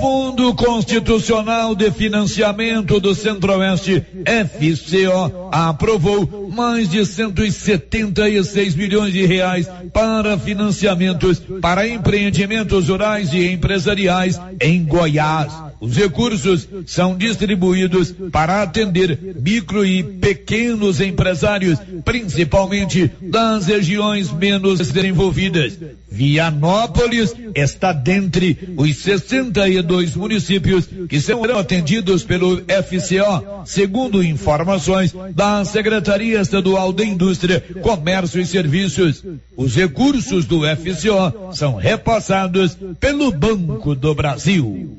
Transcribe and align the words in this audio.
Fundo 0.00 0.54
Constitucional 0.54 1.74
de 1.74 1.90
Financiamento 1.90 3.00
do 3.00 3.14
Centro-Oeste, 3.14 4.04
FCO, 4.24 5.48
aprovou 5.50 6.50
mais 6.54 6.88
de 6.88 7.04
176 7.04 8.74
milhões 8.74 9.12
de 9.12 9.24
reais 9.24 9.68
para 9.92 10.38
financiamentos 10.38 11.42
para 11.60 11.88
empreendimentos 11.88 12.88
rurais 12.88 13.32
e 13.32 13.50
empresariais 13.52 14.38
em 14.60 14.84
Goiás. 14.84 15.52
Os 15.80 15.94
recursos 15.94 16.68
são 16.86 17.16
distribuídos 17.16 18.14
para 18.32 18.62
atender 18.62 19.36
micro 19.40 19.84
e 19.84 20.02
pequenos 20.02 21.00
empresários, 21.00 21.78
principalmente 22.04 23.10
das 23.20 23.66
regiões 23.66 24.32
menos 24.32 24.78
desenvolvidas. 24.78 25.78
Vianópolis 26.10 27.34
está 27.54 27.92
dentre 27.92 28.74
os 28.76 28.96
62 28.96 29.84
municípios 30.16 30.88
que 31.08 31.20
serão 31.20 31.58
atendidos 31.58 32.24
pelo 32.24 32.58
FCO, 32.58 33.64
segundo 33.64 34.22
informações 34.22 35.14
da 35.34 35.64
Secretaria 35.64 36.40
Estadual 36.40 36.92
de 36.92 37.04
Indústria, 37.04 37.62
Comércio 37.82 38.40
e 38.40 38.46
Serviços. 38.46 39.22
Os 39.56 39.74
recursos 39.74 40.44
do 40.44 40.62
FCO 40.62 41.52
são 41.52 41.76
repassados 41.76 42.76
pelo 42.98 43.30
Banco 43.30 43.94
do 43.94 44.14
Brasil. 44.14 44.98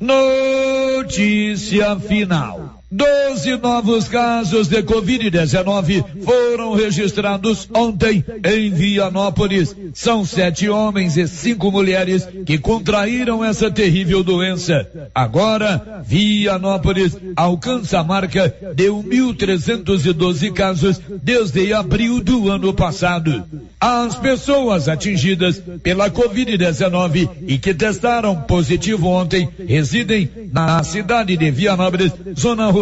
Notícia 0.00 1.96
final. 1.98 2.67
Doze 2.90 3.54
novos 3.58 4.08
casos 4.08 4.66
de 4.66 4.82
Covid-19 4.82 6.02
foram 6.24 6.72
registrados 6.72 7.68
ontem 7.74 8.24
em 8.42 8.70
Vianópolis. 8.70 9.76
São 9.92 10.24
sete 10.24 10.70
homens 10.70 11.18
e 11.18 11.28
cinco 11.28 11.70
mulheres 11.70 12.26
que 12.46 12.56
contraíram 12.56 13.44
essa 13.44 13.70
terrível 13.70 14.24
doença. 14.24 14.88
Agora, 15.14 16.02
Vianópolis 16.06 17.14
alcança 17.36 17.98
a 17.98 18.04
marca 18.04 18.48
de 18.74 18.84
1.312 18.84 20.50
casos 20.54 20.98
desde 21.22 21.74
abril 21.74 22.22
do 22.22 22.50
ano 22.50 22.72
passado. 22.72 23.44
As 23.78 24.14
pessoas 24.16 24.88
atingidas 24.88 25.62
pela 25.82 26.10
Covid-19 26.10 27.28
e 27.46 27.58
que 27.58 27.74
testaram 27.74 28.34
positivo 28.34 29.08
ontem 29.08 29.46
residem 29.68 30.30
na 30.50 30.82
cidade 30.82 31.36
de 31.36 31.50
Vianópolis, 31.50 32.12
zona 32.34 32.70
rural 32.70 32.77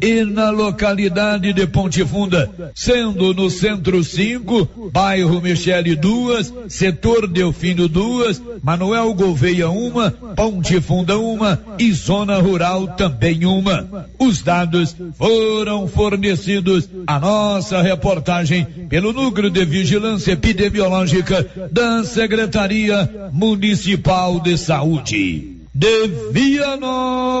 e 0.00 0.24
na 0.24 0.50
localidade 0.50 1.52
de 1.52 1.66
Ponte 1.66 2.04
Funda, 2.04 2.50
sendo 2.74 3.34
no 3.34 3.50
centro 3.50 4.02
5, 4.02 4.90
bairro 4.92 5.40
Michele 5.40 5.94
duas, 5.94 6.52
setor 6.68 7.26
Delfino 7.26 7.88
duas, 7.88 8.40
Manuel 8.62 9.12
Gouveia 9.14 9.68
uma, 9.68 10.10
Ponte 10.10 10.80
Funda 10.80 11.18
uma 11.18 11.60
e 11.78 11.92
zona 11.92 12.38
rural 12.38 12.88
também 12.88 13.44
uma. 13.44 14.08
Os 14.18 14.42
dados 14.42 14.96
foram 15.18 15.86
fornecidos 15.86 16.88
à 17.06 17.20
nossa 17.20 17.82
reportagem 17.82 18.64
pelo 18.88 19.12
Núcleo 19.12 19.50
de 19.50 19.64
Vigilância 19.64 20.32
Epidemiológica 20.32 21.46
da 21.70 22.02
Secretaria 22.04 23.30
Municipal 23.32 24.40
de 24.40 24.56
Saúde. 24.56 25.54
De 25.74 26.06
Vianópolis, 26.30 27.34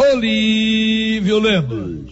Olívio 0.00 1.38
Lemos. 1.38 2.10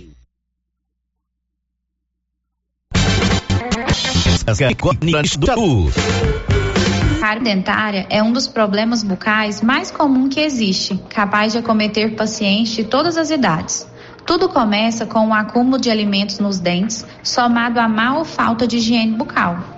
Cárie 7.18 7.42
dentária 7.42 8.06
é 8.10 8.22
um 8.22 8.30
dos 8.30 8.46
problemas 8.46 9.02
bucais 9.02 9.62
mais 9.62 9.90
comum 9.90 10.28
que 10.28 10.38
existe, 10.38 10.98
capaz 11.08 11.52
de 11.52 11.60
acometer 11.60 12.14
pacientes 12.14 12.74
de 12.74 12.84
todas 12.84 13.16
as 13.16 13.30
idades. 13.30 13.90
Tudo 14.26 14.50
começa 14.50 15.06
com 15.06 15.20
o 15.20 15.28
um 15.28 15.34
acúmulo 15.34 15.80
de 15.80 15.90
alimentos 15.90 16.38
nos 16.38 16.58
dentes, 16.58 17.06
somado 17.22 17.80
a 17.80 17.88
má 17.88 18.18
ou 18.18 18.24
falta 18.26 18.66
de 18.66 18.76
higiene 18.76 19.16
bucal. 19.16 19.77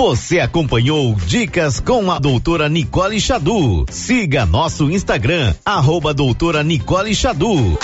Você 0.00 0.40
acompanhou 0.40 1.14
Dicas 1.14 1.78
com 1.78 2.10
a 2.10 2.18
doutora 2.18 2.70
Nicole 2.70 3.20
Xadu. 3.20 3.84
Siga 3.90 4.46
nosso 4.46 4.90
Instagram, 4.90 5.54
arroba 5.62 6.14
doutora 6.14 6.64
Nicole 6.64 7.14
Xadu. 7.14 7.78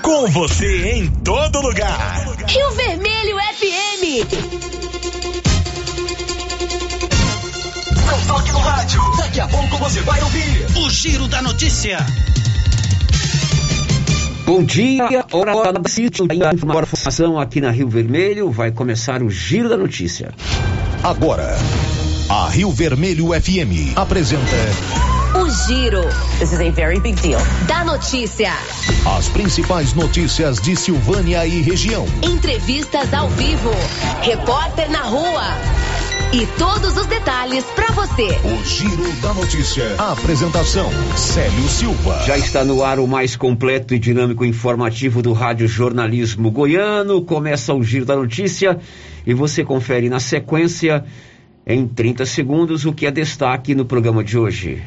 Com 0.00 0.26
você 0.28 0.92
em 0.92 1.10
todo 1.10 1.60
lugar. 1.60 2.24
Rio 2.48 2.70
Vermelho 2.70 3.36
FM. 3.36 4.24
Não 8.06 8.26
toque 8.26 8.52
no 8.52 8.58
rádio. 8.60 9.02
Daqui 9.18 9.40
a 9.40 9.48
pouco 9.48 9.76
você 9.76 10.00
vai 10.00 10.22
ouvir 10.22 10.66
o 10.78 10.88
Giro 10.88 11.28
da 11.28 11.42
Notícia. 11.42 11.98
Bom 14.46 14.64
dia, 14.64 15.26
hora 15.30 15.74
da 15.74 15.88
sítio, 15.90 16.26
informação 16.54 17.38
aqui 17.38 17.60
na 17.60 17.70
Rio 17.70 17.88
Vermelho, 17.88 18.50
vai 18.50 18.72
começar 18.72 19.22
o 19.22 19.28
Giro 19.28 19.68
da 19.68 19.76
Notícia. 19.76 20.32
Agora, 21.02 21.56
a 22.28 22.48
Rio 22.48 22.70
Vermelho 22.70 23.30
FM 23.30 23.96
apresenta 23.96 24.46
o 25.34 25.50
Giro. 25.66 26.02
This 26.38 26.52
is 26.52 26.60
a 26.60 26.70
very 26.70 27.00
big 27.00 27.20
deal. 27.20 27.40
Da 27.66 27.84
notícia. 27.84 28.52
As 29.18 29.28
principais 29.28 29.94
notícias 29.94 30.60
de 30.60 30.76
Silvânia 30.76 31.44
e 31.44 31.60
região. 31.60 32.06
Entrevistas 32.22 33.12
ao 33.12 33.28
vivo. 33.30 33.72
Repórter 34.20 34.88
na 34.92 35.02
rua. 35.02 35.42
E 36.32 36.46
todos 36.56 36.96
os 36.96 37.06
detalhes 37.06 37.64
para 37.74 37.90
você. 37.90 38.28
O 38.44 38.64
Giro 38.64 39.12
da 39.20 39.34
Notícia. 39.34 39.96
A 39.98 40.12
apresentação: 40.12 40.88
Célio 41.16 41.68
Silva. 41.68 42.22
Já 42.24 42.38
está 42.38 42.64
no 42.64 42.84
ar 42.84 43.00
o 43.00 43.08
mais 43.08 43.34
completo 43.34 43.92
e 43.92 43.98
dinâmico 43.98 44.44
informativo 44.44 45.20
do 45.20 45.32
Rádio 45.32 45.66
Jornalismo 45.66 46.48
Goiano. 46.52 47.22
Começa 47.22 47.74
o 47.74 47.82
Giro 47.82 48.06
da 48.06 48.14
Notícia 48.14 48.78
e 49.26 49.34
você 49.34 49.64
confere 49.64 50.08
na 50.08 50.20
sequência, 50.20 51.04
em 51.66 51.86
30 51.86 52.26
segundos, 52.26 52.84
o 52.84 52.92
que 52.92 53.06
é 53.06 53.10
destaque 53.10 53.74
no 53.74 53.84
programa 53.84 54.22
de 54.22 54.38
hoje. 54.38 54.82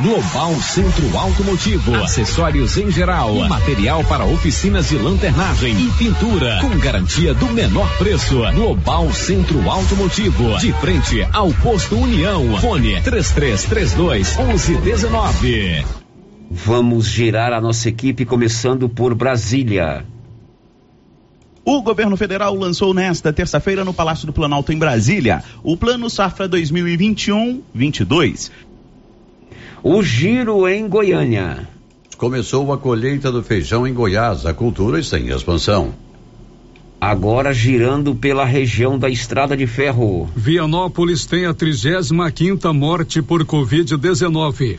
Global 0.00 0.52
Centro 0.60 1.16
Automotivo, 1.16 1.94
acessórios 1.94 2.76
em 2.76 2.90
geral, 2.90 3.32
material 3.48 4.02
para 4.04 4.24
oficinas 4.24 4.88
de 4.88 4.96
lanternagem 4.96 5.72
e 5.72 5.90
pintura, 5.92 6.58
com 6.60 6.76
garantia 6.78 7.32
do 7.32 7.46
menor 7.46 7.88
preço. 7.96 8.42
Global 8.54 9.12
Centro 9.12 9.70
Automotivo, 9.70 10.58
de 10.58 10.72
frente 10.74 11.26
ao 11.32 11.52
posto 11.54 11.96
União. 11.96 12.56
Fone 12.58 13.00
3332 13.02 14.36
1119. 14.36 15.84
Vamos 16.50 17.06
girar 17.06 17.52
a 17.52 17.60
nossa 17.60 17.88
equipe 17.88 18.24
começando 18.24 18.88
por 18.88 19.14
Brasília. 19.14 20.04
O 21.64 21.82
governo 21.82 22.16
federal 22.16 22.54
lançou 22.54 22.92
nesta 22.92 23.32
terça-feira 23.32 23.84
no 23.84 23.94
Palácio 23.94 24.26
do 24.26 24.32
Planalto 24.32 24.72
em 24.72 24.78
Brasília 24.78 25.44
o 25.62 25.76
Plano 25.76 26.10
Safra 26.10 26.48
2021-22 26.48 28.50
o 29.86 30.02
giro 30.02 30.66
em 30.66 30.88
Goiânia. 30.88 31.68
Começou 32.16 32.72
a 32.72 32.78
colheita 32.78 33.30
do 33.30 33.42
feijão 33.42 33.86
em 33.86 33.92
Goiás, 33.92 34.46
a 34.46 34.54
cultura 34.54 34.98
está 34.98 35.18
em 35.18 35.28
expansão. 35.28 35.92
Agora 36.98 37.52
girando 37.52 38.14
pela 38.14 38.46
região 38.46 38.98
da 38.98 39.10
Estrada 39.10 39.54
de 39.54 39.66
Ferro. 39.66 40.26
Vianópolis 40.34 41.26
tem 41.26 41.44
a 41.44 41.52
35 41.52 42.32
quinta 42.32 42.72
morte 42.72 43.20
por 43.20 43.44
Covid-19. 43.44 44.78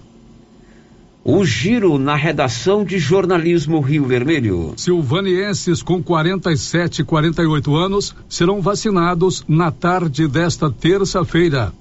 O 1.28 1.44
giro 1.44 1.98
na 1.98 2.16
redação 2.16 2.86
de 2.86 3.00
jornalismo 3.00 3.80
Rio 3.80 4.06
Vermelho. 4.06 4.76
Silvanienses 4.78 5.82
com 5.82 6.04
47 6.04 7.02
e 7.02 7.04
48 7.04 7.76
anos 7.76 8.16
serão 8.30 8.62
vacinados 8.62 9.44
na 9.48 9.72
tarde 9.72 10.28
desta 10.28 10.70
terça-feira. 10.70 11.74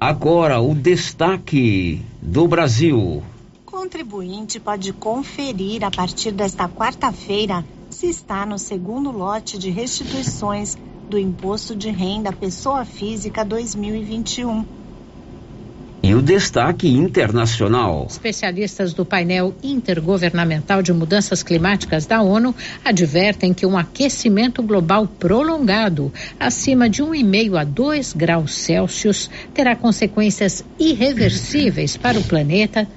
Agora, 0.00 0.60
o 0.60 0.74
destaque 0.74 2.02
do 2.20 2.48
Brasil. 2.48 3.22
Contribuinte 3.64 4.58
pode 4.58 4.92
conferir 4.92 5.84
a 5.84 5.90
partir 5.92 6.32
desta 6.32 6.68
quarta-feira 6.68 7.64
se 7.90 8.08
está 8.08 8.44
no 8.44 8.58
segundo 8.58 9.12
lote 9.12 9.56
de 9.56 9.70
restituições 9.70 10.76
do 11.08 11.16
Imposto 11.16 11.76
de 11.76 11.90
Renda 11.90 12.32
Pessoa 12.32 12.84
Física 12.84 13.44
2021. 13.44 14.79
E 16.02 16.14
o 16.14 16.22
destaque 16.22 16.88
internacional. 16.88 18.06
Especialistas 18.08 18.94
do 18.94 19.04
painel 19.04 19.54
intergovernamental 19.62 20.80
de 20.80 20.94
mudanças 20.94 21.42
climáticas 21.42 22.06
da 22.06 22.22
ONU 22.22 22.54
advertem 22.82 23.52
que 23.52 23.66
um 23.66 23.76
aquecimento 23.76 24.62
global 24.62 25.06
prolongado, 25.06 26.10
acima 26.38 26.88
de 26.88 27.02
1,5 27.02 27.60
a 27.60 27.64
2 27.64 28.14
graus 28.14 28.54
Celsius, 28.54 29.28
terá 29.52 29.76
consequências 29.76 30.64
irreversíveis 30.78 31.98
para 31.98 32.18
o 32.18 32.24
planeta 32.24 32.88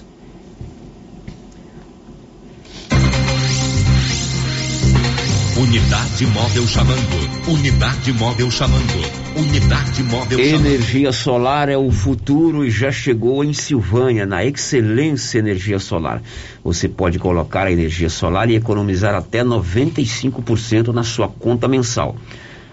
Unidade 5.64 6.26
móvel 6.26 6.68
chamando. 6.68 7.48
Unidade 7.48 8.12
móvel 8.12 8.52
chamando. 8.52 9.00
Unidade 9.34 10.04
móvel 10.04 10.38
Energia 10.38 11.10
chamando. 11.10 11.14
solar 11.14 11.70
é 11.70 11.78
o 11.78 11.90
futuro 11.90 12.66
e 12.66 12.70
já 12.70 12.92
chegou 12.92 13.46
em 13.46 13.54
Silvânia, 13.54 14.26
na 14.26 14.44
Excelência 14.44 15.40
Energia 15.40 15.80
Solar. 15.80 16.22
Você 16.66 16.90
pode 16.90 17.18
colocar 17.18 17.66
a 17.66 17.72
energia 17.72 18.10
solar 18.10 18.50
e 18.50 18.56
economizar 18.56 19.16
até 19.16 19.42
95% 19.42 20.90
na 20.90 21.04
sua 21.04 21.30
conta 21.30 21.66
mensal. 21.66 22.18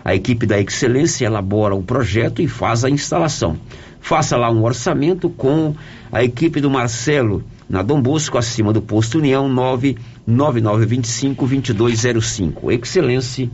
A 0.05 0.13
equipe 0.13 0.45
da 0.45 0.61
Excelência 0.61 1.27
elabora 1.27 1.77
o 1.77 1.85
projeto 1.85 2.43
e 2.43 2.49
faz 2.49 2.85
a 2.85 2.91
instalação. 2.91 3.57
Faça 4.01 4.37
lá 4.37 4.51
um 4.51 4.65
orçamento 4.65 5.31
com 5.31 5.77
a 6.11 6.25
equipe 6.25 6.61
do 6.61 6.69
Marcelo 6.69 7.45
na 7.69 7.83
Dom 7.83 8.03
Bosco, 8.03 8.37
acima 8.37 8.73
do 8.73 8.83
posto 8.83 9.19
União 9.19 9.49
99925-2205. 10.29 12.73
Excelência 12.73 13.49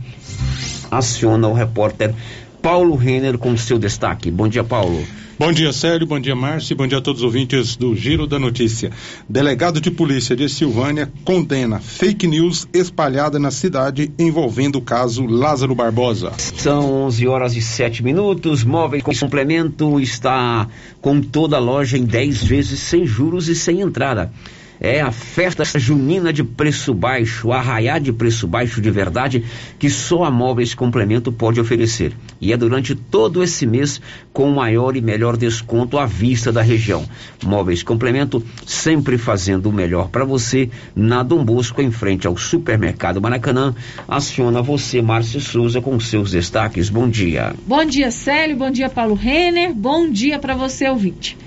aciona 0.89 1.47
o 1.47 1.53
repórter 1.53 2.15
Paulo 2.61 2.95
Renner 2.95 3.37
com 3.37 3.55
seu 3.55 3.79
destaque. 3.79 4.31
Bom 4.31 4.47
dia, 4.47 4.63
Paulo. 4.63 5.05
Bom 5.39 5.51
dia, 5.51 5.71
Célio. 5.71 6.07
Bom 6.07 6.19
dia, 6.19 6.35
Márcio. 6.35 6.75
Bom 6.75 6.87
dia 6.87 6.97
a 6.97 7.01
todos 7.01 7.21
os 7.21 7.25
ouvintes 7.25 7.75
do 7.75 7.95
Giro 7.95 8.25
da 8.25 8.39
Notícia. 8.39 8.91
Delegado 9.29 9.79
de 9.79 9.91
Polícia 9.91 10.35
de 10.35 10.49
Silvânia 10.49 11.11
condena 11.23 11.79
fake 11.79 12.25
news 12.25 12.67
espalhada 12.73 13.37
na 13.37 13.51
cidade 13.51 14.11
envolvendo 14.17 14.77
o 14.77 14.81
caso 14.81 15.27
Lázaro 15.27 15.75
Barbosa. 15.75 16.31
São 16.37 16.91
11 17.05 17.27
horas 17.27 17.55
e 17.55 17.61
7 17.61 18.03
minutos. 18.03 18.63
Móveis 18.63 19.03
com 19.03 19.15
complemento 19.15 19.99
está 19.99 20.67
com 20.99 21.21
toda 21.21 21.57
a 21.57 21.59
loja 21.59 21.99
em 21.99 22.03
10 22.03 22.43
vezes 22.43 22.79
sem 22.79 23.05
juros 23.05 23.47
e 23.47 23.55
sem 23.55 23.81
entrada. 23.81 24.33
É 24.79 25.01
a 25.01 25.11
festa 25.11 25.63
junina 25.77 26.31
de 26.31 26.43
preço 26.43 26.93
baixo, 26.93 27.51
arraiar 27.51 27.99
de 27.99 28.13
preço 28.13 28.47
baixo 28.47 28.79
de 28.79 28.91
verdade 28.91 29.43
que 29.79 29.89
só 29.89 30.23
a 30.23 30.31
Móveis 30.31 30.75
Complemento 30.75 31.31
pode 31.31 31.59
oferecer. 31.59 32.13
E 32.39 32.53
é 32.53 32.57
durante 32.57 32.93
todo 32.93 33.43
esse 33.43 33.65
mês 33.65 33.99
com 34.31 34.51
o 34.51 34.55
maior 34.55 34.95
e 34.95 35.01
melhor 35.01 35.35
desconto 35.35 35.97
à 35.97 36.05
vista 36.05 36.51
da 36.51 36.61
região. 36.61 37.05
Móveis 37.43 37.81
Complemento 37.81 38.43
sempre 38.65 39.17
fazendo 39.17 39.69
o 39.69 39.73
melhor 39.73 40.09
para 40.09 40.25
você 40.25 40.69
na 40.95 41.23
Dom 41.23 41.43
Bosco 41.43 41.81
em 41.81 41.91
frente 41.91 42.27
ao 42.27 42.37
Supermercado 42.37 43.21
Maracanã. 43.21 43.73
Aciona 44.07 44.61
você, 44.61 45.01
Márcio 45.01 45.41
Souza, 45.41 45.81
com 45.81 45.99
seus 45.99 46.31
destaques. 46.31 46.89
Bom 46.89 47.09
dia. 47.09 47.55
Bom 47.65 47.83
dia, 47.83 48.11
Célio. 48.11 48.57
Bom 48.57 48.69
dia, 48.69 48.89
Paulo 48.89 49.15
Renner. 49.15 49.73
Bom 49.73 50.09
dia 50.09 50.37
para 50.39 50.55
você, 50.55 50.87
ouvinte. 50.89 51.37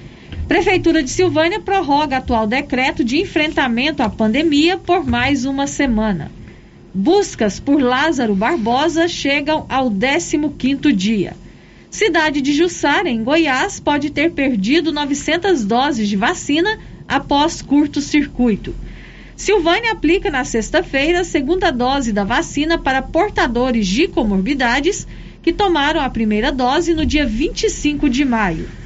Prefeitura 0.51 1.01
de 1.01 1.11
Silvânia 1.11 1.61
prorroga 1.61 2.17
atual 2.17 2.45
decreto 2.45 3.05
de 3.05 3.21
enfrentamento 3.21 4.03
à 4.03 4.11
pandemia 4.11 4.77
por 4.77 5.07
mais 5.07 5.45
uma 5.45 5.69
semana. 5.69 6.29
Buscas 6.93 7.61
por 7.61 7.81
Lázaro 7.81 8.35
Barbosa 8.35 9.07
chegam 9.07 9.65
ao 9.69 9.89
15º 9.89 10.93
dia. 10.93 11.37
Cidade 11.89 12.41
de 12.41 12.53
Jussara, 12.53 13.09
em 13.09 13.23
Goiás, 13.23 13.79
pode 13.79 14.11
ter 14.11 14.33
perdido 14.33 14.91
900 14.91 15.65
doses 15.65 16.09
de 16.09 16.17
vacina 16.17 16.81
após 17.07 17.63
curto-circuito. 17.63 18.75
Silvânia 19.37 19.93
aplica 19.93 20.33
na 20.33 20.45
sexta-feira 20.45 21.21
a 21.21 21.25
segunda 21.25 21.71
dose 21.71 22.13
da 22.13 22.25
vacina 22.25 22.77
para 22.77 23.03
portadores 23.03 23.87
de 23.87 24.09
comorbidades 24.09 25.07
que 25.43 25.53
tomaram 25.53 26.01
a 26.01 26.11
primeira 26.11 26.51
dose 26.51 26.93
no 26.93 27.07
dia 27.07 27.25
25 27.25 28.11
de 28.11 28.25
maio. 28.25 28.80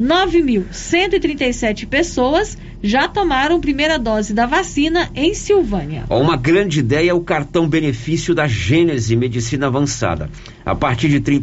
9.137 0.00 1.86
pessoas 1.86 2.56
já 2.80 3.08
tomaram 3.08 3.60
primeira 3.60 3.98
dose 3.98 4.32
da 4.32 4.46
vacina 4.46 5.10
em 5.14 5.34
Silvânia. 5.34 6.04
Uma 6.08 6.36
grande 6.36 6.78
ideia 6.78 7.10
é 7.10 7.14
o 7.14 7.20
cartão 7.20 7.68
benefício 7.68 8.32
da 8.34 8.46
Gênese 8.46 9.16
Medicina 9.16 9.66
Avançada. 9.66 10.30
A 10.64 10.74
partir 10.74 11.08
de 11.08 11.16
R$ 11.18 11.40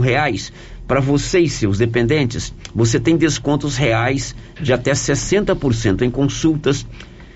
reais 0.00 0.50
para 0.86 1.00
você 1.00 1.40
e 1.40 1.50
seus 1.50 1.76
dependentes, 1.76 2.54
você 2.74 2.98
tem 2.98 3.14
descontos 3.14 3.76
reais 3.76 4.34
de 4.58 4.72
até 4.72 4.92
60% 4.92 6.00
em 6.00 6.10
consultas, 6.10 6.86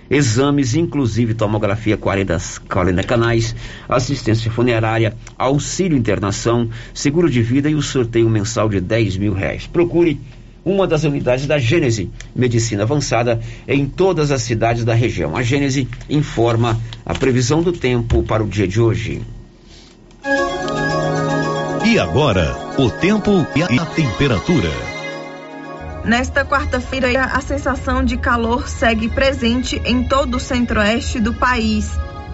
exames, 0.09 0.75
inclusive 0.75 1.35
tomografia 1.35 1.99
40, 1.99 2.39
40 2.67 3.03
canais, 3.03 3.55
assistência 3.87 4.51
funerária, 4.51 5.15
auxílio 5.37 5.99
internação, 5.99 6.71
seguro 6.95 7.29
de 7.29 7.43
vida 7.43 7.69
e 7.69 7.75
o 7.75 7.83
sorteio 7.83 8.31
mensal 8.31 8.71
de 8.71 8.81
10 8.81 9.19
mil 9.19 9.35
reais. 9.35 9.67
Procure 9.67 10.19
uma 10.65 10.87
das 10.87 11.05
unidades 11.05 11.47
da 11.47 11.59
Gênese 11.59 12.11
Medicina 12.35 12.83
Avançada 12.85 13.41
em 13.67 13.87
todas 13.87 14.31
as 14.31 14.43
cidades 14.43 14.85
da 14.85 14.95
região. 14.95 15.37
A 15.37 15.43
Gênese 15.43 15.89
informa 16.09 16.81
a 17.05 17.15
previsão 17.15 17.63
do 17.63 17.73
tempo 17.73 18.23
para 18.23 18.43
o 18.43 18.49
dia 18.49 18.67
de 18.67 18.81
hoje. 18.81 19.23
E 21.85 21.99
agora, 21.99 22.57
o 22.79 22.89
tempo 22.89 23.47
e 23.57 23.63
a 23.79 23.87
temperatura. 23.87 24.71
Nesta 26.05 26.45
quarta-feira, 26.45 27.25
a 27.25 27.41
sensação 27.41 28.05
de 28.05 28.17
calor 28.17 28.69
segue 28.69 29.09
presente 29.09 29.81
em 29.85 30.03
todo 30.03 30.37
o 30.37 30.41
centro-oeste 30.41 31.21
do 31.21 31.35
país. 31.35 31.91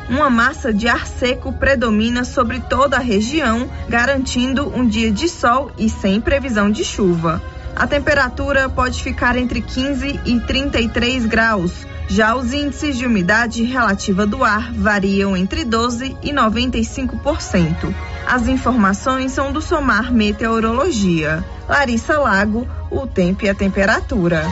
Uma 0.08 0.30
massa 0.30 0.73
de 0.73 0.88
ar 0.88 1.06
seco 1.06 1.52
predomina 1.52 2.25
sobre 2.25 2.61
toda 2.61 2.97
a 2.97 3.00
região, 3.00 3.68
garantindo 3.88 4.75
um 4.75 4.87
dia 4.87 5.11
de 5.11 5.28
sol 5.28 5.70
e 5.78 5.90
sem 5.90 6.18
previsão 6.18 6.70
de 6.70 6.82
chuva. 6.82 7.42
A 7.78 7.87
temperatura 7.87 8.68
pode 8.68 9.00
ficar 9.00 9.37
entre 9.37 9.62
15 9.62 10.20
e 10.25 10.40
33 10.40 11.26
graus. 11.26 11.87
Já 12.08 12.35
os 12.35 12.52
índices 12.52 12.99
de 12.99 13.06
umidade 13.06 13.62
relativa 13.62 14.26
do 14.26 14.42
ar 14.42 14.73
variam 14.73 15.37
entre 15.37 15.64
12 15.64 16.16
e 16.20 16.32
95%. 16.32 17.94
As 18.26 18.49
informações 18.49 19.30
são 19.30 19.52
do 19.52 19.62
Somar 19.62 20.12
Meteorologia. 20.12 21.44
Larissa 21.68 22.18
Lago, 22.18 22.66
o 22.90 23.06
tempo 23.06 23.44
e 23.44 23.49
a 23.49 23.54
temperatura. 23.54 24.42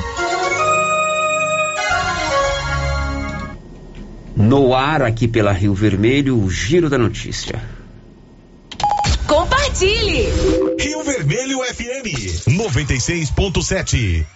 No 4.36 4.72
ar, 4.72 5.02
aqui 5.02 5.26
pela 5.26 5.50
Rio 5.50 5.74
Vermelho, 5.74 6.38
o 6.38 6.48
Giro 6.48 6.88
da 6.88 6.96
Notícia. 6.96 7.60
Compartilhe! 9.26 10.65
Rio 10.78 11.02
Vermelho 11.02 11.62
FM 11.64 12.04
96.7. 12.48 14.35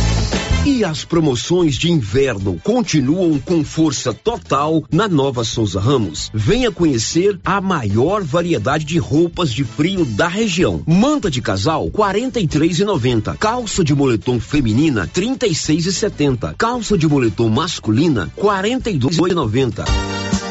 E 0.63 0.83
as 0.83 1.03
promoções 1.03 1.75
de 1.75 1.91
inverno 1.91 2.61
continuam 2.63 3.39
com 3.39 3.63
força 3.63 4.13
total 4.13 4.83
na 4.91 5.07
Nova 5.07 5.43
Souza 5.43 5.79
Ramos. 5.79 6.29
Venha 6.35 6.71
conhecer 6.71 7.39
a 7.43 7.59
maior 7.59 8.21
variedade 8.21 8.85
de 8.85 8.99
roupas 8.99 9.51
de 9.51 9.63
frio 9.63 10.05
da 10.05 10.27
região. 10.27 10.83
Manta 10.85 11.31
de 11.31 11.41
casal 11.41 11.89
43,90. 11.89 13.37
Calça 13.37 13.83
de 13.83 13.95
moletom 13.95 14.39
feminina 14.39 15.07
36,70. 15.07 16.53
Calça 16.55 16.95
de 16.95 17.07
moletom 17.07 17.49
masculina 17.49 18.31
42,90. 18.37 19.83
E 19.87 20.50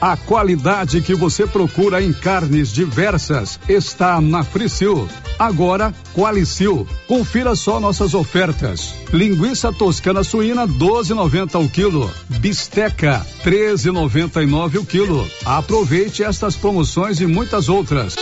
A 0.00 0.16
qualidade 0.16 1.02
que 1.02 1.12
você 1.12 1.44
procura 1.44 2.00
em 2.00 2.12
carnes 2.12 2.72
diversas 2.72 3.58
está 3.68 4.20
na 4.20 4.44
Fricil. 4.44 5.08
Agora, 5.36 5.92
Qualicil. 6.14 6.86
Confira 7.08 7.56
só 7.56 7.80
nossas 7.80 8.14
ofertas. 8.14 8.94
Linguiça 9.12 9.72
toscana 9.72 10.22
suína 10.22 10.68
12,90 10.68 11.64
o 11.64 11.68
quilo. 11.68 12.10
Bisteca 12.28 13.26
13,99 13.44 14.78
o 14.78 14.84
quilo. 14.84 15.28
Aproveite 15.44 16.22
estas 16.22 16.54
promoções 16.54 17.20
e 17.20 17.26
muitas 17.26 17.68
outras. 17.68 18.14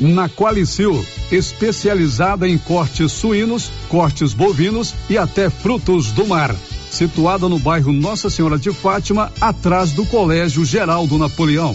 Na 0.00 0.28
Qualicil, 0.28 1.06
especializada 1.30 2.48
em 2.48 2.58
cortes 2.58 3.12
suínos, 3.12 3.70
cortes 3.88 4.32
bovinos 4.32 4.92
e 5.08 5.16
até 5.16 5.48
frutos 5.48 6.10
do 6.10 6.26
mar 6.26 6.52
situada 6.94 7.48
no 7.48 7.58
bairro 7.58 7.92
Nossa 7.92 8.30
Senhora 8.30 8.56
de 8.56 8.72
Fátima, 8.72 9.32
atrás 9.40 9.90
do 9.90 10.06
Colégio 10.06 10.64
Geraldo 10.64 11.18
Napoleão. 11.18 11.74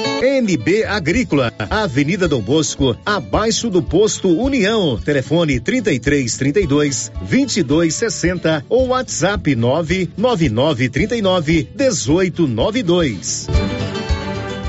NB 0.21 0.83
Agrícola, 0.85 1.51
Avenida 1.67 2.27
Dom 2.27 2.41
Bosco, 2.41 2.95
abaixo 3.03 3.71
do 3.71 3.81
posto 3.81 4.29
União. 4.29 4.99
Telefone 5.03 5.59
33 5.59 6.37
32 6.37 7.11
22 7.23 7.91
60 7.91 8.65
ou 8.69 8.89
WhatsApp 8.89 9.55
999 9.55 10.89
39 10.89 11.69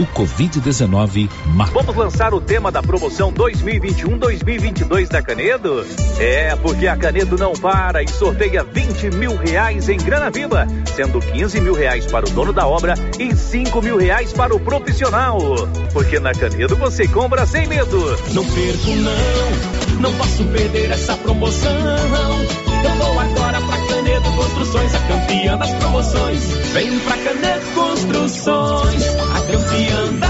O 0.00 0.06
Covid-19 0.06 1.28
mata. 1.48 1.72
Vamos 1.72 1.94
lançar 1.94 2.32
o 2.32 2.40
tema 2.40 2.72
da 2.72 2.82
promoção 2.82 3.30
2021-2022 3.34 5.08
da 5.08 5.20
Canedo? 5.20 5.86
É, 6.18 6.56
porque 6.56 6.86
a 6.86 6.96
Canedo 6.96 7.36
não 7.36 7.52
para 7.52 8.02
e 8.02 8.08
sorteia 8.08 8.64
20 8.64 9.10
mil 9.10 9.36
reais 9.36 9.90
em 9.90 9.98
grana 9.98 10.30
viva, 10.30 10.66
sendo 10.96 11.20
15 11.20 11.60
mil 11.60 11.74
reais 11.74 12.06
para 12.06 12.26
o 12.26 12.30
dono 12.30 12.50
da 12.50 12.66
obra 12.66 12.94
e 13.18 13.36
5 13.36 13.82
mil 13.82 13.98
reais 13.98 14.32
para 14.32 14.56
o 14.56 14.60
profissional. 14.60 15.38
Porque 15.92 16.18
na 16.18 16.32
Canedo 16.32 16.76
você 16.76 17.06
compra 17.06 17.44
sem 17.44 17.66
medo. 17.66 17.98
Não 18.32 18.46
perco 18.46 18.90
não, 18.96 20.00
não 20.00 20.14
posso 20.14 20.42
perder 20.44 20.92
essa 20.92 21.14
promoção. 21.18 21.70
Eu 22.82 22.90
vou 22.96 23.20
agora 23.20 23.49
pra 24.30 24.36
Canedo 24.36 24.36
Construções, 24.36 24.94
a 24.94 25.00
campeã 25.00 25.58
das 25.58 25.72
promoções. 25.74 26.44
Vem 26.72 26.98
pra 27.00 27.16
Canedo 27.18 27.66
Construções, 27.74 29.04
a 29.06 29.40
campeã 29.40 30.12
das 30.18 30.29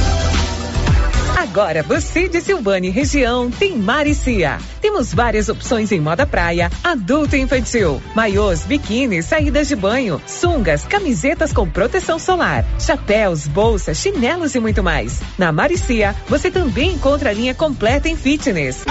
Agora 1.51 1.83
você 1.83 2.29
de 2.29 2.39
Silvânia 2.39 2.87
e 2.87 2.91
região 2.91 3.51
tem 3.51 3.77
Maricia. 3.77 4.57
Temos 4.79 5.13
várias 5.13 5.49
opções 5.49 5.91
em 5.91 5.99
moda 5.99 6.25
praia, 6.25 6.71
adulto 6.81 7.35
e 7.35 7.41
infantil, 7.41 8.01
maiôs, 8.15 8.61
biquíni, 8.61 9.21
saídas 9.21 9.67
de 9.67 9.75
banho, 9.75 10.21
sungas, 10.25 10.85
camisetas 10.85 11.51
com 11.51 11.69
proteção 11.69 12.17
solar, 12.17 12.63
chapéus, 12.79 13.49
bolsas, 13.49 13.97
chinelos 13.97 14.55
e 14.55 14.61
muito 14.61 14.81
mais. 14.81 15.19
Na 15.37 15.51
Maricia, 15.51 16.15
você 16.29 16.49
também 16.49 16.93
encontra 16.93 17.31
a 17.31 17.33
linha 17.33 17.53
completa 17.53 18.07
em 18.07 18.15
fitness. 18.15 18.85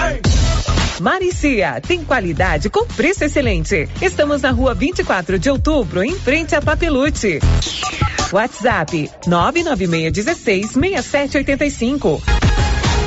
Maricia, 0.99 1.81
tem 1.81 2.03
qualidade 2.03 2.69
com 2.69 2.85
preço 2.85 3.23
excelente. 3.23 3.89
Estamos 3.99 4.43
na 4.43 4.51
rua 4.51 4.75
24 4.75 5.39
de 5.39 5.49
outubro, 5.49 6.03
em 6.03 6.13
frente 6.13 6.55
a 6.55 6.61
Papelute. 6.61 7.39
WhatsApp 8.31 9.09
99616 9.25 10.73
6785. 10.73 12.21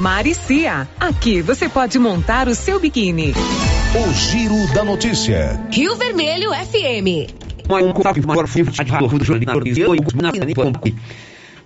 Maricia, 0.05 0.87
aqui 1.01 1.41
você 1.41 1.67
pode 1.67 1.99
montar 1.99 2.47
o 2.47 2.55
seu 2.55 2.79
biquíni. 2.79 3.33
O 3.33 4.13
Giro 4.13 4.75
da 4.75 4.85
Notícia. 4.85 5.59
Rio 5.73 5.97
Vermelho 5.97 6.51
FM. 6.51 7.33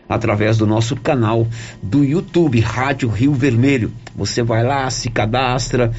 através 0.07 0.57
do 0.57 0.67
nosso 0.67 0.95
canal 0.95 1.47
do 1.81 2.03
YouTube, 2.03 2.59
Rádio 2.59 3.09
Rio 3.09 3.33
Vermelho. 3.33 3.91
Você 4.15 4.43
vai 4.43 4.63
lá, 4.63 4.89
se 4.89 5.09
cadastra, 5.09 5.91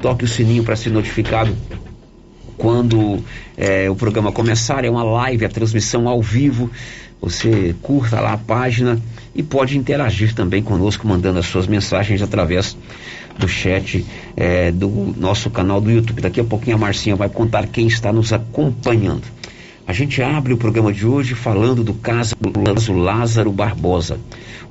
toque 0.00 0.24
o 0.24 0.28
sininho 0.28 0.64
para 0.64 0.76
ser 0.76 0.90
notificado 0.90 1.54
quando 2.56 3.22
é, 3.56 3.88
o 3.88 3.94
programa 3.94 4.32
começar. 4.32 4.84
É 4.84 4.90
uma 4.90 5.04
live, 5.04 5.44
a 5.44 5.48
transmissão 5.48 6.08
ao 6.08 6.20
vivo. 6.20 6.70
Você 7.20 7.74
curta 7.82 8.20
lá 8.20 8.34
a 8.34 8.38
página 8.38 9.00
e 9.34 9.42
pode 9.42 9.76
interagir 9.76 10.34
também 10.34 10.62
conosco, 10.62 11.06
mandando 11.06 11.38
as 11.38 11.46
suas 11.46 11.66
mensagens 11.66 12.22
através 12.22 12.76
do 13.38 13.48
chat 13.48 14.04
é, 14.36 14.70
do 14.70 15.14
nosso 15.16 15.50
canal 15.50 15.80
do 15.80 15.90
YouTube. 15.90 16.20
Daqui 16.20 16.40
a 16.40 16.44
pouquinho 16.44 16.76
a 16.76 16.78
Marcinha 16.78 17.16
vai 17.16 17.28
contar 17.28 17.66
quem 17.66 17.86
está 17.86 18.12
nos 18.12 18.32
acompanhando. 18.32 19.37
A 19.88 19.92
gente 19.94 20.20
abre 20.20 20.52
o 20.52 20.58
programa 20.58 20.92
de 20.92 21.06
hoje 21.06 21.34
falando 21.34 21.82
do 21.82 21.94
caso 21.94 22.36
Lázaro 22.92 23.50
Barbosa. 23.50 24.20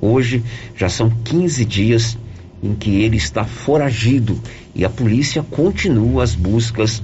Hoje 0.00 0.44
já 0.76 0.88
são 0.88 1.10
15 1.10 1.64
dias 1.64 2.16
em 2.62 2.72
que 2.72 3.02
ele 3.02 3.16
está 3.16 3.42
foragido 3.42 4.40
e 4.76 4.84
a 4.84 4.88
polícia 4.88 5.42
continua 5.42 6.22
as 6.22 6.36
buscas 6.36 7.02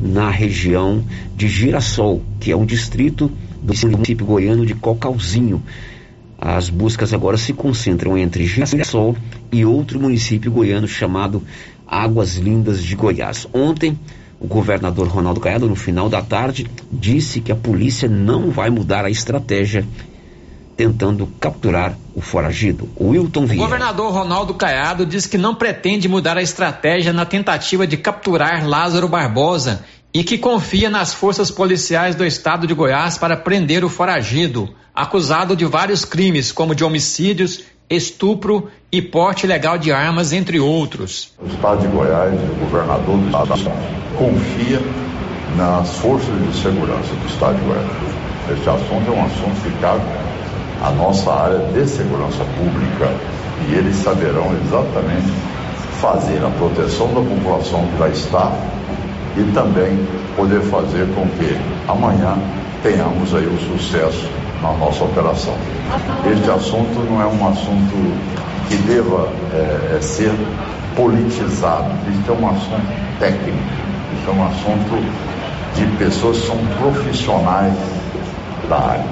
na 0.00 0.30
região 0.30 1.04
de 1.34 1.48
Girassol, 1.48 2.22
que 2.38 2.52
é 2.52 2.56
um 2.56 2.64
distrito 2.64 3.32
do 3.60 3.74
município 3.90 4.24
goiano 4.24 4.64
de 4.64 4.76
Cocalzinho. 4.76 5.60
As 6.38 6.70
buscas 6.70 7.12
agora 7.12 7.36
se 7.36 7.52
concentram 7.52 8.16
entre 8.16 8.46
Girassol 8.46 9.16
e 9.50 9.64
outro 9.64 9.98
município 9.98 10.52
goiano 10.52 10.86
chamado 10.86 11.42
Águas 11.84 12.36
Lindas 12.36 12.80
de 12.80 12.94
Goiás. 12.94 13.44
Ontem, 13.52 13.98
o 14.38 14.46
governador 14.46 15.08
Ronaldo 15.08 15.40
Caiado, 15.40 15.68
no 15.68 15.76
final 15.76 16.08
da 16.08 16.22
tarde, 16.22 16.66
disse 16.92 17.40
que 17.40 17.50
a 17.50 17.56
polícia 17.56 18.08
não 18.08 18.50
vai 18.50 18.70
mudar 18.70 19.04
a 19.04 19.10
estratégia 19.10 19.86
tentando 20.76 21.26
capturar 21.40 21.96
o 22.14 22.20
foragido, 22.20 22.88
Wilton 23.00 23.46
Vieira. 23.46 23.64
O 23.64 23.66
governador 23.66 24.12
Ronaldo 24.12 24.52
Caiado 24.52 25.06
disse 25.06 25.28
que 25.28 25.38
não 25.38 25.54
pretende 25.54 26.06
mudar 26.06 26.36
a 26.36 26.42
estratégia 26.42 27.14
na 27.14 27.24
tentativa 27.24 27.86
de 27.86 27.96
capturar 27.96 28.66
Lázaro 28.68 29.08
Barbosa 29.08 29.84
e 30.12 30.22
que 30.22 30.36
confia 30.36 30.90
nas 30.90 31.14
forças 31.14 31.50
policiais 31.50 32.14
do 32.14 32.24
estado 32.26 32.66
de 32.66 32.74
Goiás 32.74 33.16
para 33.16 33.36
prender 33.36 33.84
o 33.84 33.88
foragido, 33.88 34.68
acusado 34.94 35.56
de 35.56 35.64
vários 35.64 36.04
crimes, 36.04 36.52
como 36.52 36.74
de 36.74 36.84
homicídios, 36.84 37.62
estupro 37.88 38.68
e 38.90 39.00
porte 39.00 39.46
ilegal 39.46 39.78
de 39.78 39.92
armas, 39.92 40.32
entre 40.32 40.58
outros. 40.58 41.32
O 41.40 41.46
estado 41.46 41.82
de 41.82 41.88
Goiás, 41.88 42.34
o 42.34 42.64
governador 42.64 43.18
do 43.18 43.26
estado, 43.26 43.72
confia 44.16 44.80
nas 45.56 45.90
forças 45.98 46.34
de 46.46 46.62
segurança 46.62 47.14
do 47.14 47.26
estado 47.26 47.58
de 47.58 47.64
Goiás. 47.64 48.16
Este 48.52 48.68
assunto 48.68 49.08
é 49.08 49.10
um 49.10 49.24
assunto 49.24 49.62
que 49.62 49.80
cabe 49.80 50.02
à 50.82 50.90
nossa 50.90 51.32
área 51.32 51.58
de 51.58 51.86
segurança 51.86 52.44
pública 52.44 53.12
e 53.68 53.74
eles 53.74 53.96
saberão 53.96 54.54
exatamente 54.64 55.32
fazer 56.00 56.44
a 56.44 56.50
proteção 56.50 57.08
da 57.08 57.20
população 57.20 57.86
que 57.88 57.98
lá 57.98 58.08
está 58.08 58.52
e 59.36 59.52
também 59.52 59.98
poder 60.36 60.60
fazer 60.62 61.06
com 61.14 61.26
que 61.30 61.56
amanhã 61.88 62.36
tenhamos 62.82 63.34
aí 63.34 63.46
o 63.46 63.58
sucesso 63.58 64.28
na 64.62 64.72
nossa 64.72 65.04
operação. 65.04 65.54
Este 66.30 66.50
assunto 66.50 66.98
não 67.10 67.20
é 67.20 67.26
um 67.26 67.48
assunto 67.48 67.94
que 68.68 68.76
deva 68.78 69.28
é, 69.54 69.98
ser 70.00 70.32
politizado, 70.94 71.90
isso 72.10 72.30
é 72.30 72.32
um 72.32 72.48
assunto 72.48 73.18
técnico, 73.18 73.58
isso 74.18 74.30
é 74.30 74.32
um 74.32 74.46
assunto 74.46 75.36
de 75.74 75.86
pessoas 75.98 76.40
que 76.40 76.46
são 76.46 76.56
profissionais 76.80 77.74
da 78.68 78.76
área. 78.76 79.04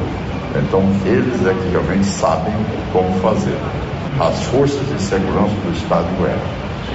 Então, 0.56 0.82
eles 1.04 1.46
é 1.46 1.52
que 1.52 1.68
realmente 1.70 2.06
sabem 2.06 2.54
como 2.92 3.12
fazer. 3.20 3.58
As 4.20 4.42
forças 4.44 4.86
de 4.88 5.02
segurança 5.02 5.54
do 5.64 5.76
Estado 5.76 6.08
de 6.08 6.16
Goiás 6.16 6.40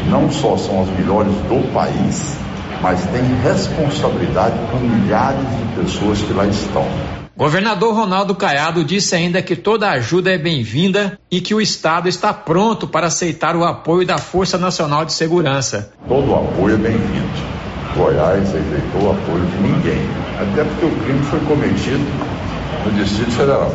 não 0.09 0.31
só 0.31 0.57
são 0.57 0.81
as 0.81 0.89
melhores 0.97 1.33
do 1.49 1.73
país, 1.73 2.37
mas 2.81 3.01
têm 3.07 3.23
responsabilidade 3.43 4.55
com 4.71 4.77
milhares 4.77 5.39
de 5.39 5.81
pessoas 5.81 6.19
que 6.21 6.33
lá 6.33 6.45
estão. 6.45 7.18
Governador 7.39 7.95
Ronaldo 7.95 8.35
Caiado 8.35 8.83
disse 8.83 9.15
ainda 9.15 9.41
que 9.41 9.55
toda 9.55 9.89
ajuda 9.91 10.29
é 10.29 10.37
bem-vinda 10.37 11.17
e 11.31 11.39
que 11.39 11.55
o 11.55 11.61
Estado 11.61 12.09
está 12.09 12.33
pronto 12.33 12.85
para 12.85 13.07
aceitar 13.07 13.55
o 13.55 13.63
apoio 13.63 14.05
da 14.05 14.17
Força 14.17 14.57
Nacional 14.57 15.05
de 15.05 15.13
Segurança. 15.13 15.93
Todo 16.05 16.31
o 16.31 16.35
apoio 16.35 16.75
é 16.75 16.77
bem-vindo. 16.77 17.29
Goiás 17.95 18.43
aceitou 18.43 19.11
apoio 19.11 19.45
de 19.45 19.57
ninguém, 19.61 20.01
até 20.37 20.65
porque 20.65 20.85
o 20.85 20.91
crime 21.01 21.23
foi 21.23 21.39
cometido 21.45 22.05
no 22.85 22.91
Distrito 23.01 23.31
Federal. 23.31 23.71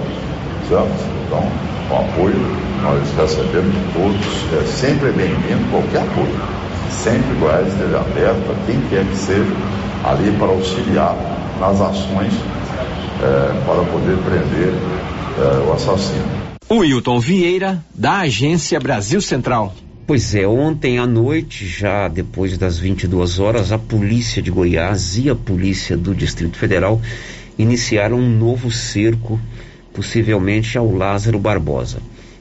Certo? 0.68 1.09
Então, 1.24 1.50
o 1.90 2.03
apoio 2.03 2.37
nós 2.83 3.00
recebemos 3.16 3.72
de 3.72 3.92
todos, 3.94 4.62
é 4.62 4.66
sempre 4.66 5.11
bem-vindo 5.12 5.70
qualquer 5.70 6.03
apoio. 6.03 6.38
Sempre 6.90 7.35
Goiás 7.40 7.66
esteja 7.68 7.96
aberto 7.96 8.44
a 8.53 8.66
quem 8.66 8.79
quer 8.90 9.07
que 9.07 9.16
seja 9.16 9.57
ali 10.05 10.31
para 10.33 10.48
auxiliar 10.48 11.16
nas 11.59 11.81
ações 11.81 12.35
é, 12.35 12.63
para 13.64 13.85
poder 13.85 14.16
prender 14.18 14.72
é, 15.38 15.68
o 15.68 15.72
assassino. 15.72 16.44
O 16.68 16.79
Wilton 16.79 17.20
Vieira, 17.20 17.85
da 17.94 18.20
Agência 18.20 18.81
Brasil 18.81 19.20
Central. 19.20 19.74
Pois 20.07 20.35
é, 20.35 20.46
ontem 20.46 20.98
à 20.98 21.07
noite, 21.07 21.66
já 21.66 22.09
depois 22.09 22.59
das 22.59 22.79
22 22.79 23.38
horas, 23.38 23.72
a 23.72 23.79
polícia 23.79 24.42
de 24.42 24.50
Goiás 24.50 25.16
e 25.16 25.31
a 25.31 25.35
polícia 25.35 25.96
do 25.96 26.14
Distrito 26.14 26.59
Federal 26.59 27.00
iniciaram 27.59 28.18
um 28.18 28.29
novo 28.29 28.70
cerco, 28.70 29.40
possivelmente 29.94 30.77
ao 30.77 30.90
Lázaro 30.92 31.38
Barbosa. 31.38 31.98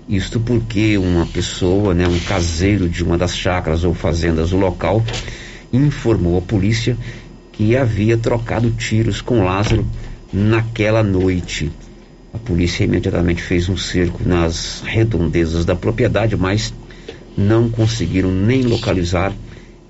Isto 0.09 0.39
porque 0.39 0.97
uma 0.97 1.25
pessoa, 1.25 1.93
né, 1.93 2.05
um 2.05 2.19
caseiro 2.19 2.89
de 2.89 3.03
uma 3.03 3.17
das 3.17 3.37
chácaras 3.37 3.85
ou 3.85 3.93
fazendas 3.93 4.49
do 4.49 4.57
local, 4.57 5.01
informou 5.71 6.37
a 6.37 6.41
polícia 6.41 6.97
que 7.53 7.77
havia 7.77 8.17
trocado 8.17 8.71
tiros 8.71 9.21
com 9.21 9.43
Lázaro 9.43 9.85
naquela 10.33 11.03
noite. 11.03 11.71
A 12.33 12.37
polícia 12.39 12.83
imediatamente 12.83 13.41
fez 13.41 13.69
um 13.69 13.77
cerco 13.77 14.27
nas 14.27 14.81
redondezas 14.83 15.63
da 15.65 15.75
propriedade, 15.75 16.35
mas 16.35 16.73
não 17.37 17.69
conseguiram 17.69 18.31
nem 18.31 18.63
localizar 18.63 19.31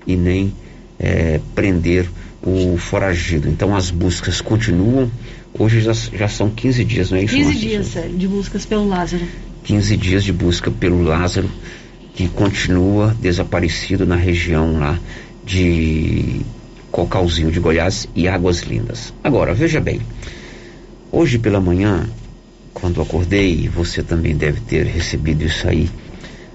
e 0.06 0.14
nem 0.14 0.52
é, 0.98 1.40
prender 1.54 2.06
o 2.42 2.76
foragido. 2.76 3.48
Então 3.48 3.74
as 3.74 3.90
buscas 3.90 4.42
continuam. 4.42 5.10
Hoje 5.58 5.80
já, 5.80 5.92
já 5.92 6.28
são 6.28 6.50
15 6.50 6.84
dias, 6.84 7.10
não 7.10 7.18
é 7.18 7.24
isso? 7.24 7.34
15 7.34 7.54
dias 7.54 7.96
é, 7.96 8.08
de 8.08 8.28
buscas 8.28 8.66
pelo 8.66 8.86
Lázaro. 8.86 9.24
15 9.64 9.96
dias 9.96 10.22
de 10.22 10.32
busca 10.32 10.70
pelo 10.70 11.02
Lázaro, 11.02 11.48
que 12.14 12.28
continua 12.28 13.16
desaparecido 13.18 14.04
na 14.04 14.16
região 14.16 14.78
lá 14.78 14.98
de 15.44 16.42
Cocalzinho 16.94 17.50
de 17.50 17.58
Goiás 17.58 18.08
e 18.14 18.28
Águas 18.28 18.60
Lindas. 18.60 19.12
Agora, 19.24 19.52
veja 19.52 19.80
bem, 19.80 20.00
hoje 21.10 21.40
pela 21.40 21.60
manhã, 21.60 22.08
quando 22.72 23.02
acordei, 23.02 23.68
você 23.68 24.00
também 24.00 24.36
deve 24.36 24.60
ter 24.60 24.86
recebido 24.86 25.42
isso 25.42 25.66
aí 25.66 25.90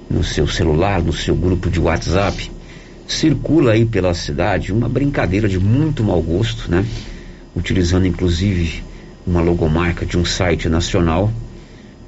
no 0.09 0.23
seu 0.23 0.47
celular, 0.47 1.03
no 1.03 1.11
seu 1.11 1.35
grupo 1.35 1.69
de 1.69 1.77
WhatsApp, 1.77 2.49
circula 3.05 3.73
aí 3.73 3.83
pela 3.85 4.13
cidade 4.13 4.71
uma 4.71 4.87
brincadeira 4.87 5.49
de 5.49 5.59
muito 5.59 6.05
mau 6.05 6.21
gosto, 6.21 6.71
né? 6.71 6.85
Utilizando 7.53 8.07
inclusive 8.07 8.81
uma 9.27 9.41
logomarca 9.41 10.05
de 10.05 10.17
um 10.17 10.23
site 10.23 10.69
nacional, 10.69 11.29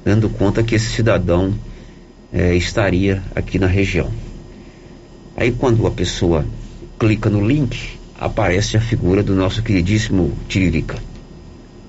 dando 0.02 0.30
conta 0.30 0.62
que 0.62 0.74
esse 0.74 0.88
cidadão 0.88 1.52
eh, 2.32 2.56
estaria 2.56 3.22
aqui 3.34 3.58
na 3.58 3.66
região. 3.66 4.10
Aí 5.36 5.52
quando 5.52 5.86
a 5.86 5.90
pessoa 5.90 6.46
clica 6.98 7.28
no 7.28 7.46
link, 7.46 8.00
aparece 8.22 8.76
a 8.76 8.80
figura 8.80 9.22
do 9.22 9.34
nosso 9.34 9.62
queridíssimo 9.62 10.32
Tiririca, 10.48 10.96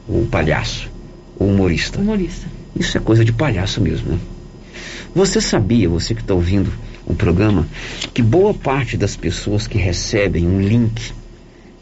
o 0.08 0.26
palhaço, 0.26 0.89
o 1.38 1.46
humorista. 1.46 2.00
Humorista. 2.00 2.48
Isso 2.76 2.98
é 2.98 3.00
coisa 3.00 3.24
de 3.24 3.32
palhaço 3.32 3.80
mesmo, 3.80 4.13
né? 4.13 4.19
Você 5.13 5.39
sabia, 5.39 5.88
você 5.88 6.15
que 6.15 6.22
está 6.22 6.34
ouvindo 6.34 6.74
o 7.06 7.13
programa, 7.13 7.67
que 8.13 8.22
boa 8.24 8.52
parte 8.52 8.98
das 8.98 9.15
pessoas 9.15 9.67
que 9.67 9.78
recebem 9.78 10.48
um 10.48 10.60
link 10.60 11.13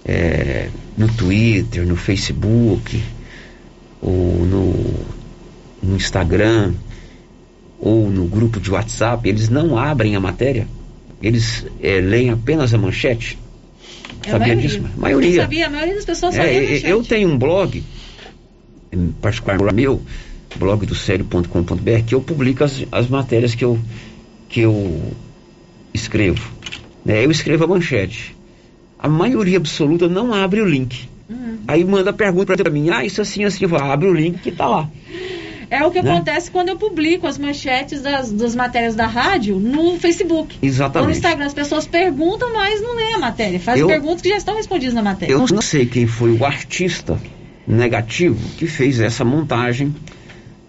é, 0.03 0.67
no 0.97 1.07
Twitter, 1.07 1.87
no 1.87 1.95
Facebook, 1.95 3.01
ou 4.01 4.45
no, 4.45 4.73
no 5.81 5.95
Instagram, 5.95 6.73
ou 7.79 8.09
no 8.09 8.25
grupo 8.25 8.59
de 8.59 8.69
WhatsApp, 8.69 9.27
eles 9.29 9.47
não 9.47 9.77
abrem 9.77 10.15
a 10.15 10.19
matéria, 10.19 10.67
eles 11.21 11.65
é, 11.81 12.01
leem 12.01 12.31
apenas 12.31 12.73
a 12.73 12.77
manchete. 12.77 13.39
É 14.25 14.31
sabia 14.31 14.55
disso? 14.55 14.81
A 14.97 14.99
maioria. 14.99 15.29
Eu 15.29 15.41
sabia, 15.41 15.67
a 15.67 15.69
maioria 15.69 15.95
das 15.95 16.05
pessoas 16.05 16.36
É, 16.36 16.38
sabia 16.43 16.88
a 16.88 16.89
eu- 16.89 17.03
tenho 17.03 17.29
um 17.29 17.38
blog, 17.38 17.84
em 18.91 19.07
particular 19.21 19.73
meu, 19.73 20.01
blog 20.55 20.86
do 20.86 20.93
sério.com.br, 20.95 22.03
que 22.05 22.13
eu 22.15 22.21
publico 22.21 22.63
as, 22.63 22.86
as 22.91 23.07
matérias 23.07 23.55
que 23.55 23.63
eu, 23.65 23.79
que 24.49 24.62
eu 24.62 25.01
escrevo. 25.93 26.51
né? 27.03 27.25
Eu 27.25 27.31
escrevo 27.31 27.63
a 27.63 27.67
manchete. 27.67 28.36
A 28.99 29.07
maioria 29.10 29.57
absoluta 29.57 30.07
não 30.07 30.34
abre 30.34 30.62
o 30.62 30.65
link. 30.65 31.10
Uhum. 31.29 31.57
Aí 31.67 31.84
manda 31.84 32.13
pergunta 32.13 32.55
pra 32.55 32.69
mim, 32.69 32.89
ah, 32.91 33.03
isso 33.03 33.21
assim, 33.21 33.43
assim, 33.43 33.63
eu 33.63 33.69
falo, 33.69 33.91
abre 33.91 34.07
o 34.07 34.13
link 34.13 34.39
que 34.39 34.51
tá 34.51 34.67
lá. 34.67 34.89
É 35.71 35.86
o 35.86 35.89
que 35.89 36.01
né? 36.01 36.12
acontece 36.12 36.51
quando 36.51 36.67
eu 36.67 36.75
publico 36.75 37.25
as 37.25 37.38
manchetes 37.38 38.01
das, 38.01 38.29
das 38.29 38.53
matérias 38.53 38.93
da 38.93 39.07
rádio 39.07 39.57
no 39.57 39.97
Facebook. 39.97 40.55
Ou 40.55 40.60
no 40.62 40.67
Exatamente. 40.67 41.12
Instagram. 41.13 41.45
As 41.45 41.53
pessoas 41.53 41.88
perguntam, 41.88 42.53
mas 42.53 42.81
não 42.81 42.93
lê 42.93 43.13
a 43.13 43.17
matéria. 43.17 43.57
Fazem 43.57 43.81
Eu- 43.81 43.88
perguntas 43.88 44.21
que 44.21 44.27
já 44.27 44.36
estão 44.36 44.53
respondidas 44.55 44.93
na 44.93 45.01
matéria. 45.01 45.31
Eu 45.31 45.45
não 45.47 45.62
sei 45.62 45.86
quem 45.86 46.05
foi 46.05 46.34
o 46.34 46.43
artista 46.45 47.17
negativo 47.65 48.38
que 48.57 48.67
fez 48.67 48.99
essa 48.99 49.23
montagem, 49.23 49.95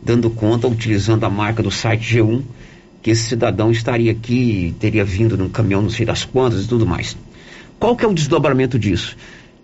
dando 0.00 0.30
conta, 0.30 0.68
utilizando 0.68 1.24
a 1.24 1.30
marca 1.30 1.64
do 1.64 1.70
site 1.70 2.16
G1, 2.18 2.42
que 3.02 3.10
esse 3.10 3.24
cidadão 3.24 3.72
estaria 3.72 4.12
aqui, 4.12 4.72
teria 4.78 5.04
vindo 5.04 5.36
num 5.36 5.48
caminhão 5.48 5.82
não 5.82 5.90
sei 5.90 6.06
das 6.06 6.24
quantas 6.24 6.64
e 6.64 6.68
tudo 6.68 6.86
mais. 6.86 7.16
Qual 7.80 7.96
que 7.96 8.04
é 8.04 8.08
o 8.08 8.14
desdobramento 8.14 8.78
disso? 8.78 9.16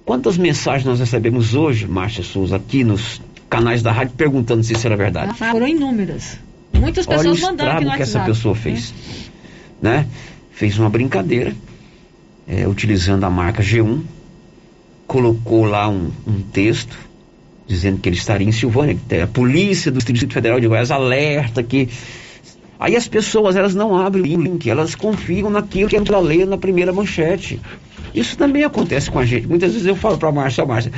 Quantas 0.04 0.36
mensagens 0.36 0.84
nós 0.84 0.98
recebemos 0.98 1.54
hoje, 1.54 1.86
Márcia 1.86 2.24
Souza, 2.24 2.56
aqui 2.56 2.82
nos 2.82 3.20
canais 3.48 3.82
da 3.82 3.92
rádio, 3.92 4.14
perguntando 4.16 4.62
se 4.62 4.72
isso 4.72 4.86
era 4.86 4.96
verdade? 4.96 5.32
Ah, 5.40 5.50
Foram 5.52 5.66
inúmeras. 5.66 6.38
Muitas 6.72 7.06
Olha 7.06 7.16
o 7.16 7.20
pessoas 7.20 7.40
mandando 7.40 7.70
aqui 7.70 7.84
no 7.84 7.92
que 7.94 8.02
essa 8.02 8.20
pessoa 8.20 8.54
fez. 8.54 8.94
Né? 9.80 10.06
Fez 10.52 10.78
uma 10.78 10.90
brincadeira, 10.90 11.54
é, 12.46 12.66
utilizando 12.66 13.24
a 13.24 13.30
marca 13.30 13.62
G1, 13.62 14.02
colocou 15.06 15.64
lá 15.64 15.88
um, 15.88 16.10
um 16.26 16.40
texto 16.40 16.96
dizendo 17.66 18.00
que 18.00 18.08
ele 18.08 18.16
estaria 18.16 18.48
em 18.48 18.52
Silvânia, 18.52 18.96
que 19.08 19.16
a 19.16 19.26
polícia 19.26 19.92
do 19.92 19.98
Distrito 19.98 20.32
Federal 20.32 20.58
de 20.58 20.66
Goiás 20.66 20.90
alerta 20.90 21.62
que. 21.62 21.88
Aí 22.80 22.96
as 22.96 23.08
pessoas 23.08 23.56
elas 23.56 23.74
não 23.74 23.96
abrem 23.96 24.36
o 24.36 24.40
link, 24.40 24.70
elas 24.70 24.94
confiam 24.94 25.50
naquilo 25.50 25.88
que 25.90 25.96
ela 25.96 26.20
lê 26.20 26.44
na 26.46 26.56
primeira 26.56 26.92
manchete. 26.92 27.60
Isso 28.14 28.38
também 28.38 28.64
acontece 28.64 29.10
com 29.10 29.18
a 29.18 29.26
gente. 29.26 29.46
Muitas 29.46 29.72
vezes 29.72 29.86
eu 29.86 29.96
falo 29.96 30.16
para 30.16 30.28
a 30.28 30.32
Márcia, 30.32 30.64
"Ó, 30.64 30.66
Márcia, 30.66 30.92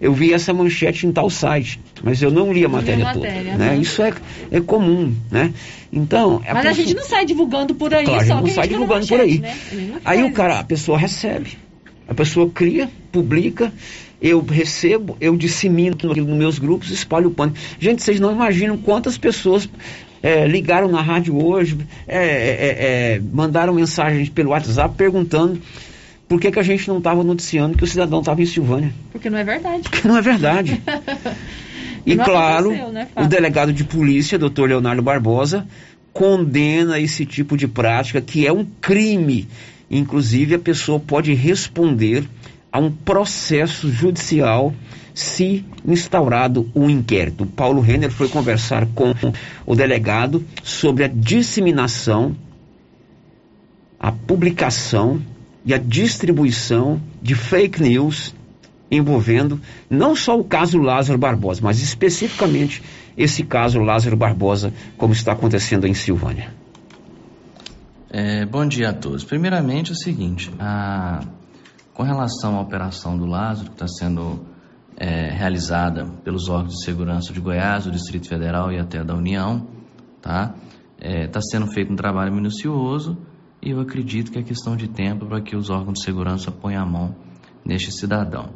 eu 0.00 0.12
vi 0.12 0.32
essa 0.32 0.52
manchete 0.54 1.06
em 1.06 1.12
tal 1.12 1.28
site, 1.28 1.80
mas 2.02 2.22
eu 2.22 2.30
não 2.30 2.52
li 2.52 2.64
a 2.64 2.68
Não 2.68 2.78
li 2.80 2.90
a 2.90 2.96
matéria, 2.96 3.04
matéria, 3.04 3.52
toda. 3.52 3.58
Né? 3.58 3.70
né? 3.70 3.76
Isso 3.78 4.02
é, 4.02 4.12
é 4.50 4.60
comum, 4.60 5.12
né? 5.30 5.52
Então, 5.92 6.40
Mas 6.40 6.48
a 6.50 6.54
pessoa- 6.54 6.74
gente 6.74 6.94
não 6.94 7.04
sai 7.04 7.24
divulgando 7.24 7.74
por 7.74 7.92
aí, 7.92 8.04
Claro, 8.04 8.20
a 8.20 8.26
só 8.26 8.34
gente 8.36 8.46
não 8.46 8.54
sai 8.54 8.64
a 8.64 8.68
gente 8.68 8.78
vê 8.78 8.78
na 8.78 8.84
divulgando 8.84 9.06
por 9.08 9.20
aí. 9.20 9.38
manchete, 9.40 9.74
né? 9.74 9.82
A 9.82 9.86
não 9.86 10.00
Aí 10.04 10.24
o 10.24 10.32
cara, 10.32 10.58
a 10.60 10.64
pessoa 10.64 10.98
recebe. 10.98 11.58
A 12.06 12.14
pessoa 12.14 12.48
cria, 12.48 12.88
publica, 13.12 13.72
eu 14.20 14.40
recebo, 14.40 15.16
eu 15.20 15.36
dissemino 15.36 15.94
aquilo 15.94 16.14
nos 16.14 16.38
meus 16.38 16.58
grupos, 16.58 16.90
espalho 16.90 17.28
o 17.28 17.30
pânico. 17.30 17.58
Gente, 17.78 18.02
vocês 18.02 18.18
não 18.18 18.32
imaginam 18.32 18.76
quantas 18.78 19.18
pessoas 19.18 19.68
é, 20.22 20.46
ligaram 20.46 20.88
na 20.88 21.00
rádio 21.02 21.44
hoje, 21.44 21.76
é, 22.06 22.18
é, 22.18 23.14
é 23.16 23.20
mandaram 23.32 23.74
mensagens 23.74 24.28
pelo 24.28 24.50
WhatsApp 24.50 24.94
perguntando 24.96 25.60
por 26.28 26.38
que, 26.38 26.50
que 26.50 26.58
a 26.58 26.62
gente 26.62 26.86
não 26.86 26.98
estava 26.98 27.24
noticiando 27.24 27.76
que 27.76 27.84
o 27.84 27.86
cidadão 27.86 28.20
estava 28.20 28.42
em 28.42 28.46
Silvânia. 28.46 28.92
Porque 29.10 29.30
não 29.30 29.38
é 29.38 29.44
verdade. 29.44 29.88
Porque 29.88 30.06
não 30.06 30.18
é 30.18 30.22
verdade. 30.22 30.82
e 32.04 32.14
não 32.14 32.24
claro, 32.24 32.70
né, 32.92 33.08
o 33.16 33.26
delegado 33.26 33.72
de 33.72 33.82
polícia, 33.82 34.38
doutor 34.38 34.68
Leonardo 34.68 35.00
Barbosa, 35.00 35.66
condena 36.12 37.00
esse 37.00 37.24
tipo 37.24 37.56
de 37.56 37.66
prática 37.66 38.20
que 38.20 38.46
é 38.46 38.52
um 38.52 38.64
crime. 38.64 39.48
Inclusive, 39.90 40.54
a 40.54 40.58
pessoa 40.58 41.00
pode 41.00 41.32
responder 41.32 42.28
a 42.70 42.78
um 42.78 42.90
processo 42.90 43.90
judicial 43.90 44.74
se 45.14 45.64
instaurado 45.86 46.70
um 46.74 46.90
inquérito. 46.90 47.46
Paulo 47.46 47.80
Renner 47.80 48.10
foi 48.10 48.28
conversar 48.28 48.86
com 48.94 49.14
o 49.64 49.74
delegado 49.74 50.44
sobre 50.62 51.04
a 51.04 51.08
disseminação, 51.08 52.36
a 53.98 54.12
publicação 54.12 55.20
e 55.68 55.74
a 55.74 55.78
distribuição 55.78 56.98
de 57.20 57.34
fake 57.34 57.82
news 57.82 58.34
envolvendo 58.90 59.60
não 59.90 60.16
só 60.16 60.40
o 60.40 60.42
caso 60.42 60.78
Lázaro 60.78 61.18
Barbosa, 61.18 61.60
mas 61.62 61.82
especificamente 61.82 62.82
esse 63.18 63.44
caso 63.44 63.78
Lázaro 63.78 64.16
Barbosa, 64.16 64.72
como 64.96 65.12
está 65.12 65.32
acontecendo 65.32 65.86
em 65.86 65.92
Silvânia. 65.92 66.54
É, 68.08 68.46
bom 68.46 68.66
dia 68.66 68.88
a 68.88 68.92
todos. 68.94 69.24
Primeiramente, 69.24 69.90
é 69.90 69.92
o 69.92 69.96
seguinte: 69.96 70.50
a, 70.58 71.20
com 71.92 72.02
relação 72.02 72.56
à 72.56 72.62
operação 72.62 73.18
do 73.18 73.26
Lázaro, 73.26 73.66
que 73.68 73.74
está 73.74 73.88
sendo 73.88 74.46
é, 74.96 75.28
realizada 75.28 76.06
pelos 76.24 76.48
órgãos 76.48 76.76
de 76.76 76.84
segurança 76.86 77.30
de 77.30 77.40
Goiás, 77.40 77.84
do 77.84 77.90
Distrito 77.90 78.26
Federal 78.26 78.72
e 78.72 78.78
até 78.78 79.04
da 79.04 79.14
União, 79.14 79.68
tá? 80.22 80.54
Está 80.98 81.08
é, 81.10 81.26
tá 81.26 81.40
sendo 81.42 81.70
feito 81.70 81.92
um 81.92 81.96
trabalho 81.96 82.32
minucioso 82.32 83.18
e 83.60 83.70
eu 83.70 83.80
acredito 83.80 84.30
que 84.30 84.38
é 84.38 84.42
questão 84.42 84.76
de 84.76 84.88
tempo 84.88 85.26
para 85.26 85.40
que 85.40 85.56
os 85.56 85.70
órgãos 85.70 85.98
de 85.98 86.04
segurança 86.04 86.50
ponham 86.50 86.82
a 86.82 86.86
mão 86.86 87.16
neste 87.64 87.90
cidadão. 87.92 88.50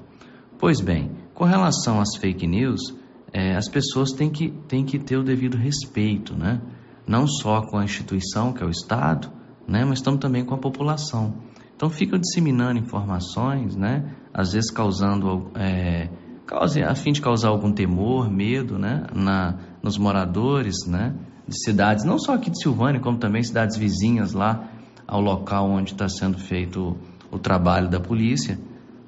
Pois 0.59 0.81
bem, 0.81 1.11
com 1.35 1.45
relação 1.45 2.01
às 2.01 2.17
fake 2.17 2.47
news, 2.47 2.97
é, 3.33 3.57
as 3.57 3.69
pessoas 3.69 4.12
têm 4.12 4.31
que, 4.31 4.51
têm 4.69 4.85
que 4.85 4.99
ter 4.99 5.17
o 5.17 5.25
devido 5.25 5.57
respeito, 5.57 6.37
né? 6.37 6.61
Não 7.07 7.27
só 7.27 7.62
com 7.62 7.79
a 7.79 7.85
instituição, 7.85 8.53
que 8.53 8.62
é 8.62 8.67
o 8.67 8.71
Estado, 8.71 9.29
né? 9.67 9.85
Mas 9.85 10.01
também 10.01 10.45
com 10.45 10.55
a 10.55 10.59
população. 10.59 11.35
Então 11.75 11.91
ficam 11.91 12.19
disseminando 12.19 12.79
informações, 12.79 13.75
né? 13.75 14.15
Às 14.33 14.53
vezes 14.53 14.71
causando, 14.71 15.51
é, 15.57 16.09
cause, 16.47 16.81
a 16.81 16.95
fim 16.95 17.11
de 17.11 17.21
causar 17.21 17.49
algum 17.49 17.73
temor, 17.73 18.31
medo, 18.31 18.79
né? 18.79 19.05
Na, 19.12 19.59
nos 19.83 19.99
moradores, 19.99 20.77
né? 20.87 21.12
De 21.49 21.61
cidades, 21.61 22.05
não 22.05 22.19
só 22.19 22.35
aqui 22.35 22.51
de 22.51 22.62
Silvânia, 22.62 23.01
como 23.01 23.19
também 23.19 23.43
cidades 23.43 23.77
vizinhas 23.77 24.33
lá 24.33 24.69
ao 25.12 25.20
local 25.20 25.68
onde 25.68 25.92
está 25.92 26.09
sendo 26.09 26.38
feito 26.38 26.96
o 27.31 27.38
trabalho 27.38 27.87
da 27.90 28.01
polícia, 28.01 28.59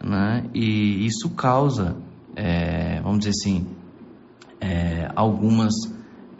né? 0.05 0.45
E 0.53 1.07
isso 1.07 1.31
causa, 1.31 1.97
é, 2.37 3.01
vamos 3.01 3.21
dizer 3.21 3.31
assim, 3.31 3.67
é, 4.61 5.11
algumas, 5.17 5.73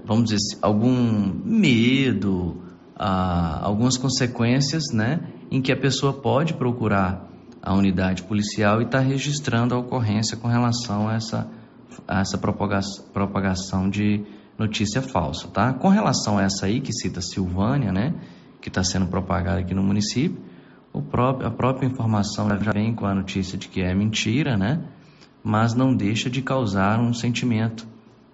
vamos 0.05 0.25
dizer 0.25 0.37
assim, 0.37 0.59
algum 0.61 1.33
medo, 1.43 2.63
ah, 2.95 3.61
algumas 3.63 3.97
consequências, 3.97 4.93
né? 4.93 5.21
Em 5.51 5.63
que 5.63 5.73
a 5.73 5.77
pessoa 5.77 6.13
pode 6.13 6.53
procurar 6.53 7.27
a 7.63 7.73
unidade 7.73 8.23
policial 8.23 8.83
e 8.83 8.85
está 8.85 8.99
registrando 8.99 9.75
a 9.75 9.79
ocorrência 9.79 10.37
com 10.37 10.47
relação 10.47 11.09
a 11.09 11.15
essa, 11.15 11.49
a 12.07 12.21
essa 12.21 12.37
propagação, 12.37 13.07
propagação 13.15 13.89
de 13.89 14.27
notícia 14.59 15.01
falsa, 15.01 15.49
tá? 15.49 15.73
Com 15.73 15.89
relação 15.89 16.37
a 16.37 16.43
essa 16.43 16.67
aí 16.67 16.83
que 16.83 16.93
cita 16.93 17.23
Silvânia, 17.23 17.91
né? 17.91 18.13
Que 18.65 18.71
está 18.71 18.83
sendo 18.83 19.07
propagada 19.09 19.61
aqui 19.61 19.75
no 19.75 19.83
município, 19.83 20.43
próprio, 21.03 21.47
a 21.47 21.51
própria 21.51 21.87
informação 21.87 22.49
já 22.49 22.73
vem 22.73 22.95
com 22.95 23.05
a 23.05 23.15
notícia 23.15 23.59
de 23.59 23.69
que 23.69 23.83
é 23.83 23.95
mentira, 23.95 24.57
né? 24.57 24.83
Mas 25.43 25.75
não 25.75 25.95
deixa 25.95 26.31
de 26.31 26.41
causar 26.41 26.99
um 26.99 27.13
sentimento, 27.13 27.87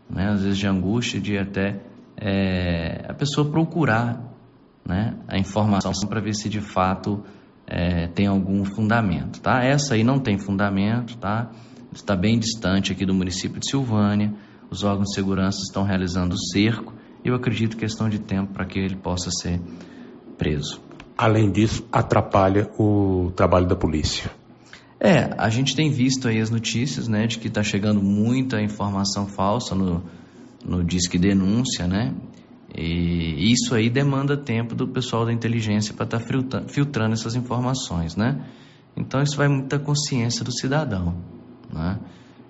né? 0.08 0.28
Às 0.30 0.44
vezes 0.44 0.56
de 0.56 0.68
angústia, 0.68 1.20
de 1.20 1.36
até 1.36 1.80
é, 2.16 3.06
a 3.08 3.12
pessoa 3.12 3.50
procurar, 3.50 4.22
né? 4.86 5.16
A 5.26 5.36
informação 5.36 5.92
para 6.08 6.20
ver 6.20 6.32
se 6.32 6.48
de 6.48 6.60
fato 6.60 7.24
é, 7.66 8.06
tem 8.06 8.28
algum 8.28 8.64
fundamento, 8.64 9.40
tá? 9.40 9.64
Essa 9.64 9.94
aí 9.94 10.04
não 10.04 10.20
tem 10.20 10.38
fundamento, 10.38 11.16
tá? 11.16 11.50
Está 11.92 12.14
bem 12.14 12.38
distante 12.38 12.92
aqui 12.92 13.04
do 13.04 13.12
município 13.12 13.58
de 13.58 13.68
Silvânia. 13.68 14.32
Os 14.70 14.84
órgãos 14.84 15.08
de 15.08 15.16
segurança 15.16 15.58
estão 15.66 15.82
realizando 15.82 16.36
o 16.36 16.38
cerco. 16.52 16.94
Eu 17.24 17.34
acredito 17.34 17.76
questão 17.76 18.08
de 18.08 18.20
tempo 18.20 18.52
para 18.52 18.64
que 18.64 18.78
ele 18.78 18.94
possa 18.94 19.28
ser 19.32 19.60
preso. 20.40 20.80
Além 21.18 21.50
disso, 21.50 21.86
atrapalha 21.92 22.70
o 22.78 23.30
trabalho 23.36 23.66
da 23.66 23.76
polícia. 23.76 24.30
É, 24.98 25.34
a 25.36 25.50
gente 25.50 25.76
tem 25.76 25.90
visto 25.90 26.28
aí 26.28 26.40
as 26.40 26.48
notícias, 26.48 27.08
né, 27.08 27.26
de 27.26 27.38
que 27.38 27.48
está 27.48 27.62
chegando 27.62 28.00
muita 28.02 28.60
informação 28.62 29.26
falsa 29.26 29.74
no, 29.74 30.02
no 30.64 30.82
Disque 30.82 31.18
Denúncia, 31.18 31.86
né? 31.86 32.14
E 32.74 33.52
isso 33.52 33.74
aí 33.74 33.90
demanda 33.90 34.34
tempo 34.34 34.74
do 34.74 34.88
pessoal 34.88 35.26
da 35.26 35.32
inteligência 35.32 35.92
para 35.92 36.04
estar 36.04 36.20
tá 36.20 36.62
filtrando 36.68 37.12
essas 37.12 37.34
informações, 37.34 38.16
né? 38.16 38.42
Então 38.96 39.20
isso 39.22 39.36
vai 39.36 39.48
muito 39.48 39.68
da 39.68 39.78
consciência 39.78 40.42
do 40.42 40.52
cidadão, 40.52 41.16
né? 41.70 41.98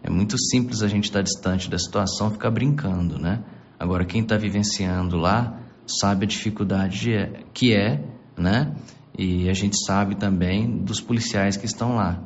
É 0.03 0.11
muito 0.11 0.39
simples 0.39 0.83
a 0.83 0.89
gente 0.89 1.05
estar 1.05 1.21
tá 1.21 1.23
distante 1.25 1.69
da 1.69 1.79
situação, 1.79 2.31
ficar 2.31 2.51
brincando, 2.51 3.19
né? 3.19 3.43
Agora 3.79 4.05
quem 4.05 4.23
está 4.23 4.37
vivenciando 4.37 5.17
lá 5.17 5.59
sabe 5.99 6.25
a 6.25 6.29
dificuldade 6.29 7.13
é, 7.13 7.45
que 7.53 7.75
é, 7.75 8.03
né? 8.37 8.75
E 9.19 9.49
a 9.49 9.53
gente 9.53 9.77
sabe 9.85 10.15
também 10.15 10.83
dos 10.83 11.01
policiais 11.01 11.57
que 11.57 11.67
estão 11.67 11.97
lá, 11.97 12.23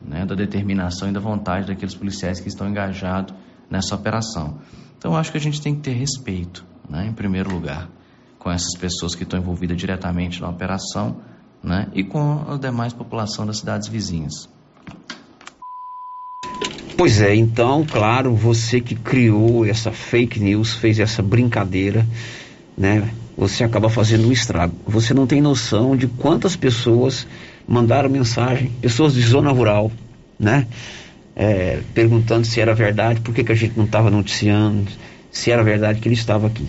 né? 0.00 0.24
Da 0.24 0.34
determinação 0.34 1.08
e 1.08 1.12
da 1.12 1.20
vontade 1.20 1.66
daqueles 1.66 1.94
policiais 1.94 2.40
que 2.40 2.48
estão 2.48 2.68
engajados 2.68 3.34
nessa 3.70 3.94
operação. 3.94 4.58
Então, 4.96 5.16
acho 5.16 5.30
que 5.30 5.38
a 5.38 5.40
gente 5.40 5.60
tem 5.60 5.74
que 5.74 5.82
ter 5.82 5.92
respeito, 5.92 6.64
né? 6.88 7.06
Em 7.06 7.12
primeiro 7.12 7.50
lugar, 7.50 7.88
com 8.38 8.50
essas 8.50 8.76
pessoas 8.78 9.14
que 9.14 9.22
estão 9.22 9.38
envolvidas 9.38 9.76
diretamente 9.76 10.40
na 10.40 10.48
operação, 10.48 11.20
né? 11.62 11.88
E 11.94 12.02
com 12.02 12.44
a 12.48 12.56
demais 12.56 12.92
população 12.92 13.46
das 13.46 13.58
cidades 13.58 13.88
vizinhas. 13.88 14.48
Pois 16.96 17.20
é, 17.20 17.32
então, 17.32 17.86
claro, 17.86 18.34
você 18.34 18.80
que 18.80 18.96
criou 18.96 19.64
essa 19.64 19.92
fake 19.92 20.40
news, 20.40 20.74
fez 20.74 20.98
essa 20.98 21.22
brincadeira, 21.22 22.04
né? 22.78 23.10
Você 23.36 23.64
acaba 23.64 23.90
fazendo 23.90 24.28
um 24.28 24.32
estrago. 24.32 24.74
Você 24.86 25.12
não 25.12 25.26
tem 25.26 25.40
noção 25.40 25.96
de 25.96 26.06
quantas 26.06 26.54
pessoas 26.54 27.26
mandaram 27.66 28.08
mensagem, 28.08 28.70
pessoas 28.80 29.14
de 29.14 29.22
zona 29.22 29.50
rural, 29.50 29.90
né? 30.38 30.66
É, 31.34 31.80
perguntando 31.92 32.46
se 32.46 32.60
era 32.60 32.74
verdade, 32.74 33.20
por 33.20 33.34
que, 33.34 33.44
que 33.44 33.52
a 33.52 33.54
gente 33.54 33.76
não 33.76 33.84
estava 33.84 34.10
noticiando, 34.10 34.90
se 35.30 35.50
era 35.50 35.62
verdade 35.62 36.00
que 36.00 36.08
ele 36.08 36.14
estava 36.14 36.46
aqui. 36.46 36.66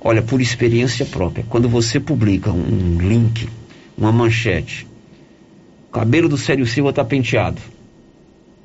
Olha, 0.00 0.22
por 0.22 0.40
experiência 0.40 1.06
própria, 1.06 1.44
quando 1.48 1.68
você 1.68 2.00
publica 2.00 2.50
um 2.50 2.98
link, 3.00 3.48
uma 3.96 4.10
manchete, 4.10 4.86
o 5.88 5.92
cabelo 5.92 6.28
do 6.28 6.36
Sério 6.36 6.66
Silva 6.66 6.90
está 6.90 7.04
penteado, 7.04 7.60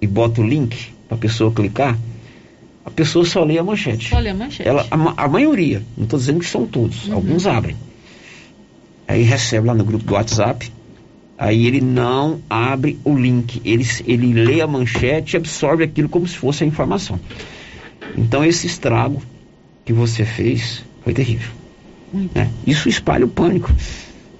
e 0.02 0.08
bota 0.08 0.42
o 0.42 0.48
link 0.48 0.92
para 1.08 1.18
a 1.18 1.20
pessoa 1.20 1.52
clicar, 1.52 1.98
a 2.88 2.89
pessoa 2.89 3.26
só 3.26 3.43
lê 3.43 3.58
a 3.58 3.63
manchete. 3.63 4.10
Só 4.10 4.17
lê 4.17 4.30
a 4.30 4.34
manchete. 4.34 4.67
Ela, 4.67 4.88
a, 4.89 5.26
a 5.26 5.28
maioria, 5.28 5.84
não 5.97 6.06
estou 6.06 6.17
dizendo 6.17 6.39
que 6.39 6.45
são 6.45 6.65
todos, 6.65 7.06
uhum. 7.08 7.15
alguns 7.15 7.45
abrem. 7.45 7.76
Aí 9.06 9.23
recebe 9.23 9.67
lá 9.67 9.73
no 9.73 9.84
grupo 9.84 10.06
do 10.06 10.13
WhatsApp, 10.13 10.71
aí 11.38 11.67
ele 11.67 11.82
não 11.82 12.39
abre 12.50 12.97
o 13.04 13.13
link, 13.13 13.62
ele, 13.65 13.86
ele 14.06 14.32
lê 14.32 14.62
a 14.62 14.67
manchete 14.67 15.36
e 15.36 15.38
absorve 15.38 15.84
aquilo 15.84 16.08
como 16.08 16.26
se 16.26 16.38
fosse 16.38 16.63
a 16.63 16.67
informação. 16.67 17.19
Então 18.17 18.41
esse 18.45 18.67
estrago 18.67 19.21
que 19.84 19.91
você 19.91 20.23
fez 20.23 20.82
foi 21.04 21.13
terrível. 21.13 21.52
Né? 22.34 22.50
Isso 22.65 22.88
espalha 22.88 23.26
o 23.26 23.30
pânico, 23.30 23.69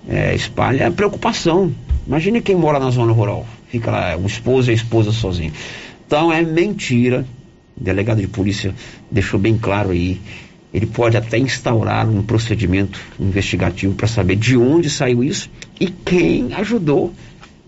é, 0.07 0.33
espalha 0.33 0.88
a 0.88 0.91
preocupação. 0.91 1.75
Imagine 2.07 2.39
quem 2.39 2.55
mora 2.55 2.79
na 2.79 2.91
zona 2.91 3.12
rural, 3.12 3.45
fica 3.67 3.91
lá, 3.91 4.15
o 4.15 4.25
esposo 4.25 4.69
e 4.69 4.71
a 4.71 4.73
esposa 4.73 5.12
sozinho. 5.12 5.51
Então 6.05 6.31
é 6.31 6.41
mentira 6.41 7.25
o 7.80 7.84
delegado 7.84 8.22
de 8.22 8.28
polícia 8.28 8.74
deixou 9.12 9.40
bem 9.40 9.58
claro 9.58 9.92
aí. 9.92 10.20
Ele 10.74 10.86
pode 10.86 11.16
até 11.16 11.38
instaurar 11.38 12.08
um 12.10 12.22
procedimento 12.22 13.00
investigativo 13.20 13.94
para 13.96 14.08
saber 14.08 14.36
de 14.36 14.58
onde 14.58 14.90
saiu 14.90 15.24
isso 15.24 15.50
e 15.80 15.88
quem 15.88 16.54
ajudou 16.54 17.13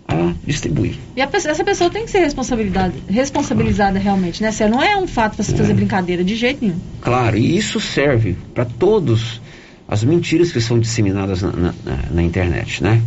a 0.07 0.33
distribuir. 0.45 0.95
E 1.15 1.21
a 1.21 1.27
pessoa, 1.27 1.51
essa 1.51 1.63
pessoa 1.63 1.89
tem 1.89 2.03
que 2.03 2.11
ser 2.11 2.19
responsabilizada, 2.19 2.93
responsabilizada 3.07 3.99
realmente, 3.99 4.41
né? 4.41 4.51
Não 4.69 4.81
é 4.81 4.97
um 4.97 5.07
fato 5.07 5.35
para 5.35 5.43
você 5.43 5.53
é. 5.53 5.57
fazer 5.57 5.73
brincadeira 5.73 6.23
de 6.23 6.35
jeito 6.35 6.65
nenhum. 6.65 6.79
Claro, 6.99 7.37
e 7.37 7.55
isso 7.55 7.79
serve 7.79 8.35
para 8.53 8.65
todos 8.65 9.39
as 9.87 10.03
mentiras 10.03 10.51
que 10.51 10.59
são 10.59 10.79
disseminadas 10.79 11.41
na, 11.41 11.51
na, 11.51 11.73
na 12.11 12.23
internet, 12.23 12.83
né? 12.83 13.01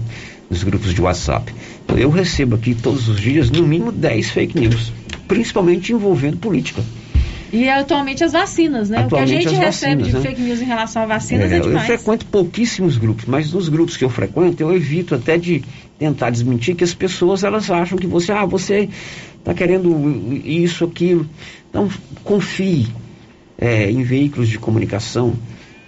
Nos 0.49 0.63
grupos 0.63 0.95
de 0.95 1.01
WhatsApp. 1.01 1.53
Eu 1.97 2.11
recebo 2.11 2.55
aqui 2.55 2.75
todos 2.75 3.09
os 3.09 3.21
dias, 3.21 3.51
no 3.51 3.67
mínimo, 3.67 3.93
10 3.93 4.31
fake 4.31 4.59
news, 4.59 4.93
principalmente 5.27 5.93
envolvendo 5.93 6.37
política. 6.37 6.83
E 7.53 7.69
atualmente 7.69 8.25
as 8.25 8.33
vacinas, 8.33 8.89
né? 8.89 9.01
Atualmente 9.01 9.35
o 9.35 9.41
que 9.41 9.47
a 9.47 9.51
gente 9.51 9.61
recebe 9.61 10.03
vacinas, 10.03 10.07
de 10.07 10.13
né? 10.15 10.21
fake 10.21 10.41
news 10.41 10.63
em 10.63 10.65
relação 10.65 11.03
a 11.03 11.07
vacinas 11.07 11.53
é, 11.53 11.57
É, 11.57 11.59
eu 11.59 11.63
demais. 11.65 11.87
frequento 11.87 12.25
pouquíssimos 12.25 12.97
grupos, 12.97 13.27
mas 13.27 13.53
nos 13.53 13.69
grupos 13.69 13.97
que 13.97 14.05
eu 14.05 14.09
frequento, 14.09 14.63
eu 14.63 14.75
evito 14.75 15.15
até 15.15 15.37
de 15.37 15.63
tentar 15.99 16.31
desmentir 16.31 16.75
que 16.75 16.83
as 16.83 16.95
pessoas 16.95 17.45
elas 17.45 17.71
acham 17.71 17.99
que 17.99 18.07
você, 18.07 18.33
ah, 18.33 18.47
você 18.47 18.89
está 19.39 19.53
querendo 19.53 20.41
isso, 20.45 20.85
aquilo. 20.85 21.29
Então, 21.69 21.91
confie 22.25 22.89
é, 23.59 23.91
em 23.91 24.03
veículos 24.03 24.49
de 24.49 24.59
comunicação. 24.59 25.35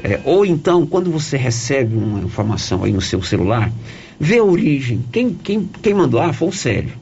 É, 0.03 0.21
ou 0.25 0.45
então, 0.45 0.87
quando 0.87 1.11
você 1.11 1.39
recebe 1.39 1.97
uma 1.97 2.21
informação 2.21 2.85
aí 2.85 2.93
no 2.93 3.01
seu 3.01 3.23
celular, 3.23 3.73
vê 4.21 4.37
a 4.37 4.45
origem. 4.45 5.03
Quem, 5.11 5.33
quem, 5.33 5.67
quem 5.83 5.95
mandou? 5.95 6.21
Ah, 6.21 6.33
foi 6.33 6.49
o 6.49 6.53
Célio. 6.53 6.93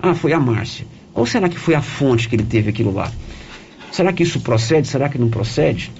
Ah, 0.00 0.12
foi 0.12 0.32
a 0.32 0.40
Márcia. 0.40 0.84
Ou 1.18 1.26
será 1.26 1.48
que 1.48 1.58
foi 1.58 1.74
a 1.74 1.82
fonte 1.82 2.28
que 2.28 2.36
ele 2.36 2.44
teve 2.44 2.70
aquilo 2.70 2.92
lá? 2.94 3.10
Será 3.90 4.12
que 4.12 4.22
isso 4.22 4.38
procede? 4.38 4.86
Será 4.86 5.08
que 5.08 5.18
não 5.18 5.28
procede? 5.28 5.90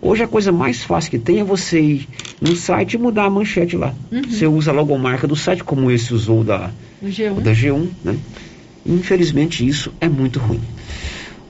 Hoje 0.00 0.22
a 0.22 0.28
coisa 0.28 0.52
mais 0.52 0.84
fácil 0.84 1.10
que 1.10 1.18
tem 1.18 1.40
é 1.40 1.44
você 1.44 1.80
ir 1.80 2.08
no 2.40 2.54
site 2.54 2.94
e 2.94 2.98
mudar 2.98 3.24
a 3.24 3.30
manchete 3.30 3.76
lá. 3.76 3.92
Uhum. 4.12 4.22
Você 4.22 4.46
usa 4.46 4.70
a 4.70 4.74
logomarca 4.74 5.26
do 5.26 5.34
site, 5.34 5.64
como 5.64 5.90
esse 5.90 6.14
usou 6.14 6.44
da, 6.44 6.70
O 7.02 7.06
G1. 7.06 7.40
da 7.40 7.50
G1, 7.50 7.88
né? 8.04 8.16
Infelizmente 8.86 9.66
isso 9.66 9.92
é 10.00 10.08
muito 10.08 10.38
ruim. 10.38 10.60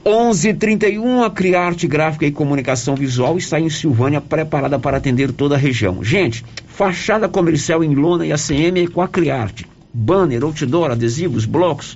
11:31 0.03 1.23
a 1.23 1.29
Criarte 1.29 1.87
Gráfica 1.87 2.25
e 2.25 2.31
Comunicação 2.31 2.95
Visual 2.95 3.37
está 3.37 3.59
em 3.59 3.69
Silvânia 3.69 4.19
preparada 4.19 4.79
para 4.79 4.97
atender 4.97 5.31
toda 5.31 5.53
a 5.53 5.59
região. 5.59 6.03
Gente, 6.03 6.43
fachada 6.65 7.29
comercial 7.29 7.83
em 7.83 7.93
lona 7.93 8.25
e 8.25 8.31
ACM 8.31 8.83
é 8.83 8.87
com 8.87 8.99
a 8.99 9.07
Criarte. 9.07 9.67
Banner, 9.93 10.43
outdoor, 10.43 10.89
adesivos, 10.89 11.45
blocos, 11.45 11.95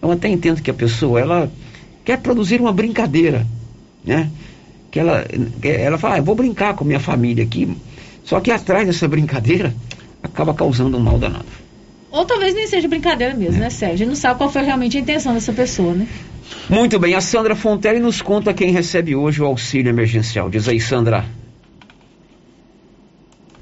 eu 0.00 0.10
até 0.10 0.28
entendo 0.28 0.60
que 0.60 0.70
a 0.70 0.74
pessoa 0.74 1.20
ela 1.20 1.48
quer 2.04 2.18
produzir 2.18 2.60
uma 2.60 2.72
brincadeira, 2.72 3.46
né? 4.04 4.28
Que 4.90 4.98
ela, 4.98 5.24
ela 5.62 5.96
fala, 5.96 6.16
ah, 6.16 6.20
vou 6.20 6.34
brincar 6.34 6.74
com 6.74 6.84
minha 6.84 7.00
família 7.00 7.44
aqui, 7.44 7.76
só 8.24 8.40
que 8.40 8.50
atrás 8.50 8.86
dessa 8.86 9.06
brincadeira 9.06 9.72
acaba 10.22 10.54
causando 10.54 10.96
um 10.96 11.00
mal 11.00 11.18
danado. 11.18 11.44
Ou 12.10 12.24
talvez 12.24 12.54
nem 12.54 12.66
seja 12.66 12.88
brincadeira 12.88 13.34
mesmo, 13.34 13.58
né, 13.58 13.70
Sérgio? 13.70 13.94
A 13.94 13.98
gente 13.98 14.08
não 14.08 14.16
sabe 14.16 14.38
qual 14.38 14.50
foi 14.50 14.62
realmente 14.62 14.98
a 14.98 15.00
intenção 15.00 15.34
dessa 15.34 15.52
pessoa, 15.52 15.94
né? 15.94 16.08
Muito 16.68 16.98
bem, 16.98 17.14
a 17.14 17.20
Sandra 17.20 17.54
Fontelli 17.54 18.00
nos 18.00 18.20
conta 18.22 18.54
quem 18.54 18.70
recebe 18.70 19.14
hoje 19.14 19.42
o 19.42 19.46
auxílio 19.46 19.90
emergencial. 19.90 20.48
Diz 20.48 20.68
aí, 20.68 20.80
Sandra. 20.80 21.24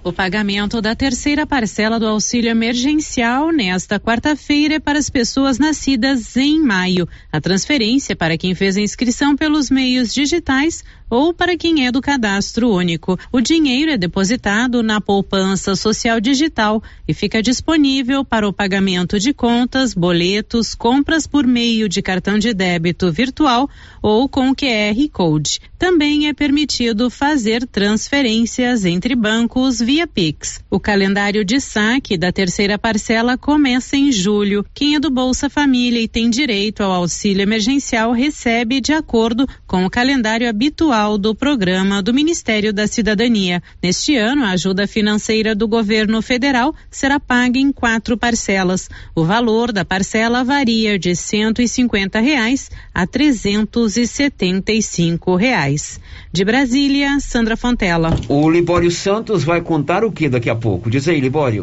O 0.02 0.14
pagamento 0.14 0.80
da 0.80 0.94
terceira 0.94 1.46
parcela 1.46 2.00
do 2.00 2.06
auxílio 2.06 2.50
emergencial 2.50 3.52
nesta 3.52 4.00
quarta-feira 4.00 4.76
é 4.76 4.80
para 4.80 4.98
as 4.98 5.10
pessoas 5.10 5.58
nascidas 5.58 6.38
em 6.38 6.58
maio. 6.58 7.06
A 7.30 7.38
transferência 7.38 8.14
é 8.14 8.16
para 8.16 8.38
quem 8.38 8.54
fez 8.54 8.78
a 8.78 8.80
inscrição 8.80 9.36
pelos 9.36 9.70
meios 9.70 10.14
digitais 10.14 10.82
ou 11.10 11.34
para 11.34 11.56
quem 11.56 11.84
é 11.84 11.90
do 11.90 12.00
cadastro 12.00 12.70
único. 12.70 13.18
O 13.32 13.40
dinheiro 13.40 13.90
é 13.90 13.98
depositado 13.98 14.80
na 14.80 15.00
poupança 15.00 15.74
social 15.74 16.20
digital 16.20 16.80
e 17.06 17.12
fica 17.12 17.42
disponível 17.42 18.24
para 18.24 18.46
o 18.46 18.52
pagamento 18.52 19.18
de 19.18 19.34
contas, 19.34 19.92
boletos, 19.92 20.72
compras 20.74 21.26
por 21.26 21.44
meio 21.44 21.88
de 21.88 22.00
cartão 22.00 22.38
de 22.38 22.54
débito 22.54 23.10
virtual 23.10 23.68
ou 24.00 24.28
com 24.28 24.54
QR 24.54 25.08
Code. 25.12 25.60
Também 25.76 26.28
é 26.28 26.32
permitido 26.32 27.10
fazer 27.10 27.66
transferências 27.66 28.84
entre 28.84 29.16
bancos 29.16 29.80
via 29.80 30.06
Pix. 30.06 30.62
O 30.70 30.78
calendário 30.78 31.44
de 31.44 31.58
saque 31.58 32.16
da 32.16 32.30
terceira 32.30 32.78
parcela 32.78 33.36
começa 33.36 33.96
em 33.96 34.12
julho. 34.12 34.64
Quem 34.72 34.94
é 34.94 35.00
do 35.00 35.10
Bolsa 35.10 35.50
Família 35.50 36.00
e 36.00 36.06
tem 36.06 36.30
direito 36.30 36.82
ao 36.82 36.92
auxílio 36.92 37.42
emergencial 37.42 38.12
recebe 38.12 38.80
de 38.80 38.92
acordo 38.92 39.48
com 39.66 39.84
o 39.84 39.90
calendário 39.90 40.48
habitual 40.48 40.99
do 41.00 41.34
programa 41.34 42.02
do 42.02 42.12
Ministério 42.12 42.74
da 42.74 42.86
Cidadania. 42.86 43.62
Neste 43.82 44.16
ano, 44.16 44.44
a 44.44 44.50
ajuda 44.50 44.86
financeira 44.86 45.54
do 45.54 45.66
governo 45.66 46.20
federal 46.20 46.74
será 46.90 47.18
paga 47.18 47.58
em 47.58 47.72
quatro 47.72 48.18
parcelas. 48.18 48.90
O 49.14 49.24
valor 49.24 49.72
da 49.72 49.82
parcela 49.82 50.44
varia 50.44 50.98
de 50.98 51.16
150 51.16 52.20
reais 52.20 52.70
a 52.92 53.06
375 53.06 55.36
reais. 55.36 55.98
De 56.30 56.44
Brasília, 56.44 57.18
Sandra 57.18 57.56
Fontela. 57.56 58.14
O 58.28 58.50
Libório 58.50 58.90
Santos 58.90 59.42
vai 59.42 59.62
contar 59.62 60.04
o 60.04 60.12
que 60.12 60.28
daqui 60.28 60.50
a 60.50 60.54
pouco? 60.54 60.90
Diz 60.90 61.08
aí, 61.08 61.18
Libório. 61.18 61.62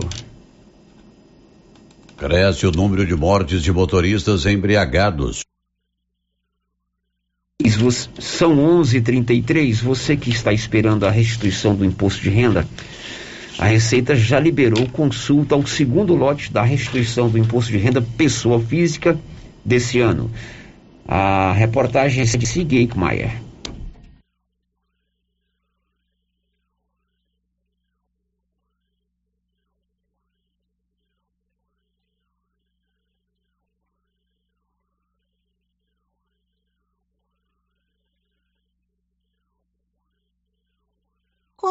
Cresce 2.17 2.65
o 2.65 2.71
número 2.71 3.05
de 3.05 3.15
mortes 3.15 3.61
de 3.61 3.71
motoristas 3.71 4.47
embriagados. 4.47 5.43
São 8.19 8.55
11h33. 8.55 9.81
Você 9.81 10.15
que 10.15 10.29
está 10.29 10.53
esperando 10.53 11.05
a 11.05 11.11
restituição 11.11 11.75
do 11.75 11.83
imposto 11.83 12.21
de 12.21 12.29
renda, 12.29 12.67
a 13.57 13.65
Receita 13.65 14.15
já 14.15 14.39
liberou 14.39 14.87
consulta 14.89 15.55
ao 15.55 15.65
segundo 15.65 16.13
lote 16.13 16.51
da 16.51 16.61
restituição 16.61 17.29
do 17.29 17.37
imposto 17.37 17.71
de 17.71 17.77
renda 17.77 18.01
pessoa 18.01 18.59
física 18.59 19.19
desse 19.65 19.99
ano. 19.99 20.29
A 21.07 21.51
reportagem 21.53 22.21
é 22.21 22.25
de 22.25 22.45
Sig 22.45 22.73
Eichmeier. 22.73 23.46